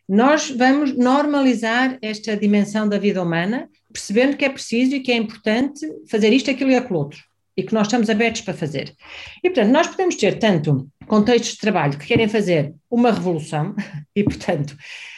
Nós 0.07 0.49
vamos 0.49 0.95
normalizar 0.95 1.97
esta 2.01 2.35
dimensão 2.35 2.87
da 2.87 2.97
vida 2.97 3.23
humana, 3.23 3.69
percebendo 3.93 4.35
que 4.35 4.43
é 4.43 4.49
preciso 4.49 4.95
e 4.95 4.99
que 4.99 5.11
é 5.11 5.15
importante 5.15 5.87
fazer 6.09 6.33
isto, 6.33 6.51
aquilo 6.51 6.71
e 6.71 6.75
aquilo 6.75 6.99
outro, 6.99 7.19
e 7.55 7.63
que 7.63 7.73
nós 7.73 7.87
estamos 7.87 8.09
abertos 8.09 8.41
para 8.41 8.53
fazer. 8.53 8.93
E, 9.41 9.49
portanto, 9.49 9.71
nós 9.71 9.87
podemos 9.87 10.15
ter 10.15 10.37
tanto 10.37 10.87
contextos 11.07 11.53
de 11.53 11.59
trabalho 11.59 11.97
que 11.97 12.07
querem 12.07 12.27
fazer 12.27 12.73
uma 12.89 13.11
revolução, 13.11 13.73
e, 14.13 14.23
portanto, 14.23 14.75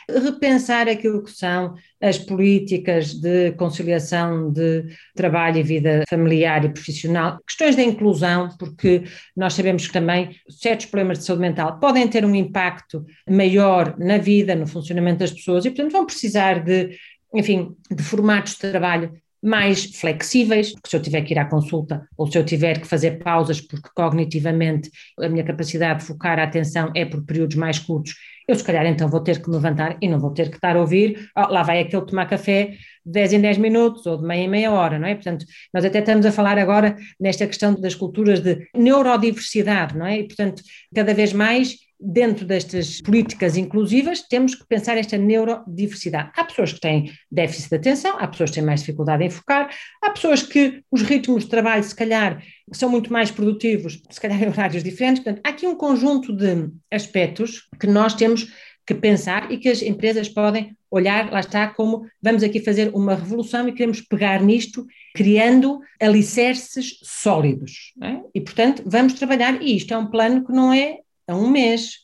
repensar 0.10 0.88
aquilo 0.88 1.24
que 1.24 1.32
são 1.32 1.76
as 2.02 2.18
políticas 2.18 3.14
de 3.14 3.52
conciliação 3.54 4.52
de 4.52 4.86
trabalho 5.16 5.58
e 5.58 5.64
vida 5.64 6.04
familiar 6.10 6.66
e 6.66 6.70
profissional, 6.70 7.40
questões 7.48 7.76
da 7.76 7.84
inclusão, 7.84 8.50
porque 8.58 9.04
nós 9.36 9.54
sabemos 9.54 9.88
que 9.88 9.94
também 9.94 10.36
certos 10.50 10.88
problemas 10.88 11.20
de 11.20 11.26
saúde 11.26 11.42
mental 11.42 11.80
podem 11.80 12.08
ter 12.08 12.26
um 12.26 12.36
impacto 12.36 13.06
maior 13.30 13.98
na 13.98 14.18
vida, 14.18 14.56
no 14.56 14.68
funcionamento 14.68 15.20
das 15.20 15.32
pessoas 15.32 15.66
e, 15.66 15.70
portanto, 15.70 15.92
vão 15.92 16.06
precisar 16.06 16.64
de, 16.64 16.98
enfim, 17.34 17.76
de 17.90 18.04
formatos 18.04 18.54
de 18.54 18.60
trabalho 18.60 19.14
mais 19.44 19.84
flexíveis, 19.98 20.72
porque 20.72 20.90
se 20.90 20.96
eu 20.96 21.02
tiver 21.02 21.22
que 21.22 21.34
ir 21.34 21.38
à 21.38 21.44
consulta 21.44 22.08
ou 22.18 22.32
se 22.32 22.38
eu 22.38 22.46
tiver 22.46 22.80
que 22.80 22.88
fazer 22.88 23.22
pausas 23.22 23.60
porque 23.60 23.90
cognitivamente 23.94 24.90
a 25.20 25.28
minha 25.28 25.44
capacidade 25.44 26.00
de 26.00 26.06
focar 26.06 26.40
a 26.40 26.44
atenção 26.44 26.90
é 26.96 27.04
por 27.04 27.26
períodos 27.26 27.58
mais 27.58 27.78
curtos, 27.78 28.16
eu 28.48 28.56
se 28.56 28.64
calhar 28.64 28.86
então 28.86 29.08
vou 29.08 29.22
ter 29.22 29.42
que 29.42 29.50
me 29.50 29.56
levantar 29.56 29.98
e 30.02 30.08
não 30.08 30.20
vou 30.20 30.32
ter 30.32 30.50
que 30.50 30.56
estar 30.56 30.76
a 30.76 30.80
ouvir, 30.80 31.30
oh, 31.36 31.48
lá 31.52 31.64
vai 31.64 31.80
aquele 31.82 32.06
tomar 32.06 32.26
café 32.28 32.78
de 33.06 33.12
10 33.12 33.34
em 33.34 33.42
10 33.42 33.58
minutos 33.58 34.06
ou 34.06 34.18
de 34.18 34.24
meia 34.24 34.44
em 34.44 34.50
meia 34.50 34.72
hora, 34.72 34.98
não 35.00 35.08
é? 35.08 35.16
Portanto, 35.16 35.46
nós 35.74 35.84
até 35.86 36.00
estamos 36.00 36.26
a 36.26 36.32
falar 36.32 36.58
agora 36.58 36.96
nesta 37.20 37.48
questão 37.48 37.74
das 37.80 37.96
culturas 37.96 38.40
de 38.40 38.68
neurodiversidade, 38.76 39.98
não 39.98 40.06
é? 40.06 40.20
E 40.20 40.28
portanto, 40.28 40.62
cada 40.94 41.14
vez 41.14 41.34
mais 41.34 41.83
dentro 42.00 42.46
destas 42.46 43.02
políticas 43.02 43.56
inclusivas, 43.56 44.22
temos 44.22 44.56
que 44.56 44.66
pensar 44.68 44.98
esta 44.98 45.18
neurodiversidade. 45.18 46.32
Há 46.36 46.44
pessoas 46.44 46.74
que 46.74 46.80
têm 46.80 47.12
déficit 47.32 47.70
de 47.70 47.76
atenção, 47.76 48.18
há 48.20 48.28
pessoas 48.28 48.50
que 48.50 48.56
têm 48.56 48.66
mais 48.66 48.82
dificuldade 48.82 49.24
em 49.24 49.30
focar, 49.30 49.70
há 50.02 50.10
pessoas 50.12 50.44
que 50.44 50.84
os 50.92 51.02
ritmos 51.02 51.44
de 51.44 51.50
trabalho, 51.50 51.84
se 51.84 51.96
calhar, 51.96 52.44
são 52.72 52.90
muito 52.90 53.12
mais 53.12 53.32
produtivos, 53.32 54.02
se 54.10 54.20
calhar 54.20 54.42
em 54.42 54.50
horários 54.50 54.84
diferentes. 54.84 55.24
Portanto, 55.24 55.42
há 55.46 55.50
aqui 55.50 55.66
um 55.66 55.76
conjunto 55.76 56.36
de 56.36 56.70
aspectos 56.92 57.68
que 57.80 57.88
nós 57.88 58.14
temos 58.14 58.48
que 58.86 58.94
pensar 58.94 59.52
e 59.52 59.58
que 59.58 59.70
as 59.70 59.82
empresas 59.82 60.28
podem 60.28 60.76
olhar, 60.92 61.32
lá 61.32 61.40
está, 61.40 61.68
como 61.68 62.06
vamos 62.22 62.44
aqui 62.44 62.60
fazer 62.60 62.92
uma 62.94 63.16
revolução 63.16 63.68
e 63.68 63.72
queremos 63.72 64.02
pegar 64.02 64.42
nisto, 64.42 64.86
criando 65.16 65.80
alicerces 66.00 67.00
sólidos. 67.02 67.94
É? 68.02 68.20
E, 68.36 68.42
portanto, 68.42 68.84
vamos 68.86 69.14
trabalhar, 69.14 69.62
e 69.62 69.76
isto 69.76 69.94
é 69.94 69.98
um 69.98 70.08
plano 70.08 70.46
que 70.46 70.52
não 70.52 70.72
é 70.72 71.00
a 71.28 71.36
um 71.36 71.50
mês. 71.50 72.04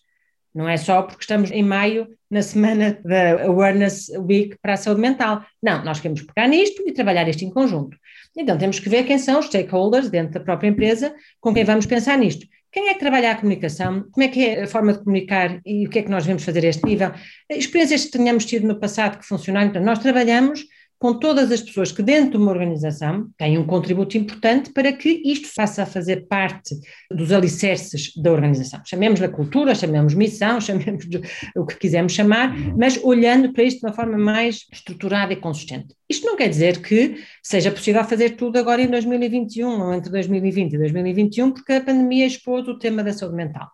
Não 0.54 0.68
é 0.68 0.78
só 0.78 1.04
porque 1.04 1.22
estamos 1.22 1.52
em 1.52 1.64
maio, 1.64 2.08
na 2.30 2.42
semana 2.42 3.00
da 3.04 3.44
Awareness 3.44 4.10
Week 4.10 4.58
para 4.62 4.74
a 4.74 4.78
saúde 4.78 5.02
mental. 5.02 5.46
Não, 5.62 5.84
nós 5.84 6.00
queremos 6.00 6.22
pegar 6.22 6.48
nisto 6.48 6.84
e 6.88 6.92
trabalhar 6.92 7.28
isto 7.28 7.44
em 7.44 7.50
conjunto. 7.50 7.98
Então 8.38 8.58
temos 8.58 8.80
que 8.80 8.90
ver 8.90 9.06
quem 9.06 9.18
são 9.18 9.40
os 9.40 9.48
stakeholders 9.48 10.10
dentro 10.10 10.34
da 10.34 10.40
própria 10.40 10.70
empresa 10.70 11.14
com 11.40 11.54
quem 11.54 11.64
vamos 11.64 11.86
pensar 11.86 12.18
nisto. 12.18 12.46
quem 12.72 12.90
é 12.90 12.94
que 12.94 13.00
trabalha 13.00 13.32
a 13.32 13.36
comunicação? 13.36 14.06
Como 14.12 14.24
é 14.24 14.28
que 14.28 14.46
é 14.46 14.64
a 14.64 14.68
forma 14.68 14.94
de 14.94 15.00
comunicar 15.00 15.60
e 15.66 15.88
o 15.88 15.90
que 15.90 16.00
é 16.00 16.04
que 16.04 16.10
nós 16.10 16.24
devemos 16.24 16.44
fazer 16.44 16.64
a 16.66 16.70
este 16.70 16.86
nível? 16.86 17.12
Experiências 17.50 18.06
que 18.06 18.12
tenhamos 18.12 18.46
tido 18.46 18.68
no 18.68 18.80
passado 18.80 19.18
que 19.18 19.26
funcionaram. 19.26 19.70
Então, 19.70 19.84
nós 19.84 20.00
trabalhamos 20.00 20.66
com 21.00 21.14
todas 21.14 21.50
as 21.50 21.62
pessoas 21.62 21.94
que 21.94 22.04
dentro 22.04 22.32
de 22.32 22.38
uma 22.38 22.52
organização 22.52 23.30
têm 23.38 23.58
um 23.58 23.66
contributo 23.66 24.18
importante 24.18 24.72
para 24.72 24.92
que 24.92 25.22
isto 25.26 25.48
faça 25.48 25.84
a 25.84 25.86
fazer 25.86 26.28
parte 26.28 26.76
dos 27.10 27.32
alicerces 27.32 28.12
da 28.18 28.32
organização. 28.32 28.82
Chamemos 28.86 29.20
da 29.22 29.30
cultura, 29.30 29.74
chamemos 29.74 30.14
missão, 30.14 30.60
chamemos 30.62 31.08
o 31.56 31.66
que 31.66 31.78
quisermos 31.78 32.12
chamar, 32.12 32.54
mas 32.78 33.02
olhando 33.02 33.54
para 33.54 33.64
isto 33.64 33.80
de 33.80 33.86
uma 33.86 33.94
forma 33.94 34.18
mais 34.18 34.66
estruturada 34.74 35.32
e 35.32 35.38
consistente. 35.38 35.96
Isto 36.10 36.26
não 36.26 36.36
quer 36.36 36.50
dizer 36.50 36.82
que 36.82 37.24
seja 37.42 37.72
possível 37.72 38.04
fazer 38.04 38.32
tudo 38.32 38.58
agora 38.58 38.82
em 38.82 38.88
2021 38.88 39.70
ou 39.70 39.94
entre 39.94 40.12
2020 40.12 40.74
e 40.74 40.78
2021, 40.78 41.52
porque 41.52 41.74
a 41.74 41.82
pandemia 41.82 42.26
expôs 42.26 42.68
o 42.68 42.78
tema 42.78 43.04
da 43.04 43.14
saúde 43.14 43.36
mental. 43.36 43.70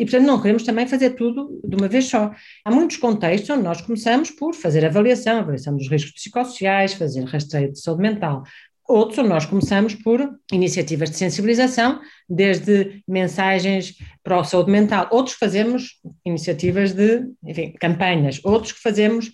E, 0.00 0.04
portanto, 0.06 0.26
não 0.26 0.40
queremos 0.40 0.62
também 0.62 0.86
fazer 0.86 1.10
tudo 1.10 1.60
de 1.62 1.76
uma 1.76 1.86
vez 1.86 2.06
só. 2.06 2.32
Há 2.64 2.70
muitos 2.70 2.96
contextos 2.96 3.50
onde 3.50 3.62
nós 3.62 3.82
começamos 3.82 4.30
por 4.30 4.54
fazer 4.54 4.82
avaliação, 4.82 5.40
avaliação 5.40 5.76
dos 5.76 5.90
riscos 5.90 6.14
psicossociais, 6.14 6.94
fazer 6.94 7.22
rastreio 7.24 7.70
de 7.70 7.78
saúde 7.78 8.00
mental. 8.00 8.42
Outros 8.88 9.28
nós 9.28 9.44
começamos 9.44 9.94
por 9.94 10.26
iniciativas 10.50 11.10
de 11.10 11.18
sensibilização, 11.18 12.00
desde 12.26 13.02
mensagens 13.06 13.94
para 14.24 14.40
a 14.40 14.44
saúde 14.44 14.70
mental. 14.70 15.06
Outros 15.10 15.36
fazemos 15.36 16.00
iniciativas 16.24 16.94
de, 16.94 17.26
enfim, 17.44 17.74
campanhas. 17.78 18.40
Outros 18.42 18.72
que 18.72 18.80
fazemos 18.80 19.30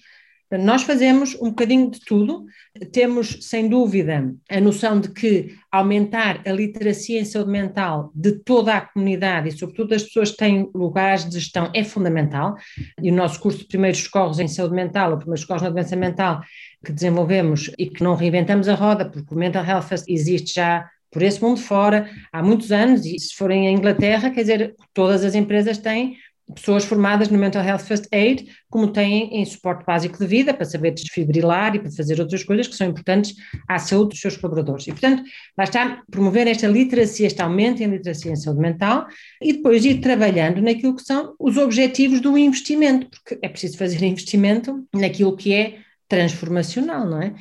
nós 0.51 0.83
fazemos 0.83 1.35
um 1.35 1.49
bocadinho 1.49 1.91
de 1.91 1.99
tudo, 2.01 2.45
temos 2.93 3.39
sem 3.41 3.69
dúvida 3.69 4.33
a 4.49 4.61
noção 4.61 5.01
de 5.01 5.11
que 5.11 5.57
aumentar 5.73 6.41
a 6.47 6.53
literacia 6.53 7.21
em 7.21 7.25
saúde 7.25 7.51
mental 7.51 8.13
de 8.15 8.33
toda 8.33 8.75
a 8.77 8.81
comunidade 8.81 9.49
e, 9.49 9.53
sobretudo, 9.53 9.89
das 9.89 10.05
pessoas 10.05 10.31
que 10.31 10.37
têm 10.37 10.71
lugares 10.73 11.29
de 11.29 11.39
gestão 11.39 11.71
é 11.75 11.83
fundamental. 11.83 12.55
E 13.03 13.11
o 13.11 13.15
nosso 13.15 13.41
curso 13.41 13.59
de 13.59 13.67
primeiros 13.67 13.99
socorros 13.99 14.39
em 14.39 14.47
saúde 14.47 14.75
mental, 14.75 15.11
ou 15.11 15.19
primeiros 15.19 15.41
socorros 15.41 15.63
na 15.63 15.71
doença 15.71 15.97
mental, 15.97 16.41
que 16.85 16.93
desenvolvemos 16.93 17.71
e 17.77 17.87
que 17.87 18.05
não 18.05 18.15
reinventamos 18.15 18.69
a 18.69 18.75
roda, 18.75 19.05
porque 19.05 19.35
o 19.35 19.39
Mental 19.39 19.65
Health 19.65 20.05
existe 20.07 20.55
já 20.55 20.89
por 21.11 21.23
esse 21.23 21.43
mundo 21.43 21.59
fora 21.59 22.11
há 22.33 22.43
muitos 22.43 22.71
anos, 22.71 23.05
e 23.07 23.19
se 23.19 23.35
forem 23.35 23.67
à 23.67 23.71
Inglaterra, 23.71 24.31
quer 24.31 24.43
dizer, 24.43 24.75
todas 24.93 25.25
as 25.25 25.35
empresas 25.35 25.79
têm 25.79 26.17
pessoas 26.55 26.85
formadas 26.85 27.29
no 27.29 27.39
Mental 27.39 27.65
Health 27.65 27.81
First 27.81 28.07
Aid, 28.13 28.47
como 28.71 28.93
têm 28.93 29.41
em 29.41 29.45
suporte 29.45 29.85
básico 29.85 30.19
de 30.19 30.27
vida, 30.27 30.55
para 30.55 30.65
saber 30.65 30.93
desfibrilar 30.93 31.75
e 31.75 31.81
para 31.81 31.91
fazer 31.91 32.21
outras 32.21 32.45
coisas 32.45 32.69
que 32.69 32.77
são 32.77 32.89
importantes 32.89 33.35
à 33.69 33.79
saúde 33.79 34.11
dos 34.11 34.21
seus 34.21 34.37
colaboradores. 34.37 34.87
E, 34.87 34.93
portanto, 34.93 35.23
lá 35.59 35.65
está 35.65 36.03
promover 36.11 36.47
esta 36.47 36.69
literacia, 36.69 37.27
este 37.27 37.43
aumento 37.43 37.83
em 37.83 37.87
literacia 37.87 38.33
em 38.33 38.37
saúde 38.37 38.61
mental 38.61 39.07
e 39.43 39.55
depois 39.55 39.85
ir 39.85 40.01
trabalhando 40.01 40.63
naquilo 40.63 40.95
que 40.95 41.03
são 41.03 41.35
os 41.39 41.57
objetivos 41.57 42.21
do 42.21 42.39
investimento, 42.39 43.09
porque 43.11 43.39
é 43.43 43.49
preciso 43.49 43.79
fazer 43.79 44.03
investimento 44.07 44.87
naquilo 44.95 45.37
que 45.37 45.53
é 45.53 45.79
transformacional, 46.09 47.05
não 47.05 47.21
é? 47.21 47.35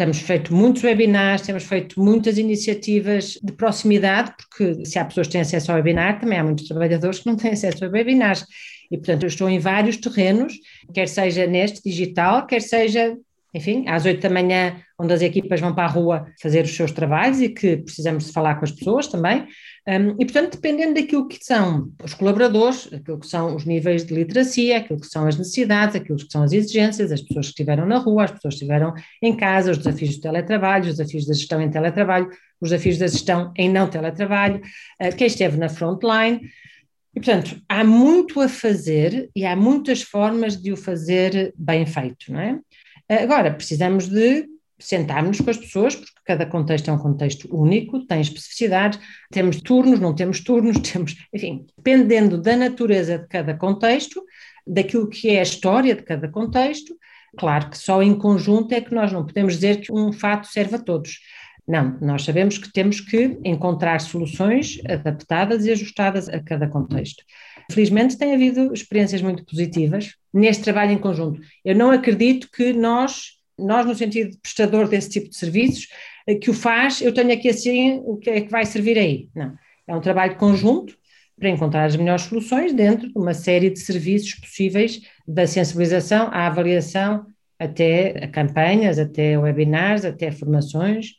Temos 0.00 0.20
feito 0.20 0.54
muitos 0.54 0.82
webinars, 0.82 1.42
temos 1.42 1.64
feito 1.64 2.02
muitas 2.02 2.38
iniciativas 2.38 3.38
de 3.42 3.52
proximidade, 3.52 4.32
porque 4.38 4.82
se 4.86 4.98
há 4.98 5.04
pessoas 5.04 5.26
que 5.26 5.34
têm 5.34 5.42
acesso 5.42 5.70
ao 5.70 5.76
webinar, 5.76 6.18
também 6.18 6.38
há 6.38 6.42
muitos 6.42 6.66
trabalhadores 6.66 7.18
que 7.18 7.26
não 7.26 7.36
têm 7.36 7.50
acesso 7.50 7.84
a 7.84 7.88
webinars. 7.88 8.46
E, 8.90 8.96
portanto, 8.96 9.24
eu 9.24 9.26
estou 9.26 9.46
em 9.50 9.58
vários 9.58 9.98
terrenos, 9.98 10.54
quer 10.94 11.06
seja 11.06 11.46
neste 11.46 11.82
digital, 11.84 12.46
quer 12.46 12.62
seja 12.62 13.14
enfim, 13.52 13.84
às 13.88 14.04
oito 14.04 14.20
da 14.20 14.30
manhã, 14.30 14.76
onde 14.98 15.12
as 15.12 15.22
equipas 15.22 15.60
vão 15.60 15.74
para 15.74 15.84
a 15.84 15.88
rua 15.88 16.26
fazer 16.40 16.64
os 16.64 16.74
seus 16.74 16.92
trabalhos 16.92 17.40
e 17.40 17.48
que 17.48 17.78
precisamos 17.78 18.26
de 18.26 18.32
falar 18.32 18.56
com 18.56 18.64
as 18.64 18.70
pessoas 18.70 19.06
também. 19.08 19.46
Um, 19.88 20.10
e, 20.20 20.24
portanto, 20.24 20.52
dependendo 20.52 20.94
daquilo 20.94 21.26
que 21.26 21.42
são 21.42 21.90
os 22.04 22.14
colaboradores, 22.14 22.88
aquilo 22.92 23.18
que 23.18 23.26
são 23.26 23.56
os 23.56 23.64
níveis 23.64 24.04
de 24.04 24.14
literacia, 24.14 24.78
aquilo 24.78 25.00
que 25.00 25.06
são 25.06 25.26
as 25.26 25.36
necessidades, 25.36 25.96
aquilo 25.96 26.18
que 26.18 26.30
são 26.30 26.42
as 26.42 26.52
exigências, 26.52 27.10
as 27.10 27.22
pessoas 27.22 27.46
que 27.46 27.52
estiveram 27.52 27.86
na 27.86 27.98
rua, 27.98 28.24
as 28.24 28.30
pessoas 28.30 28.54
que 28.54 28.62
estiveram 28.62 28.94
em 29.22 29.34
casa, 29.36 29.70
os 29.72 29.78
desafios 29.78 30.16
do 30.16 30.20
teletrabalho, 30.20 30.84
os 30.84 30.96
desafios 30.96 31.26
da 31.26 31.34
gestão 31.34 31.60
em 31.60 31.70
teletrabalho, 31.70 32.28
os 32.60 32.70
desafios 32.70 32.98
da 32.98 33.06
gestão 33.06 33.52
em 33.56 33.68
não 33.68 33.88
teletrabalho, 33.88 34.60
uh, 35.02 35.16
quem 35.16 35.26
esteve 35.26 35.56
na 35.56 35.68
frontline. 35.68 36.40
E, 37.16 37.20
portanto, 37.20 37.60
há 37.68 37.82
muito 37.82 38.40
a 38.40 38.48
fazer 38.48 39.28
e 39.34 39.44
há 39.44 39.56
muitas 39.56 40.02
formas 40.02 40.56
de 40.56 40.72
o 40.72 40.76
fazer 40.76 41.52
bem 41.56 41.84
feito, 41.84 42.32
não 42.32 42.38
é? 42.38 42.60
Agora, 43.18 43.52
precisamos 43.52 44.08
de 44.08 44.46
sentarmos 44.78 45.40
com 45.40 45.50
as 45.50 45.58
pessoas, 45.58 45.96
porque 45.96 46.12
cada 46.24 46.46
contexto 46.46 46.88
é 46.88 46.92
um 46.92 46.98
contexto 46.98 47.48
único, 47.54 48.06
tem 48.06 48.20
especificidades, 48.20 49.00
temos 49.30 49.60
turnos, 49.60 49.98
não 49.98 50.14
temos 50.14 50.40
turnos, 50.40 50.78
temos, 50.80 51.16
enfim, 51.34 51.66
dependendo 51.76 52.40
da 52.40 52.56
natureza 52.56 53.18
de 53.18 53.26
cada 53.26 53.54
contexto, 53.54 54.22
daquilo 54.66 55.08
que 55.08 55.28
é 55.30 55.40
a 55.40 55.42
história 55.42 55.94
de 55.94 56.02
cada 56.02 56.28
contexto, 56.28 56.96
claro 57.36 57.70
que 57.70 57.78
só 57.78 58.02
em 58.02 58.16
conjunto 58.16 58.72
é 58.72 58.80
que 58.80 58.94
nós 58.94 59.12
não 59.12 59.26
podemos 59.26 59.54
dizer 59.54 59.80
que 59.80 59.92
um 59.92 60.12
fato 60.12 60.46
serve 60.46 60.76
a 60.76 60.78
todos. 60.78 61.18
Não, 61.66 61.98
nós 62.00 62.24
sabemos 62.24 62.58
que 62.58 62.72
temos 62.72 63.00
que 63.00 63.38
encontrar 63.44 64.00
soluções 64.00 64.80
adaptadas 64.88 65.66
e 65.66 65.70
ajustadas 65.70 66.28
a 66.28 66.40
cada 66.40 66.68
contexto. 66.68 67.22
Felizmente 67.70 68.18
tem 68.18 68.34
havido 68.34 68.72
experiências 68.72 69.22
muito 69.22 69.44
positivas 69.44 70.14
neste 70.32 70.64
trabalho 70.64 70.92
em 70.92 70.98
conjunto. 70.98 71.40
Eu 71.64 71.74
não 71.74 71.90
acredito 71.90 72.48
que 72.50 72.72
nós, 72.72 73.32
nós 73.58 73.86
no 73.86 73.94
sentido 73.94 74.30
de 74.30 74.38
prestador 74.38 74.88
desse 74.88 75.10
tipo 75.10 75.28
de 75.28 75.36
serviços, 75.36 75.88
eh, 76.26 76.34
que 76.34 76.50
o 76.50 76.54
faz, 76.54 77.00
eu 77.00 77.12
tenho 77.12 77.32
aqui 77.32 77.48
assim, 77.48 78.00
o 78.04 78.16
que 78.16 78.30
é 78.30 78.40
que 78.40 78.50
vai 78.50 78.64
servir 78.64 78.98
aí? 78.98 79.28
Não, 79.34 79.54
é 79.86 79.94
um 79.94 80.00
trabalho 80.00 80.36
conjunto 80.36 80.94
para 81.38 81.48
encontrar 81.48 81.86
as 81.86 81.96
melhores 81.96 82.22
soluções 82.22 82.72
dentro 82.72 83.08
de 83.08 83.18
uma 83.18 83.32
série 83.32 83.70
de 83.70 83.78
serviços 83.78 84.34
possíveis, 84.34 85.00
da 85.26 85.46
sensibilização 85.46 86.28
à 86.30 86.46
avaliação, 86.46 87.26
até 87.58 88.26
campanhas, 88.28 88.98
até 88.98 89.38
webinars, 89.38 90.04
até 90.04 90.30
formações, 90.30 91.12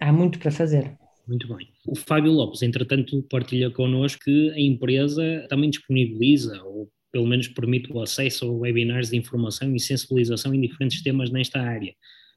há 0.00 0.12
muito 0.12 0.38
para 0.38 0.50
fazer. 0.50 0.96
Muito 1.28 1.46
bem. 1.54 1.75
O 1.86 1.94
Fábio 1.94 2.32
Lopes, 2.32 2.62
entretanto, 2.62 3.22
partilha 3.30 3.70
connosco 3.70 4.24
que 4.24 4.50
a 4.50 4.60
empresa 4.60 5.46
também 5.48 5.70
disponibiliza, 5.70 6.60
ou 6.64 6.90
pelo 7.12 7.26
menos 7.26 7.46
permite 7.46 7.92
o 7.92 8.00
acesso 8.00 8.44
a 8.44 8.50
webinars 8.50 9.10
de 9.10 9.16
informação 9.16 9.74
e 9.74 9.78
sensibilização 9.78 10.52
em 10.52 10.60
diferentes 10.60 11.00
temas 11.02 11.30
nesta 11.30 11.60
área. 11.60 11.94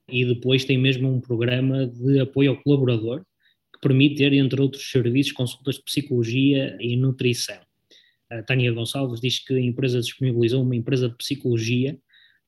E 0.07 0.23
depois 0.23 0.65
tem 0.65 0.77
mesmo 0.77 1.11
um 1.11 1.19
programa 1.19 1.87
de 1.87 2.19
apoio 2.19 2.51
ao 2.51 2.61
colaborador, 2.61 3.23
que 3.73 3.81
permite 3.81 4.17
ter, 4.17 4.33
entre 4.33 4.61
outros 4.61 4.89
serviços, 4.89 5.31
consultas 5.31 5.75
de 5.75 5.83
psicologia 5.83 6.77
e 6.79 6.95
nutrição. 6.95 7.59
A 8.31 8.43
Tânia 8.43 8.71
Gonçalves 8.71 9.19
diz 9.19 9.39
que 9.39 9.55
a 9.55 9.59
empresa 9.59 9.99
disponibilizou 9.99 10.61
uma 10.61 10.75
empresa 10.75 11.09
de 11.09 11.17
psicologia 11.17 11.97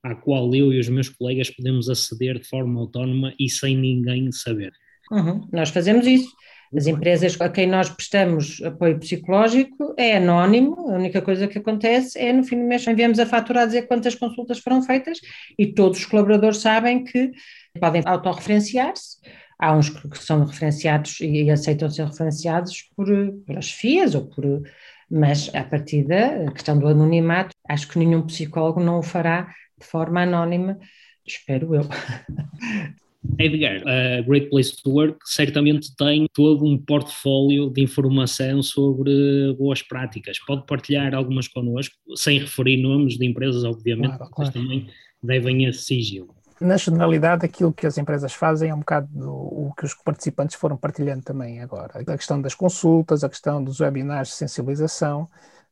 à 0.04 0.14
qual 0.14 0.54
eu 0.54 0.72
e 0.72 0.80
os 0.80 0.89
meus 0.89 1.10
colegas 1.10 1.49
podemos 1.49 1.89
aceder 1.89 2.39
de 2.39 2.47
forma 2.47 2.80
autónoma 2.80 3.34
e 3.39 3.49
sem 3.49 3.76
ninguém 3.76 4.32
saber. 4.32 4.72
Uhum, 5.12 5.47
nós 5.52 5.70
fazemos 5.70 6.06
isso. 6.06 6.30
As 6.76 6.88
empresas 6.88 7.39
a 7.41 7.49
quem 7.49 7.67
nós 7.67 7.89
prestamos 7.89 8.61
apoio 8.63 8.97
psicológico 8.97 9.93
é 9.97 10.15
anónimo, 10.15 10.89
a 10.89 10.95
única 10.95 11.22
coisa 11.22 11.45
que 11.45 11.57
acontece 11.57 12.17
é 12.17 12.32
no 12.32 12.45
fim 12.45 12.59
do 12.59 12.65
mês 12.65 12.88
enviamos 12.88 13.19
a 13.19 13.26
fatura 13.26 13.63
a 13.63 13.65
dizer 13.65 13.88
quantas 13.88 14.15
consultas 14.15 14.59
foram 14.59 14.82
feitas 14.82 15.19
e 15.59 15.67
todos 15.67 15.99
os 15.99 16.05
colaboradores 16.05 16.59
sabem 16.59 17.03
que 17.03 17.32
podem 17.78 18.01
autorreferenciar-se. 18.05 19.17
Há 19.59 19.74
uns 19.74 19.89
que 19.89 20.17
são 20.17 20.45
referenciados 20.45 21.19
e 21.19 21.51
aceitam 21.51 21.89
ser 21.89 22.05
referenciados 22.05 22.89
por, 22.95 23.05
por 23.45 23.57
as 23.57 23.69
FIAs 23.69 24.15
ou 24.15 24.28
por. 24.28 24.63
Mas 25.09 25.53
a 25.53 25.63
partir 25.63 26.07
da 26.07 26.49
questão 26.51 26.80
do 26.80 26.88
anonimato, 26.88 27.51
acho 27.67 27.88
que 27.89 27.99
nenhum 27.99 28.26
psicólogo 28.26 28.80
não 28.80 28.99
o 28.99 29.03
fará 29.03 29.53
de 29.78 29.86
forma 29.86 30.22
anónima, 30.22 30.80
espero 31.28 31.76
eu. 31.76 31.84
Edgar, 33.38 33.82
a 33.88 34.22
Great 34.22 34.49
Place 34.49 34.76
to 34.82 34.89
Work 34.89 35.19
certamente 35.26 35.95
tem 35.95 36.28
todo 36.34 36.65
um 36.65 36.78
portfólio 36.78 37.69
de 37.69 37.82
informação 37.82 38.63
sobre 38.63 39.55
boas 39.57 39.82
práticas. 39.82 40.39
Pode 40.39 40.65
partilhar 40.65 41.13
algumas 41.13 41.47
connosco, 41.47 41.95
sem 42.15 42.39
referir 42.39 42.78
nomes 42.78 43.17
de 43.17 43.26
empresas, 43.26 43.63
obviamente, 43.63 44.17
claro, 44.17 44.32
mas 44.38 44.49
também 44.49 44.88
devem 45.22 45.65
esse 45.65 45.84
sigilo. 45.84 46.34
Na 46.59 46.78
generalidade, 46.78 47.45
aquilo 47.45 47.74
que 47.74 47.88
as 47.88 47.97
empresas 47.97 48.34
fazem 48.34 48.69
é 48.69 48.76
um 48.76 48.80
bocado 48.80 49.07
do, 49.11 49.32
o 49.32 49.74
que 49.76 49.86
os 49.86 49.95
participantes 49.95 50.55
foram 50.55 50.78
partilhando 50.78 51.24
também 51.24 51.59
agora. 51.59 51.99
A 51.99 52.17
questão 52.17 52.39
das 52.39 52.53
consultas, 52.53 53.24
a 53.24 53.30
questão 53.30 53.63
dos 53.63 53.80
webinars 53.80 54.30
de 54.30 54.36
sensibilização. 54.36 55.28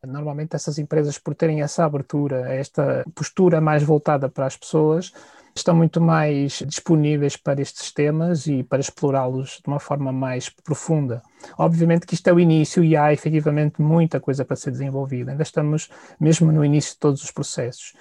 Normalmente, 0.05 0.55
essas 0.55 0.79
empresas, 0.79 1.19
por 1.19 1.35
terem 1.35 1.61
essa 1.61 1.85
abertura, 1.85 2.51
esta 2.51 3.05
postura 3.13 3.61
mais 3.61 3.83
voltada 3.83 4.29
para 4.29 4.47
as 4.47 4.57
pessoas, 4.57 5.11
estão 5.55 5.75
muito 5.75 5.99
mais 5.99 6.63
disponíveis 6.65 7.35
para 7.35 7.61
estes 7.61 7.91
temas 7.91 8.47
e 8.47 8.63
para 8.63 8.79
explorá-los 8.79 9.59
de 9.63 9.67
uma 9.67 9.79
forma 9.79 10.11
mais 10.11 10.49
profunda. 10.49 11.21
Obviamente 11.57 12.05
que 12.05 12.13
isto 12.13 12.27
é 12.27 12.33
o 12.33 12.39
início 12.39 12.83
e 12.83 12.95
há 12.95 13.11
efetivamente 13.13 13.81
muita 13.81 14.19
coisa 14.19 14.43
para 14.45 14.55
ser 14.55 14.71
desenvolvida, 14.71 15.31
ainda 15.31 15.43
estamos 15.43 15.89
mesmo 16.19 16.51
no 16.51 16.63
início 16.63 16.93
de 16.93 16.99
todos 16.99 17.23
os 17.23 17.31
processos. 17.31 17.93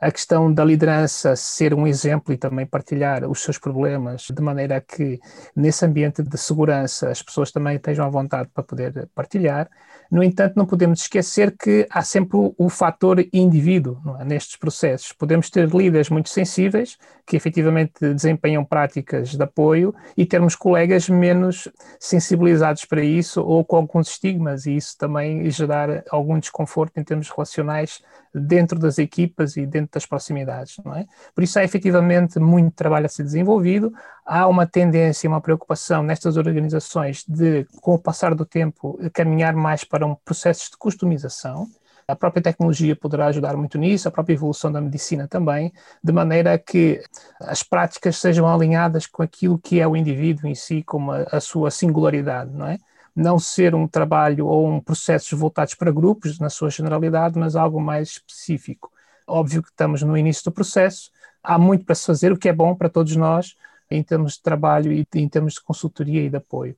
A 0.00 0.10
questão 0.10 0.52
da 0.52 0.64
liderança 0.64 1.36
ser 1.36 1.74
um 1.74 1.86
exemplo 1.86 2.32
e 2.32 2.36
também 2.36 2.66
partilhar 2.66 3.28
os 3.28 3.42
seus 3.42 3.58
problemas, 3.58 4.28
de 4.30 4.42
maneira 4.42 4.80
que 4.80 5.20
nesse 5.54 5.84
ambiente 5.84 6.22
de 6.22 6.38
segurança 6.38 7.10
as 7.10 7.22
pessoas 7.22 7.50
também 7.50 7.76
estejam 7.76 8.06
à 8.06 8.08
vontade 8.08 8.48
para 8.52 8.62
poder 8.62 9.08
partilhar. 9.14 9.68
No 10.10 10.22
entanto, 10.22 10.54
não 10.56 10.66
podemos 10.66 11.00
esquecer 11.00 11.56
que 11.56 11.86
há 11.90 12.02
sempre 12.02 12.36
o, 12.56 12.68
fator 12.68 13.24
indivíduo 13.32 14.00
é? 14.20 14.24
nestes 14.24 14.56
processos. 14.56 15.12
Podemos 15.12 15.50
ter 15.50 15.68
líderes 15.68 16.08
muito 16.10 16.28
sensíveis, 16.28 16.96
que 17.26 17.36
efetivamente 17.36 18.14
desempenham 18.14 18.64
práticas 18.64 19.30
de 19.30 19.42
apoio, 19.42 19.94
e 20.16 20.24
termos 20.24 20.54
colegas 20.54 21.08
menos 21.08 21.68
sensibilizados 21.98 22.84
para 22.84 23.02
isso 23.02 23.42
ou 23.42 23.64
com 23.64 23.76
alguns 23.76 24.10
estigmas, 24.10 24.66
e 24.66 24.76
isso 24.76 24.96
também 24.96 25.50
gerar 25.50 26.04
algum 26.10 26.38
desconforto 26.38 26.98
em 26.98 27.04
termos 27.04 27.28
relacionais 27.28 28.00
dentro 28.32 28.78
das 28.78 28.98
equipas 28.98 29.56
e 29.56 29.66
dentro 29.76 29.92
das 29.92 30.06
proximidades. 30.06 30.76
Não 30.84 30.94
é? 30.94 31.06
Por 31.34 31.44
isso 31.44 31.58
há 31.58 31.64
efetivamente 31.64 32.38
muito 32.38 32.74
trabalho 32.74 33.06
a 33.06 33.08
ser 33.08 33.22
desenvolvido, 33.22 33.92
há 34.24 34.46
uma 34.46 34.66
tendência, 34.66 35.28
uma 35.28 35.40
preocupação 35.40 36.02
nestas 36.02 36.36
organizações 36.36 37.24
de, 37.26 37.64
com 37.80 37.94
o 37.94 37.98
passar 37.98 38.34
do 38.34 38.44
tempo, 38.44 38.98
caminhar 39.12 39.54
mais 39.54 39.84
para 39.84 40.06
um 40.06 40.14
processos 40.14 40.70
de 40.70 40.76
customização. 40.76 41.68
A 42.08 42.14
própria 42.14 42.42
tecnologia 42.42 42.94
poderá 42.94 43.26
ajudar 43.26 43.56
muito 43.56 43.76
nisso, 43.78 44.06
a 44.06 44.12
própria 44.12 44.34
evolução 44.34 44.70
da 44.70 44.80
medicina 44.80 45.26
também, 45.26 45.72
de 46.02 46.12
maneira 46.12 46.56
que 46.56 47.02
as 47.40 47.64
práticas 47.64 48.16
sejam 48.18 48.46
alinhadas 48.48 49.06
com 49.06 49.24
aquilo 49.24 49.58
que 49.58 49.80
é 49.80 49.88
o 49.88 49.96
indivíduo 49.96 50.46
em 50.46 50.54
si, 50.54 50.84
como 50.84 51.10
a, 51.10 51.22
a 51.32 51.40
sua 51.40 51.68
singularidade, 51.70 52.52
não 52.52 52.66
é? 52.66 52.78
não 53.16 53.38
ser 53.38 53.74
um 53.74 53.88
trabalho 53.88 54.46
ou 54.46 54.68
um 54.68 54.78
processo 54.78 55.34
voltados 55.36 55.74
para 55.74 55.90
grupos, 55.90 56.38
na 56.38 56.50
sua 56.50 56.68
generalidade, 56.68 57.38
mas 57.38 57.56
algo 57.56 57.80
mais 57.80 58.10
específico. 58.10 58.92
Óbvio 59.26 59.62
que 59.62 59.70
estamos 59.70 60.02
no 60.02 60.16
início 60.16 60.44
do 60.44 60.52
processo, 60.52 61.10
há 61.42 61.58
muito 61.58 61.84
para 61.84 61.94
se 61.94 62.06
fazer, 62.06 62.32
o 62.32 62.36
que 62.36 62.48
é 62.48 62.52
bom 62.52 62.74
para 62.74 62.88
todos 62.88 63.16
nós, 63.16 63.56
em 63.90 64.02
termos 64.02 64.34
de 64.34 64.42
trabalho 64.42 64.92
e 64.92 65.06
em 65.14 65.28
termos 65.28 65.54
de 65.54 65.62
consultoria 65.62 66.22
e 66.22 66.30
de 66.30 66.36
apoio. 66.36 66.76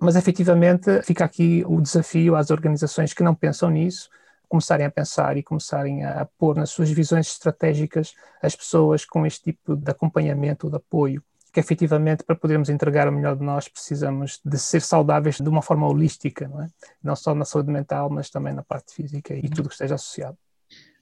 Mas 0.00 0.14
efetivamente 0.14 1.02
fica 1.02 1.24
aqui 1.24 1.64
o 1.66 1.80
desafio 1.80 2.36
às 2.36 2.50
organizações 2.50 3.14
que 3.14 3.22
não 3.22 3.34
pensam 3.34 3.70
nisso, 3.70 4.10
começarem 4.48 4.86
a 4.86 4.90
pensar 4.90 5.36
e 5.36 5.42
começarem 5.42 6.04
a 6.04 6.28
pôr 6.38 6.56
nas 6.56 6.70
suas 6.70 6.90
visões 6.90 7.26
estratégicas 7.26 8.14
as 8.42 8.54
pessoas 8.54 9.04
com 9.04 9.26
este 9.26 9.42
tipo 9.42 9.74
de 9.74 9.90
acompanhamento, 9.90 10.68
de 10.68 10.76
apoio 10.76 11.22
que 11.56 11.60
efetivamente 11.60 12.22
para 12.22 12.36
podermos 12.36 12.68
entregar 12.68 13.08
o 13.08 13.12
melhor 13.12 13.34
de 13.34 13.42
nós 13.42 13.66
precisamos 13.66 14.38
de 14.44 14.58
ser 14.58 14.82
saudáveis 14.82 15.36
de 15.36 15.48
uma 15.48 15.62
forma 15.62 15.88
holística, 15.88 16.46
não 16.46 16.60
é? 16.60 16.68
Não 17.02 17.16
só 17.16 17.34
na 17.34 17.46
saúde 17.46 17.72
mental, 17.72 18.10
mas 18.10 18.28
também 18.28 18.52
na 18.52 18.62
parte 18.62 18.92
física 18.92 19.34
e 19.34 19.48
tudo 19.48 19.70
que 19.70 19.74
esteja 19.74 19.94
associado. 19.94 20.36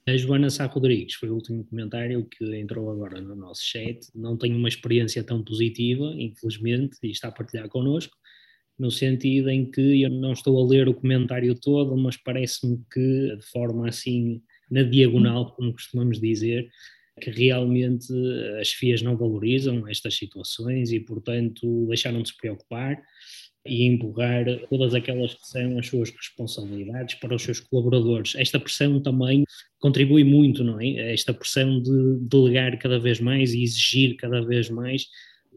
A 0.07 0.15
Joana 0.19 0.51
Sá 0.51 0.67
Rodrigues 0.67 1.15
foi 1.15 1.31
o 1.31 1.35
último 1.35 1.65
comentário 1.65 2.27
que 2.27 2.45
entrou 2.57 2.91
agora 2.91 3.23
no 3.23 3.35
nosso 3.35 3.65
chat. 3.65 4.07
Não 4.15 4.37
tenho 4.37 4.59
uma 4.59 4.69
experiência 4.69 5.25
tão 5.25 5.43
positiva, 5.43 6.13
infelizmente, 6.19 6.99
e 7.03 7.11
está 7.11 7.29
a 7.29 7.33
partilhar 7.33 7.71
connosco, 7.71 8.15
no 8.79 8.91
sentido 8.91 9.49
em 9.49 9.71
que 9.71 10.03
eu 10.03 10.11
não 10.11 10.35
estou 10.35 10.63
a 10.63 10.69
ler 10.69 10.89
o 10.89 10.95
comentário 10.95 11.55
todo, 11.59 11.97
mas 11.97 12.19
parece-me 12.19 12.85
que, 12.93 13.35
de 13.35 13.47
forma 13.47 13.89
assim, 13.89 14.43
na 14.71 14.83
diagonal, 14.83 15.55
como 15.55 15.73
costumamos 15.73 16.21
dizer, 16.21 16.69
que 17.19 17.31
realmente 17.31 18.13
as 18.61 18.73
FIAs 18.73 19.01
não 19.01 19.17
valorizam 19.17 19.89
estas 19.89 20.17
situações 20.17 20.93
e, 20.93 21.01
portanto, 21.01 21.87
deixaram 21.87 22.21
de 22.21 22.29
se 22.29 22.37
preocupar 22.37 23.03
e 23.67 23.85
empurrar 23.85 24.45
todas 24.69 24.95
aquelas 24.95 25.35
que 25.35 25.47
são 25.47 25.79
as 25.79 25.87
suas 25.87 26.11
responsabilidades 26.11 27.15
para 27.17 27.35
os 27.35 27.43
seus 27.43 27.61
colaboradores. 27.61 28.35
Esta 28.37 28.61
pressão 28.61 29.01
também 29.01 29.45
contribui 29.79 30.25
muito, 30.25 30.63
não 30.63 30.81
é? 30.81 31.13
Esta 31.13 31.33
pressão 31.33 31.81
de 31.81 32.19
delegar 32.21 32.79
cada 32.79 32.99
vez 32.99 33.21
mais 33.21 33.55
e 33.55 33.63
exigir 33.63 34.17
cada 34.17 34.45
vez 34.45 34.69
mais, 34.69 35.07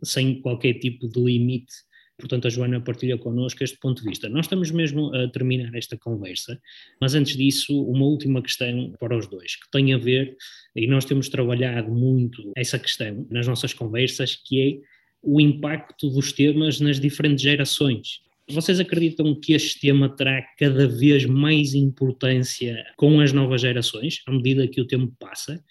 sem 0.04 0.42
qualquer 0.42 0.76
tipo 0.76 1.08
de 1.08 1.20
limite 1.20 1.74
Portanto, 2.20 2.48
a 2.48 2.50
Joana 2.50 2.82
partilha 2.82 3.18
connosco 3.18 3.64
este 3.64 3.78
ponto 3.78 4.02
de 4.02 4.10
vista. 4.10 4.28
Nós 4.28 4.46
estamos 4.46 4.72
mesmo 4.72 5.14
a 5.14 5.28
terminar 5.28 5.74
esta 5.76 5.96
conversa, 5.98 6.60
mas 7.00 7.14
antes 7.14 7.38
disso, 7.38 7.80
uma 7.84 8.06
última 8.06 8.42
questão 8.42 8.92
para 9.00 9.16
os 9.16 9.28
dois, 9.28 9.56
que 9.56 9.70
tem 9.72 9.94
a 9.94 9.98
ver, 9.98 10.36
e 10.76 10.88
nós 10.88 11.06
temos 11.06 11.30
trabalhado 11.30 11.92
muito 11.92 12.52
essa 12.56 12.80
questão 12.80 13.28
nas 13.30 13.46
nossas 13.46 13.72
conversas, 13.72 14.36
que 14.36 14.62
é 14.62 14.97
o 15.30 15.42
impacto 15.42 16.10
dos 16.10 16.32
temas 16.32 16.80
nas 16.80 17.02
diferentes 17.02 17.44
gerações. 17.44 18.22
Vocês 18.50 18.80
acreditam 18.80 19.38
que 19.38 19.52
este 19.52 19.82
tema 19.82 20.08
terá 20.08 20.42
cada 20.58 20.88
vez 20.88 21.26
mais 21.26 21.74
importância 21.74 22.82
com 22.96 23.20
as 23.20 23.34
novas 23.34 23.60
gerações, 23.60 24.22
à 24.26 24.32
medida 24.32 24.66
que 24.70 24.80
o 24.80 24.88
tempo 24.88 25.14
passa? 25.20 25.62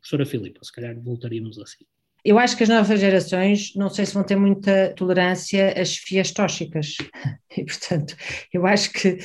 Professora 0.00 0.24
Filipa, 0.24 0.64
se 0.64 0.72
calhar 0.72 0.98
voltaríamos 0.98 1.58
assim. 1.58 1.84
Eu 2.24 2.38
acho 2.38 2.56
que 2.56 2.62
as 2.62 2.68
novas 2.68 3.00
gerações 3.00 3.72
não 3.74 3.90
sei 3.90 4.06
se 4.06 4.14
vão 4.14 4.22
ter 4.22 4.36
muita 4.36 4.94
tolerância 4.96 5.74
às 5.80 5.96
fias 5.96 6.30
tóxicas. 6.30 6.96
E, 7.54 7.66
portanto, 7.66 8.16
eu 8.50 8.66
acho 8.66 8.90
que 8.90 9.18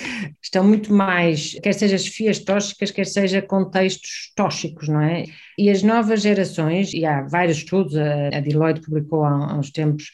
estão 0.43 0.61
muito 0.61 0.91
mais, 0.91 1.53
quer 1.63 1.71
seja 1.73 1.95
as 1.95 2.05
fias 2.05 2.39
tóxicas, 2.39 2.91
quer 2.91 3.05
seja 3.05 3.41
contextos 3.41 4.33
tóxicos, 4.35 4.89
não 4.89 4.99
é? 4.99 5.23
E 5.57 5.69
as 5.69 5.81
novas 5.81 6.23
gerações, 6.23 6.93
e 6.93 7.05
há 7.05 7.21
vários 7.21 7.59
estudos, 7.59 7.95
a 7.95 8.41
Deloitte 8.41 8.81
publicou 8.81 9.23
há 9.23 9.57
uns 9.57 9.71
tempos 9.71 10.11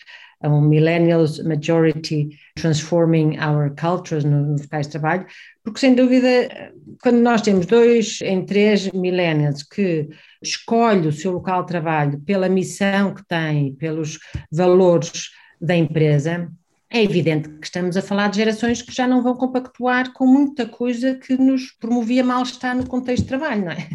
um 0.50 0.62
Millennials 0.62 1.39
Majority 1.44 2.30
Transforming 2.56 3.38
Our 3.39 3.74
Cultures 3.76 4.24
nos 4.24 4.62
locais 4.62 4.88
de 4.88 4.91
trabalho, 4.91 5.26
porque 5.64 5.80
sem 5.80 5.96
dúvida, 5.96 6.72
quando 7.02 7.20
nós 7.20 7.41
temos 7.41 7.66
dois 7.66 8.20
em 8.22 8.46
três 8.46 8.91
millennials 8.91 9.64
que 9.64 10.10
escolhe 10.41 11.08
o 11.08 11.12
seu 11.12 11.32
local 11.32 11.62
de 11.62 11.68
trabalho 11.68 12.20
pela 12.22 12.50
missão 12.50 13.14
que 13.14 13.26
tem, 13.26 13.74
pelos 13.76 14.20
valores 14.52 15.30
da 15.60 15.76
empresa, 15.76 16.52
é 16.94 17.04
evidente 17.04 17.50
que 17.50 17.66
estamos 17.66 17.98
a 17.98 18.04
falar 18.04 18.28
de 18.28 18.38
gerações 18.38 18.84
que 18.84 18.94
já 18.94 19.08
não 19.08 19.24
vão 19.24 19.36
compactuar 19.36 20.14
com 20.14 20.28
muita 20.28 20.68
coisa 20.68 21.16
que 21.16 21.36
nos 21.36 21.72
promovia 21.72 22.24
mal-estar 22.24 22.78
no 22.78 22.88
contexto 22.88 23.24
de 23.24 23.30
trabalho, 23.30 23.66
não 23.66 23.72
é? 23.72 23.89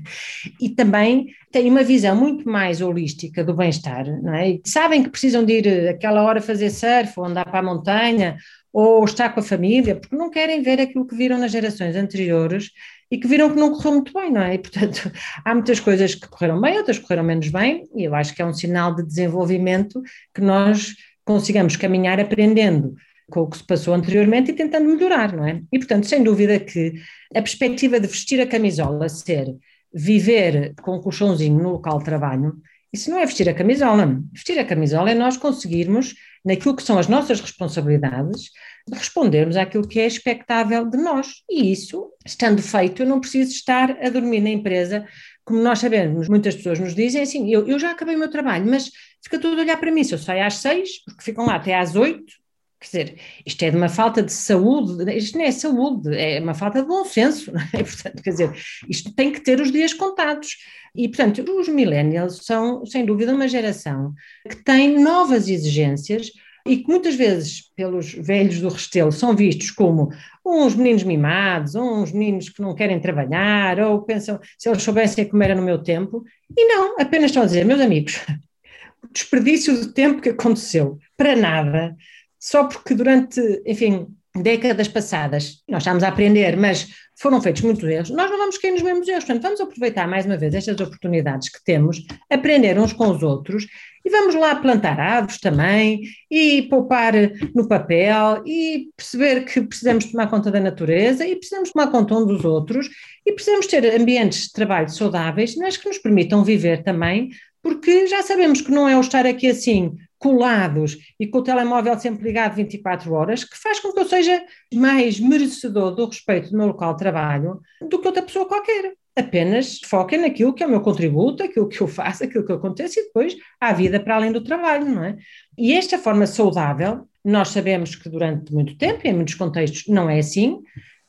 E 0.61 0.71
também 0.71 1.29
têm 1.53 1.71
uma 1.71 1.85
visão 1.85 2.17
muito 2.17 2.49
mais 2.49 2.81
holística 2.81 3.45
do 3.45 3.55
bem-estar, 3.55 4.05
não 4.21 4.35
é? 4.35 4.51
E 4.51 4.63
sabem 4.67 5.05
que 5.05 5.11
precisam 5.11 5.45
de 5.45 5.53
ir 5.53 5.89
aquela 5.89 6.23
hora 6.23 6.43
fazer 6.43 6.71
surf 6.71 7.13
ou 7.17 7.25
andar 7.25 7.45
para 7.45 7.61
a 7.61 7.63
montanha 7.63 8.37
ou 8.73 9.05
estar 9.05 9.29
com 9.29 9.39
a 9.39 9.45
família, 9.45 9.95
porque 9.95 10.17
não 10.17 10.29
querem 10.29 10.61
ver 10.61 10.81
aquilo 10.81 11.07
que 11.07 11.15
viram 11.15 11.39
nas 11.39 11.53
gerações 11.53 11.95
anteriores 11.95 12.71
e 13.09 13.17
que 13.17 13.29
viram 13.29 13.49
que 13.49 13.61
não 13.61 13.73
correu 13.73 13.93
muito 13.93 14.13
bem, 14.13 14.33
não 14.33 14.43
é? 14.43 14.55
E, 14.55 14.59
portanto, 14.59 15.11
há 15.45 15.55
muitas 15.55 15.79
coisas 15.79 16.17
que 16.17 16.29
correram 16.29 16.61
bem, 16.61 16.77
outras 16.77 16.99
correram 16.99 17.23
menos 17.23 17.49
bem, 17.49 17.85
e 17.95 18.03
eu 18.03 18.15
acho 18.17 18.35
que 18.35 18.43
é 18.43 18.45
um 18.45 18.53
sinal 18.53 18.93
de 18.93 19.07
desenvolvimento 19.07 20.03
que 20.35 20.41
nós 20.41 20.97
consigamos 21.29 21.77
caminhar 21.77 22.19
aprendendo 22.19 22.95
com 23.31 23.41
o 23.43 23.51
que 23.51 23.59
se 23.59 23.65
passou 23.65 23.93
anteriormente 23.93 24.51
e 24.51 24.55
tentando 24.55 24.89
melhorar, 24.89 25.37
não 25.37 25.47
é? 25.47 25.61
E, 25.71 25.79
portanto, 25.79 26.07
sem 26.07 26.23
dúvida 26.23 26.59
que 26.59 26.95
a 27.35 27.43
perspectiva 27.43 28.01
de 28.01 28.07
vestir 28.07 28.41
a 28.41 28.47
camisola 28.47 29.11
ser 29.11 29.55
viver 29.93 30.75
com 30.81 30.97
um 30.97 31.03
colchãozinho 31.03 31.63
no 31.63 31.73
local 31.73 31.99
de 31.99 32.07
trabalho, 32.07 32.57
isso 32.91 33.11
não 33.11 33.19
é 33.19 33.27
vestir 33.27 33.47
a 33.47 33.53
camisola. 33.53 34.19
Vestir 34.33 34.59
a 34.59 34.65
camisola 34.65 35.11
é 35.11 35.15
nós 35.15 35.37
conseguirmos, 35.37 36.15
naquilo 36.43 36.75
que 36.75 36.83
são 36.83 36.99
as 36.99 37.09
nossas 37.09 37.43
responsabilidades, 37.43 38.51
respondermos 38.91 39.59
àquilo 39.59 39.87
que 39.87 40.01
é 40.01 40.07
expectável 40.07 40.89
de 40.89 40.97
nós. 40.97 41.43
E 41.51 41.71
isso, 41.71 42.11
estando 42.25 42.63
feito, 42.63 43.03
eu 43.03 43.07
não 43.07 43.21
preciso 43.21 43.51
estar 43.51 43.91
a 44.03 44.09
dormir 44.09 44.41
na 44.41 44.49
empresa 44.49 45.07
como 45.49 45.63
nós 45.63 45.79
sabemos, 45.79 46.29
muitas 46.29 46.55
pessoas 46.55 46.79
nos 46.79 46.95
dizem 46.95 47.23
assim: 47.23 47.51
eu, 47.51 47.67
eu 47.67 47.79
já 47.79 47.91
acabei 47.91 48.15
o 48.15 48.19
meu 48.19 48.31
trabalho, 48.31 48.67
mas 48.67 48.91
fica 49.23 49.39
tudo 49.39 49.59
a 49.59 49.63
olhar 49.63 49.81
para 49.81 49.91
mim. 49.91 50.05
Se 50.05 50.15
eu 50.15 50.19
saio 50.19 50.45
às 50.45 50.57
seis, 50.57 51.03
porque 51.05 51.25
ficam 51.25 51.47
lá 51.47 51.55
até 51.55 51.75
às 51.75 51.97
oito, 51.97 52.35
quer 52.79 52.87
dizer, 52.87 53.21
isto 53.47 53.63
é 53.65 53.71
de 53.71 53.77
uma 53.77 53.89
falta 53.89 54.23
de 54.23 54.31
saúde, 54.31 55.11
isto 55.17 55.39
não 55.39 55.45
é 55.45 55.51
saúde, 55.51 56.15
é 56.15 56.39
uma 56.39 56.55
falta 56.55 56.83
de 56.83 56.87
bom 56.87 57.03
senso, 57.05 57.51
é? 57.73 57.81
Portanto, 57.83 58.23
quer 58.23 58.31
dizer, 58.31 58.53
isto 58.89 59.13
tem 59.15 59.33
que 59.33 59.41
ter 59.41 59.59
os 59.59 59.73
dias 59.73 59.95
contados. 59.95 60.57
E, 60.95 61.09
portanto, 61.09 61.45
os 61.59 61.69
millennials 61.69 62.45
são, 62.45 62.85
sem 62.85 63.05
dúvida, 63.05 63.35
uma 63.35 63.49
geração 63.49 64.13
que 64.49 64.57
tem 64.65 64.99
novas 64.99 65.49
exigências 65.49 66.31
e 66.69 66.77
que 66.83 66.89
muitas 66.89 67.15
vezes, 67.15 67.73
pelos 67.75 68.13
velhos 68.13 68.61
do 68.61 68.69
Restelo, 68.69 69.11
são 69.11 69.35
vistos 69.35 69.71
como 69.71 70.11
uns 70.45 70.75
meninos 70.75 71.03
mimados, 71.03 71.75
uns 71.75 72.13
meninos 72.13 72.51
que 72.51 72.61
não 72.61 72.75
querem 72.75 73.01
trabalhar, 73.01 73.81
ou 73.81 74.03
pensam 74.03 74.39
se 74.59 74.69
eles 74.69 74.83
soubessem 74.83 75.27
como 75.27 75.43
era 75.43 75.55
no 75.55 75.63
meu 75.63 75.83
tempo, 75.83 76.25
e 76.57 76.65
não, 76.67 77.01
apenas 77.01 77.31
estão 77.31 77.43
a 77.43 77.47
dizer, 77.47 77.65
meus 77.65 77.81
amigos, 77.81 78.21
o 79.03 79.13
desperdício 79.13 79.81
de 79.81 79.93
tempo 79.95 80.21
que 80.21 80.29
aconteceu, 80.29 80.99
para 81.17 81.35
nada, 81.35 81.97
só 82.39 82.65
porque 82.65 82.95
durante, 82.95 83.41
enfim, 83.67 84.07
décadas 84.43 84.89
passadas 84.89 85.63
nós 85.69 85.83
estamos 85.83 86.03
a 86.03 86.09
aprender, 86.09 86.57
mas 86.57 86.89
foram 87.17 87.41
feitos 87.41 87.63
muitos 87.63 87.85
erros, 87.85 88.11
nós 88.11 88.31
não 88.31 88.39
vamos 88.39 88.59
cair 88.59 88.73
nos 88.73 88.83
mesmos 88.83 89.09
erros, 89.09 89.25
portanto 89.25 89.43
vamos 89.43 89.61
aproveitar 89.61 90.07
mais 90.07 90.25
uma 90.27 90.37
vez 90.37 90.55
estas 90.55 90.79
oportunidades 90.81 91.49
que 91.49 91.65
temos, 91.65 92.05
aprender 92.31 92.79
uns 92.79 92.93
com 92.93 93.11
os 93.11 93.23
outros 93.23 93.67
E 94.09 94.11
vamos 94.11 94.35
lá 94.35 94.57
plantar 94.57 94.99
árvores 94.99 95.39
também, 95.39 96.01
e 96.31 96.63
poupar 96.63 97.13
no 97.55 97.69
papel, 97.69 98.43
e 98.47 98.89
perceber 98.97 99.45
que 99.45 99.61
precisamos 99.61 100.07
tomar 100.07 100.31
conta 100.31 100.51
da 100.51 100.59
natureza, 100.59 101.27
e 101.27 101.37
precisamos 101.37 101.73
tomar 101.73 101.91
conta 101.91 102.15
um 102.15 102.25
dos 102.25 102.43
outros, 102.43 102.89
e 103.27 103.33
precisamos 103.35 103.67
ter 103.67 103.85
ambientes 103.95 104.45
de 104.45 104.53
trabalho 104.55 104.89
saudáveis, 104.89 105.55
mas 105.57 105.77
que 105.77 105.87
nos 105.87 105.99
permitam 105.99 106.43
viver 106.43 106.83
também, 106.83 107.29
porque 107.63 108.07
já 108.07 108.23
sabemos 108.23 108.63
que 108.63 108.71
não 108.71 108.89
é 108.89 108.97
o 108.97 109.01
estar 109.03 109.27
aqui 109.27 109.47
assim 109.47 109.95
colados 110.19 110.97
e 111.21 111.27
com 111.27 111.39
o 111.39 111.43
telemóvel 111.43 112.01
sempre 112.01 112.25
ligado 112.25 112.57
24 112.57 113.13
horas, 113.13 113.45
que 113.45 113.59
faz 113.59 113.79
com 113.79 113.93
que 113.93 114.01
eu 114.01 114.07
seja 114.07 114.43
mais 114.73 115.21
merecedor 115.21 115.95
do 115.95 116.07
respeito 116.07 116.51
do 116.51 116.57
meu 116.57 116.69
local 116.69 116.95
de 116.95 117.01
trabalho 117.01 117.61
do 117.83 117.99
que 117.99 118.07
outra 118.07 118.23
pessoa 118.23 118.49
qualquer. 118.49 118.95
Apenas 119.19 119.81
foquem 119.85 120.21
naquilo 120.21 120.55
que 120.55 120.63
é 120.63 120.67
o 120.67 120.71
meu 120.71 120.81
contributo, 120.81 121.43
aquilo 121.43 121.69
que 121.69 121.81
eu 121.81 121.89
faço, 121.89 122.23
aquilo 122.23 122.47
que 122.47 122.53
acontece 122.53 123.01
e 123.01 123.05
depois 123.05 123.37
há 123.61 123.73
vida 123.73 123.99
para 123.99 124.15
além 124.15 124.31
do 124.31 124.45
trabalho, 124.45 124.87
não 124.87 125.03
é? 125.03 125.17
E 125.59 125.73
esta 125.73 125.99
forma 125.99 126.25
saudável, 126.25 127.09
nós 127.25 127.49
sabemos 127.49 127.97
que 127.97 128.09
durante 128.09 128.53
muito 128.53 128.79
tempo, 128.79 129.01
em 129.05 129.13
muitos 129.13 129.35
contextos, 129.35 129.87
não 129.89 130.09
é 130.09 130.21
assim, 130.21 130.61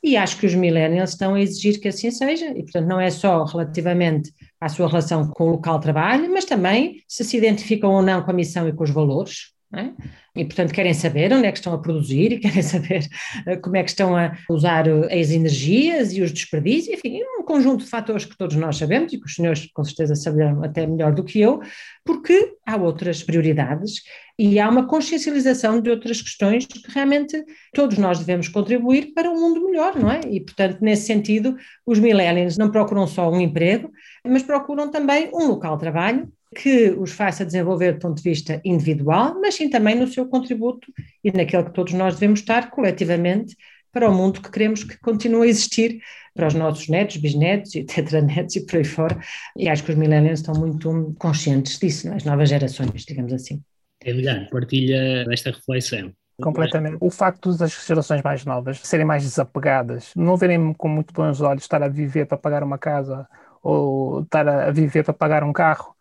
e 0.02 0.16
acho 0.16 0.38
que 0.38 0.46
os 0.46 0.54
millennials 0.56 1.10
estão 1.10 1.34
a 1.34 1.40
exigir 1.40 1.78
que 1.78 1.86
assim 1.86 2.10
seja, 2.10 2.46
e 2.46 2.62
portanto 2.62 2.88
não 2.88 3.00
é 3.00 3.10
só 3.10 3.44
relativamente 3.44 4.32
à 4.60 4.68
sua 4.68 4.88
relação 4.88 5.28
com 5.28 5.44
o 5.44 5.50
local 5.52 5.78
de 5.78 5.82
trabalho, 5.82 6.32
mas 6.32 6.44
também 6.44 7.02
se 7.06 7.22
se 7.22 7.36
identificam 7.36 7.92
ou 7.92 8.02
não 8.02 8.22
com 8.22 8.30
a 8.32 8.34
missão 8.34 8.68
e 8.68 8.72
com 8.72 8.82
os 8.82 8.90
valores. 8.90 9.52
É? 9.72 9.92
E, 10.34 10.44
portanto, 10.44 10.74
querem 10.74 10.92
saber 10.92 11.32
onde 11.32 11.46
é 11.46 11.52
que 11.52 11.58
estão 11.58 11.72
a 11.72 11.78
produzir 11.78 12.32
e 12.32 12.40
querem 12.40 12.60
saber 12.62 13.06
eh, 13.46 13.56
como 13.56 13.76
é 13.76 13.84
que 13.84 13.90
estão 13.90 14.16
a 14.16 14.36
usar 14.50 14.88
eh, 14.88 15.20
as 15.20 15.30
energias 15.30 16.12
e 16.12 16.22
os 16.22 16.32
desperdícios, 16.32 16.98
enfim, 16.98 17.20
um 17.38 17.44
conjunto 17.44 17.84
de 17.84 17.90
fatores 17.90 18.24
que 18.24 18.36
todos 18.36 18.56
nós 18.56 18.76
sabemos 18.76 19.12
e 19.12 19.18
que 19.18 19.26
os 19.26 19.34
senhores 19.36 19.70
com 19.72 19.84
certeza 19.84 20.16
saberão 20.16 20.64
até 20.64 20.84
melhor 20.88 21.14
do 21.14 21.22
que 21.22 21.40
eu, 21.40 21.60
porque 22.04 22.56
há 22.66 22.76
outras 22.76 23.22
prioridades 23.22 24.02
e 24.36 24.58
há 24.58 24.68
uma 24.68 24.88
consciencialização 24.88 25.80
de 25.80 25.88
outras 25.88 26.20
questões 26.20 26.66
que 26.66 26.90
realmente 26.90 27.40
todos 27.72 27.96
nós 27.96 28.18
devemos 28.18 28.48
contribuir 28.48 29.12
para 29.14 29.30
um 29.30 29.38
mundo 29.38 29.64
melhor, 29.66 29.94
não 29.94 30.10
é? 30.10 30.20
E, 30.28 30.40
portanto, 30.40 30.78
nesse 30.80 31.06
sentido, 31.06 31.56
os 31.86 32.00
millennials 32.00 32.58
não 32.58 32.72
procuram 32.72 33.06
só 33.06 33.30
um 33.30 33.40
emprego, 33.40 33.92
mas 34.26 34.42
procuram 34.42 34.90
também 34.90 35.30
um 35.32 35.46
local 35.46 35.76
de 35.76 35.80
trabalho 35.80 36.32
que 36.54 36.90
os 36.90 37.12
faça 37.12 37.44
desenvolver 37.44 37.92
do 37.92 38.00
ponto 38.00 38.16
de 38.16 38.28
vista 38.28 38.60
individual, 38.64 39.38
mas 39.40 39.54
sim 39.54 39.70
também 39.70 39.94
no 39.94 40.06
seu 40.06 40.26
contributo 40.26 40.92
e 41.22 41.30
naquele 41.30 41.64
que 41.64 41.72
todos 41.72 41.92
nós 41.92 42.14
devemos 42.14 42.40
estar 42.40 42.70
coletivamente 42.70 43.56
para 43.92 44.08
o 44.08 44.14
mundo 44.14 44.40
que 44.40 44.50
queremos 44.50 44.84
que 44.84 44.98
continue 44.98 45.46
a 45.46 45.50
existir 45.50 46.00
para 46.34 46.46
os 46.46 46.54
nossos 46.54 46.88
netos, 46.88 47.16
bisnetos 47.16 47.74
e 47.74 47.82
tetranetos 47.84 48.56
e 48.56 48.66
por 48.66 48.76
aí 48.76 48.84
fora. 48.84 49.18
E 49.56 49.68
acho 49.68 49.84
que 49.84 49.90
os 49.90 49.96
millennials 49.96 50.40
estão 50.40 50.54
muito 50.54 51.14
conscientes 51.18 51.78
disso, 51.78 52.08
é? 52.08 52.14
as 52.14 52.24
novas 52.24 52.48
gerações, 52.48 53.04
digamos 53.04 53.32
assim. 53.32 53.62
É 54.02 54.12
melhor, 54.12 54.48
partilha 54.50 55.24
desta 55.26 55.50
reflexão. 55.50 56.12
Completamente. 56.40 56.96
O 57.00 57.10
facto 57.10 57.54
das 57.54 57.84
gerações 57.86 58.22
mais 58.22 58.44
novas 58.46 58.80
serem 58.80 59.04
mais 59.04 59.22
desapegadas, 59.22 60.12
não 60.16 60.36
verem 60.36 60.72
com 60.72 60.88
muito 60.88 61.12
bons 61.12 61.40
olhos 61.42 61.64
estar 61.64 61.82
a 61.82 61.88
viver 61.88 62.26
para 62.26 62.38
pagar 62.38 62.62
uma 62.62 62.78
casa 62.78 63.28
ou 63.62 64.22
estar 64.22 64.48
a 64.48 64.70
viver 64.70 65.04
para 65.04 65.12
pagar 65.12 65.44
um 65.44 65.52
carro, 65.52 65.94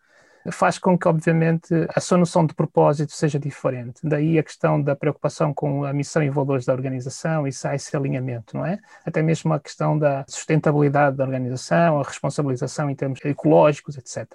faz 0.52 0.78
com 0.78 0.98
que, 0.98 1.08
obviamente, 1.08 1.74
a 1.94 2.00
sua 2.00 2.18
noção 2.18 2.46
de 2.46 2.54
propósito 2.54 3.12
seja 3.14 3.40
diferente. 3.40 4.00
Daí 4.04 4.40
a 4.40 4.44
questão 4.44 4.82
da 4.82 4.96
preocupação 4.96 5.54
com 5.54 5.84
a 5.84 5.94
missão 5.94 6.24
e 6.24 6.30
valores 6.30 6.66
da 6.66 6.74
organização 6.74 7.46
e 7.46 7.50
esse 7.50 7.96
alinhamento, 7.96 8.58
não 8.58 8.66
é? 8.66 8.80
Até 9.06 9.22
mesmo 9.22 9.54
a 9.54 9.60
questão 9.60 9.98
da 9.98 10.26
sustentabilidade 10.28 11.18
da 11.18 11.24
organização, 11.24 12.00
a 12.00 12.04
responsabilização 12.04 12.90
em 12.90 12.96
termos 12.96 13.24
ecológicos, 13.24 13.98
etc. 13.98 14.28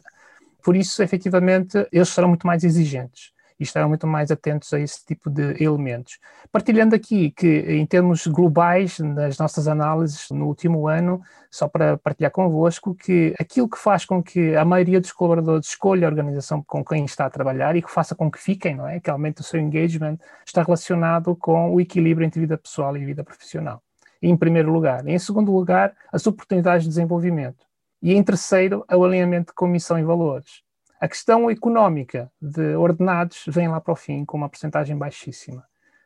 Por 0.62 0.76
isso, 0.76 1.02
efetivamente, 1.02 1.86
eles 1.92 2.08
serão 2.08 2.28
muito 2.28 2.46
mais 2.46 2.64
exigentes 2.64 3.33
e 3.58 3.62
estarão 3.62 3.88
muito 3.88 4.06
mais 4.06 4.30
atentos 4.30 4.72
a 4.72 4.80
esse 4.80 5.04
tipo 5.04 5.30
de 5.30 5.62
elementos. 5.62 6.18
Partilhando 6.50 6.94
aqui 6.94 7.30
que, 7.30 7.46
em 7.46 7.86
termos 7.86 8.26
globais, 8.26 8.98
nas 8.98 9.38
nossas 9.38 9.68
análises 9.68 10.28
no 10.30 10.46
último 10.46 10.88
ano, 10.88 11.22
só 11.50 11.68
para 11.68 11.96
partilhar 11.96 12.32
convosco, 12.32 12.94
que 12.94 13.34
aquilo 13.38 13.68
que 13.68 13.78
faz 13.78 14.04
com 14.04 14.22
que 14.22 14.56
a 14.56 14.64
maioria 14.64 15.00
dos 15.00 15.12
colaboradores 15.12 15.68
escolha 15.68 16.08
a 16.08 16.10
organização 16.10 16.62
com 16.62 16.84
quem 16.84 17.04
está 17.04 17.26
a 17.26 17.30
trabalhar 17.30 17.76
e 17.76 17.82
que 17.82 17.90
faça 17.90 18.14
com 18.14 18.30
que 18.30 18.38
fiquem, 18.38 18.74
não 18.74 18.88
é? 18.88 18.98
que 18.98 19.08
aumente 19.08 19.40
o 19.40 19.44
seu 19.44 19.60
engagement, 19.60 20.18
está 20.44 20.62
relacionado 20.62 21.36
com 21.36 21.72
o 21.72 21.80
equilíbrio 21.80 22.26
entre 22.26 22.40
vida 22.40 22.58
pessoal 22.58 22.96
e 22.96 23.04
vida 23.04 23.22
profissional. 23.22 23.80
Em 24.20 24.36
primeiro 24.36 24.72
lugar. 24.72 25.06
Em 25.06 25.18
segundo 25.18 25.52
lugar, 25.52 25.94
as 26.12 26.26
oportunidades 26.26 26.84
de 26.84 26.88
desenvolvimento. 26.88 27.64
E 28.02 28.14
em 28.14 28.22
terceiro, 28.22 28.84
o 28.90 29.04
alinhamento 29.04 29.52
com 29.54 29.66
missão 29.66 29.98
e 29.98 30.02
valores. 30.02 30.63
A 31.04 31.08
questão 31.08 31.50
económica 31.50 32.32
de 32.40 32.76
ordenados 32.76 33.44
vem 33.46 33.68
lá 33.68 33.78
para 33.78 33.92
o 33.92 33.94
fim 33.94 34.24
com 34.24 34.38
uma 34.38 34.48
porcentagem 34.48 34.96
baixíssima. 34.96 35.62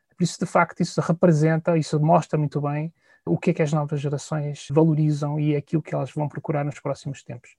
Por 0.08 0.24
isso, 0.24 0.40
de 0.40 0.44
facto, 0.44 0.80
isso 0.80 1.00
representa, 1.00 1.78
isso 1.78 2.00
mostra 2.00 2.36
muito 2.36 2.60
bem 2.60 2.92
o 3.24 3.38
que 3.38 3.50
é 3.50 3.54
que 3.54 3.62
as 3.62 3.72
novas 3.72 4.00
gerações 4.00 4.66
valorizam 4.68 5.38
e 5.38 5.54
é 5.54 5.58
aquilo 5.58 5.82
que 5.82 5.94
elas 5.94 6.10
vão 6.10 6.28
procurar 6.28 6.64
nos 6.64 6.80
próximos 6.80 7.22
tempos. 7.22 7.50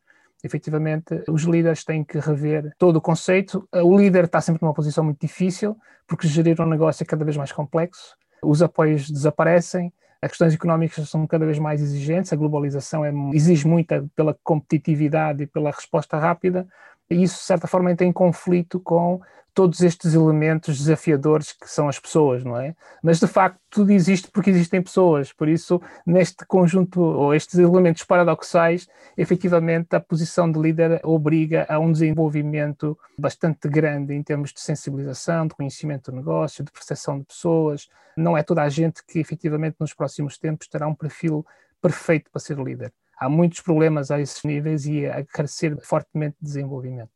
Efetivamente, 0.43 1.23
os 1.29 1.43
líderes 1.43 1.85
têm 1.85 2.03
que 2.03 2.19
rever 2.19 2.73
todo 2.77 2.97
o 2.97 3.01
conceito. 3.01 3.65
O 3.71 3.97
líder 3.97 4.25
está 4.25 4.41
sempre 4.41 4.61
numa 4.61 4.73
posição 4.73 5.05
muito 5.05 5.21
difícil, 5.21 5.77
porque 6.05 6.27
gerir 6.27 6.59
um 6.59 6.67
negócio 6.67 7.03
é 7.03 7.05
cada 7.05 7.23
vez 7.23 7.37
mais 7.37 7.53
complexo, 7.53 8.17
os 8.43 8.61
apoios 8.61 9.09
desaparecem, 9.09 9.93
as 10.21 10.31
questões 10.31 10.53
económicas 10.53 11.09
são 11.09 11.25
cada 11.25 11.45
vez 11.45 11.57
mais 11.57 11.81
exigentes, 11.81 12.33
a 12.33 12.35
globalização 12.35 13.05
é, 13.05 13.13
exige 13.31 13.65
muito 13.65 14.11
pela 14.13 14.37
competitividade 14.43 15.43
e 15.43 15.47
pela 15.47 15.71
resposta 15.71 16.17
rápida, 16.17 16.67
e 17.09 17.23
isso, 17.23 17.37
de 17.37 17.43
certa 17.43 17.67
forma, 17.67 17.91
entra 17.91 18.05
em 18.05 18.11
conflito 18.11 18.79
com 18.79 19.19
todos 19.53 19.81
estes 19.81 20.13
elementos 20.13 20.77
desafiadores 20.77 21.51
que 21.51 21.69
são 21.69 21.89
as 21.89 21.99
pessoas, 21.99 22.43
não 22.43 22.57
é? 22.57 22.75
Mas 23.03 23.19
de 23.19 23.27
facto 23.27 23.59
tudo 23.69 23.91
existe 23.91 24.29
porque 24.31 24.49
existem 24.49 24.81
pessoas, 24.81 25.33
por 25.33 25.49
isso 25.49 25.81
neste 26.05 26.45
conjunto 26.45 27.01
ou 27.01 27.33
estes 27.33 27.59
elementos 27.59 28.03
paradoxais, 28.03 28.87
efetivamente 29.17 29.93
a 29.95 29.99
posição 29.99 30.49
de 30.49 30.59
líder 30.59 31.01
obriga 31.03 31.65
a 31.67 31.77
um 31.77 31.91
desenvolvimento 31.91 32.97
bastante 33.17 33.67
grande 33.67 34.13
em 34.13 34.23
termos 34.23 34.53
de 34.53 34.61
sensibilização, 34.61 35.47
de 35.47 35.55
conhecimento 35.55 36.09
do 36.09 36.17
negócio, 36.17 36.63
de 36.63 36.71
percepção 36.71 37.19
de 37.19 37.25
pessoas. 37.25 37.89
Não 38.15 38.37
é 38.37 38.43
toda 38.43 38.63
a 38.63 38.69
gente 38.69 39.03
que 39.05 39.19
efetivamente 39.19 39.75
nos 39.79 39.93
próximos 39.93 40.37
tempos 40.37 40.67
terá 40.67 40.87
um 40.87 40.95
perfil 40.95 41.45
perfeito 41.81 42.29
para 42.31 42.39
ser 42.39 42.57
líder 42.57 42.93
há 43.19 43.29
muitos 43.29 43.61
problemas 43.61 44.09
a 44.11 44.21
esses 44.21 44.43
níveis 44.43 44.85
e 44.85 45.05
a 45.05 45.23
carecer 45.25 45.75
fortemente 45.83 46.37
de 46.41 46.47
desenvolvimento. 46.47 47.11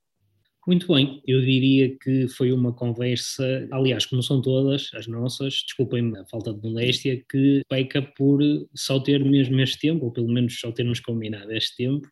Muito 0.65 0.87
bem, 0.93 1.21
eu 1.27 1.41
diria 1.41 1.93
que 1.97 2.25
foi 2.29 2.53
uma 2.53 2.71
conversa, 2.71 3.67
aliás, 3.69 4.05
como 4.05 4.23
são 4.23 4.41
todas 4.41 4.89
as 4.93 5.07
nossas, 5.07 5.55
desculpem-me 5.55 6.17
a 6.17 6.25
falta 6.25 6.53
de 6.53 6.61
modéstia, 6.61 7.21
que 7.29 7.63
peca 7.67 8.01
por 8.01 8.39
só 8.73 8.97
ter 8.97 9.25
mesmo 9.25 9.59
este 9.59 9.79
tempo, 9.79 10.05
ou 10.05 10.11
pelo 10.11 10.31
menos 10.31 10.57
só 10.57 10.71
termos 10.71 11.01
combinado 11.01 11.51
este 11.51 11.75
tempo, 11.75 12.07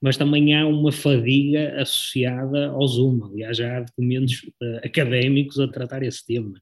mas 0.00 0.16
também 0.16 0.54
há 0.54 0.64
uma 0.64 0.92
fadiga 0.92 1.82
associada 1.82 2.68
ao 2.68 2.86
Zoom. 2.86 3.24
Aliás, 3.24 3.56
já 3.56 3.78
há 3.78 3.80
documentos 3.80 4.40
uh, 4.62 4.86
académicos 4.86 5.58
a 5.58 5.66
tratar 5.66 6.04
esse 6.04 6.24
tema 6.24 6.52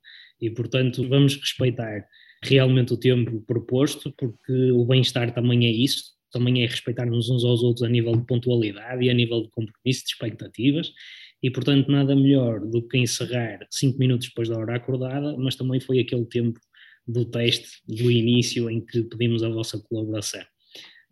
e, 0.41 0.49
portanto, 0.49 1.07
vamos 1.07 1.37
respeitar 1.37 2.07
realmente 2.43 2.95
o 2.95 2.97
tempo 2.97 3.43
proposto, 3.47 4.15
porque 4.17 4.71
o 4.73 4.87
bem-estar 4.87 5.35
também 5.35 5.67
é 5.67 5.71
isso, 5.71 6.14
também 6.35 6.65
é 6.65 6.67
respeitar-nos 6.67 7.31
uns 7.31 7.45
aos 7.45 7.63
outros 7.63 7.85
a 7.85 7.89
nível 7.89 8.13
de 8.13 8.27
pontualidade 8.27 9.05
e 9.05 9.09
a 9.09 9.15
nível 9.15 9.43
de 9.43 9.49
compromisso, 9.51 10.05
de 10.05 10.11
expectativas, 10.11 10.93
e 11.41 11.51
portanto 11.51 11.91
nada 11.91 12.15
melhor 12.17 12.61
do 12.61 12.83
que 12.87 12.99
encerrar 12.99 13.67
cinco 13.71 13.99
minutos 13.99 14.29
depois 14.29 14.49
da 14.49 14.59
hora 14.59 14.77
acordada, 14.77 15.37
mas 15.39 15.55
também 15.55 15.79
foi 15.79 16.01
aquele 16.01 16.25
tempo 16.27 16.59
do 17.07 17.25
teste, 17.25 17.69
do 17.87 18.11
início, 18.11 18.69
em 18.69 18.85
que 18.85 19.05
pedimos 19.05 19.45
a 19.45 19.49
vossa 19.49 19.79
colaboração. 19.79 20.43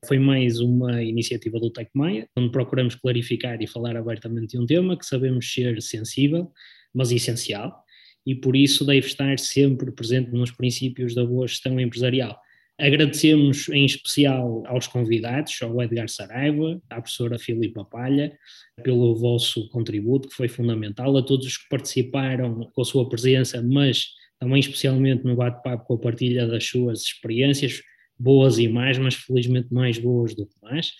Foi 0.06 0.18
mais 0.18 0.58
uma 0.58 1.00
iniciativa 1.02 1.60
do 1.60 1.70
TecMaia, 1.70 2.28
onde 2.36 2.50
procuramos 2.50 2.96
clarificar 2.96 3.62
e 3.62 3.68
falar 3.68 3.96
abertamente 3.96 4.56
de 4.56 4.58
um 4.58 4.66
tema 4.66 4.96
que 4.96 5.06
sabemos 5.06 5.52
ser 5.52 5.80
sensível, 5.80 6.50
mas 6.92 7.12
essencial, 7.12 7.84
e 8.26 8.34
por 8.34 8.56
isso 8.56 8.84
deve 8.84 9.06
estar 9.06 9.38
sempre 9.38 9.92
presente 9.92 10.32
nos 10.32 10.50
princípios 10.50 11.14
da 11.14 11.24
boa 11.24 11.46
gestão 11.46 11.78
empresarial 11.78 12.36
Agradecemos 12.83 13.68
em 13.68 13.85
especial 13.85 14.64
aos 14.66 14.89
convidados, 14.89 15.57
ao 15.62 15.80
Edgar 15.80 16.09
Saraiva, 16.09 16.83
à 16.91 17.01
professora 17.01 17.39
Filipa 17.39 17.85
Palha, 17.85 18.37
pelo 18.83 19.14
vosso 19.14 19.68
contributo, 19.68 20.28
que 20.28 20.35
foi 20.35 20.49
fundamental, 20.49 21.16
a 21.16 21.22
todos 21.22 21.47
os 21.47 21.57
que 21.57 21.68
participaram 21.68 22.68
com 22.74 22.83
a 22.83 22.85
sua 22.85 23.09
presença, 23.09 23.62
mas 23.62 24.07
também 24.41 24.59
especialmente 24.59 25.22
no 25.22 25.37
bate-papo 25.37 25.87
com 25.87 25.95
a 25.95 25.99
partilha 25.99 26.45
das 26.45 26.64
suas 26.64 27.03
experiências, 27.03 27.80
boas 28.18 28.59
e 28.59 28.66
más, 28.66 28.99
mas 28.99 29.14
felizmente 29.14 29.72
mais 29.72 29.97
boas 29.97 30.35
do 30.35 30.45
que 30.45 30.57
más. 30.61 30.91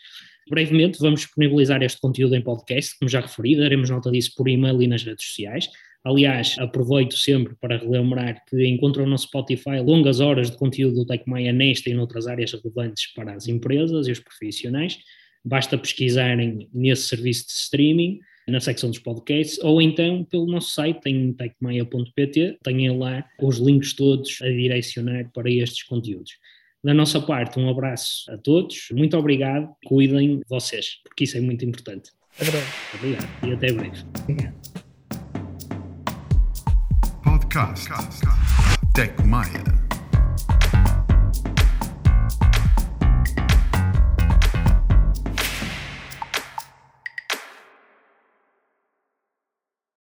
Brevemente 0.49 1.01
vamos 1.01 1.23
disponibilizar 1.23 1.83
este 1.83 2.01
conteúdo 2.01 2.37
em 2.37 2.43
podcast, 2.43 2.97
como 2.97 3.09
já 3.09 3.21
referi, 3.21 3.57
daremos 3.57 3.91
nota 3.91 4.09
disso 4.09 4.31
por 4.37 4.47
e-mail 4.47 4.81
e 4.83 4.87
nas 4.87 5.03
redes 5.03 5.27
sociais. 5.27 5.69
Aliás, 6.05 6.57
aproveito 6.59 7.17
sempre 7.17 7.55
para 7.55 7.79
relembrar 7.79 8.45
que 8.47 8.67
encontram 8.67 9.07
no 9.07 9.17
Spotify 9.17 9.79
longas 9.81 10.19
horas 10.19 10.51
de 10.51 10.57
conteúdo 10.57 10.97
do 10.97 11.07
TecMaia 11.07 11.53
nesta 11.53 11.91
e 11.91 11.95
noutras 11.95 12.27
áreas 12.27 12.53
relevantes 12.53 13.07
para 13.15 13.35
as 13.35 13.47
empresas 13.47 14.09
e 14.09 14.13
os 14.13 14.19
profissionais. 14.19 14.99
Basta 15.45 15.79
pesquisarem 15.79 16.69
nesse 16.73 17.03
serviço 17.03 17.47
de 17.47 17.53
streaming 17.53 18.21
na 18.49 18.59
secção 18.59 18.91
dos 18.91 18.99
podcasts, 18.99 19.59
ou 19.63 19.81
então 19.81 20.25
pelo 20.25 20.47
nosso 20.47 20.71
site, 20.71 21.07
em 21.07 21.33
tecmaia.pt, 21.33 22.59
têm 22.63 22.99
lá 22.99 23.25
os 23.41 23.59
links 23.59 23.93
todos 23.93 24.41
a 24.43 24.49
direcionar 24.49 25.31
para 25.33 25.49
estes 25.49 25.85
conteúdos. 25.85 26.33
Da 26.83 26.93
nossa 26.93 27.21
parte, 27.21 27.61
um 27.61 27.69
abraço 27.69 28.29
a 28.29 28.37
todos, 28.37 28.89
muito 28.91 29.17
obrigado, 29.17 29.73
cuidem 29.87 30.39
de 30.39 30.45
vocês, 30.49 30.99
porque 31.05 31.25
isso 31.25 31.37
é 31.37 31.41
muito 31.41 31.65
importante. 31.65 32.11
Obrigado 32.95 33.29
e 33.47 33.53
até 33.53 33.73
breve. 33.73 34.03
Obrigado. 34.23 34.82
Podcast 37.53 38.25
Tech 38.95 39.13
Maya. 39.27 39.82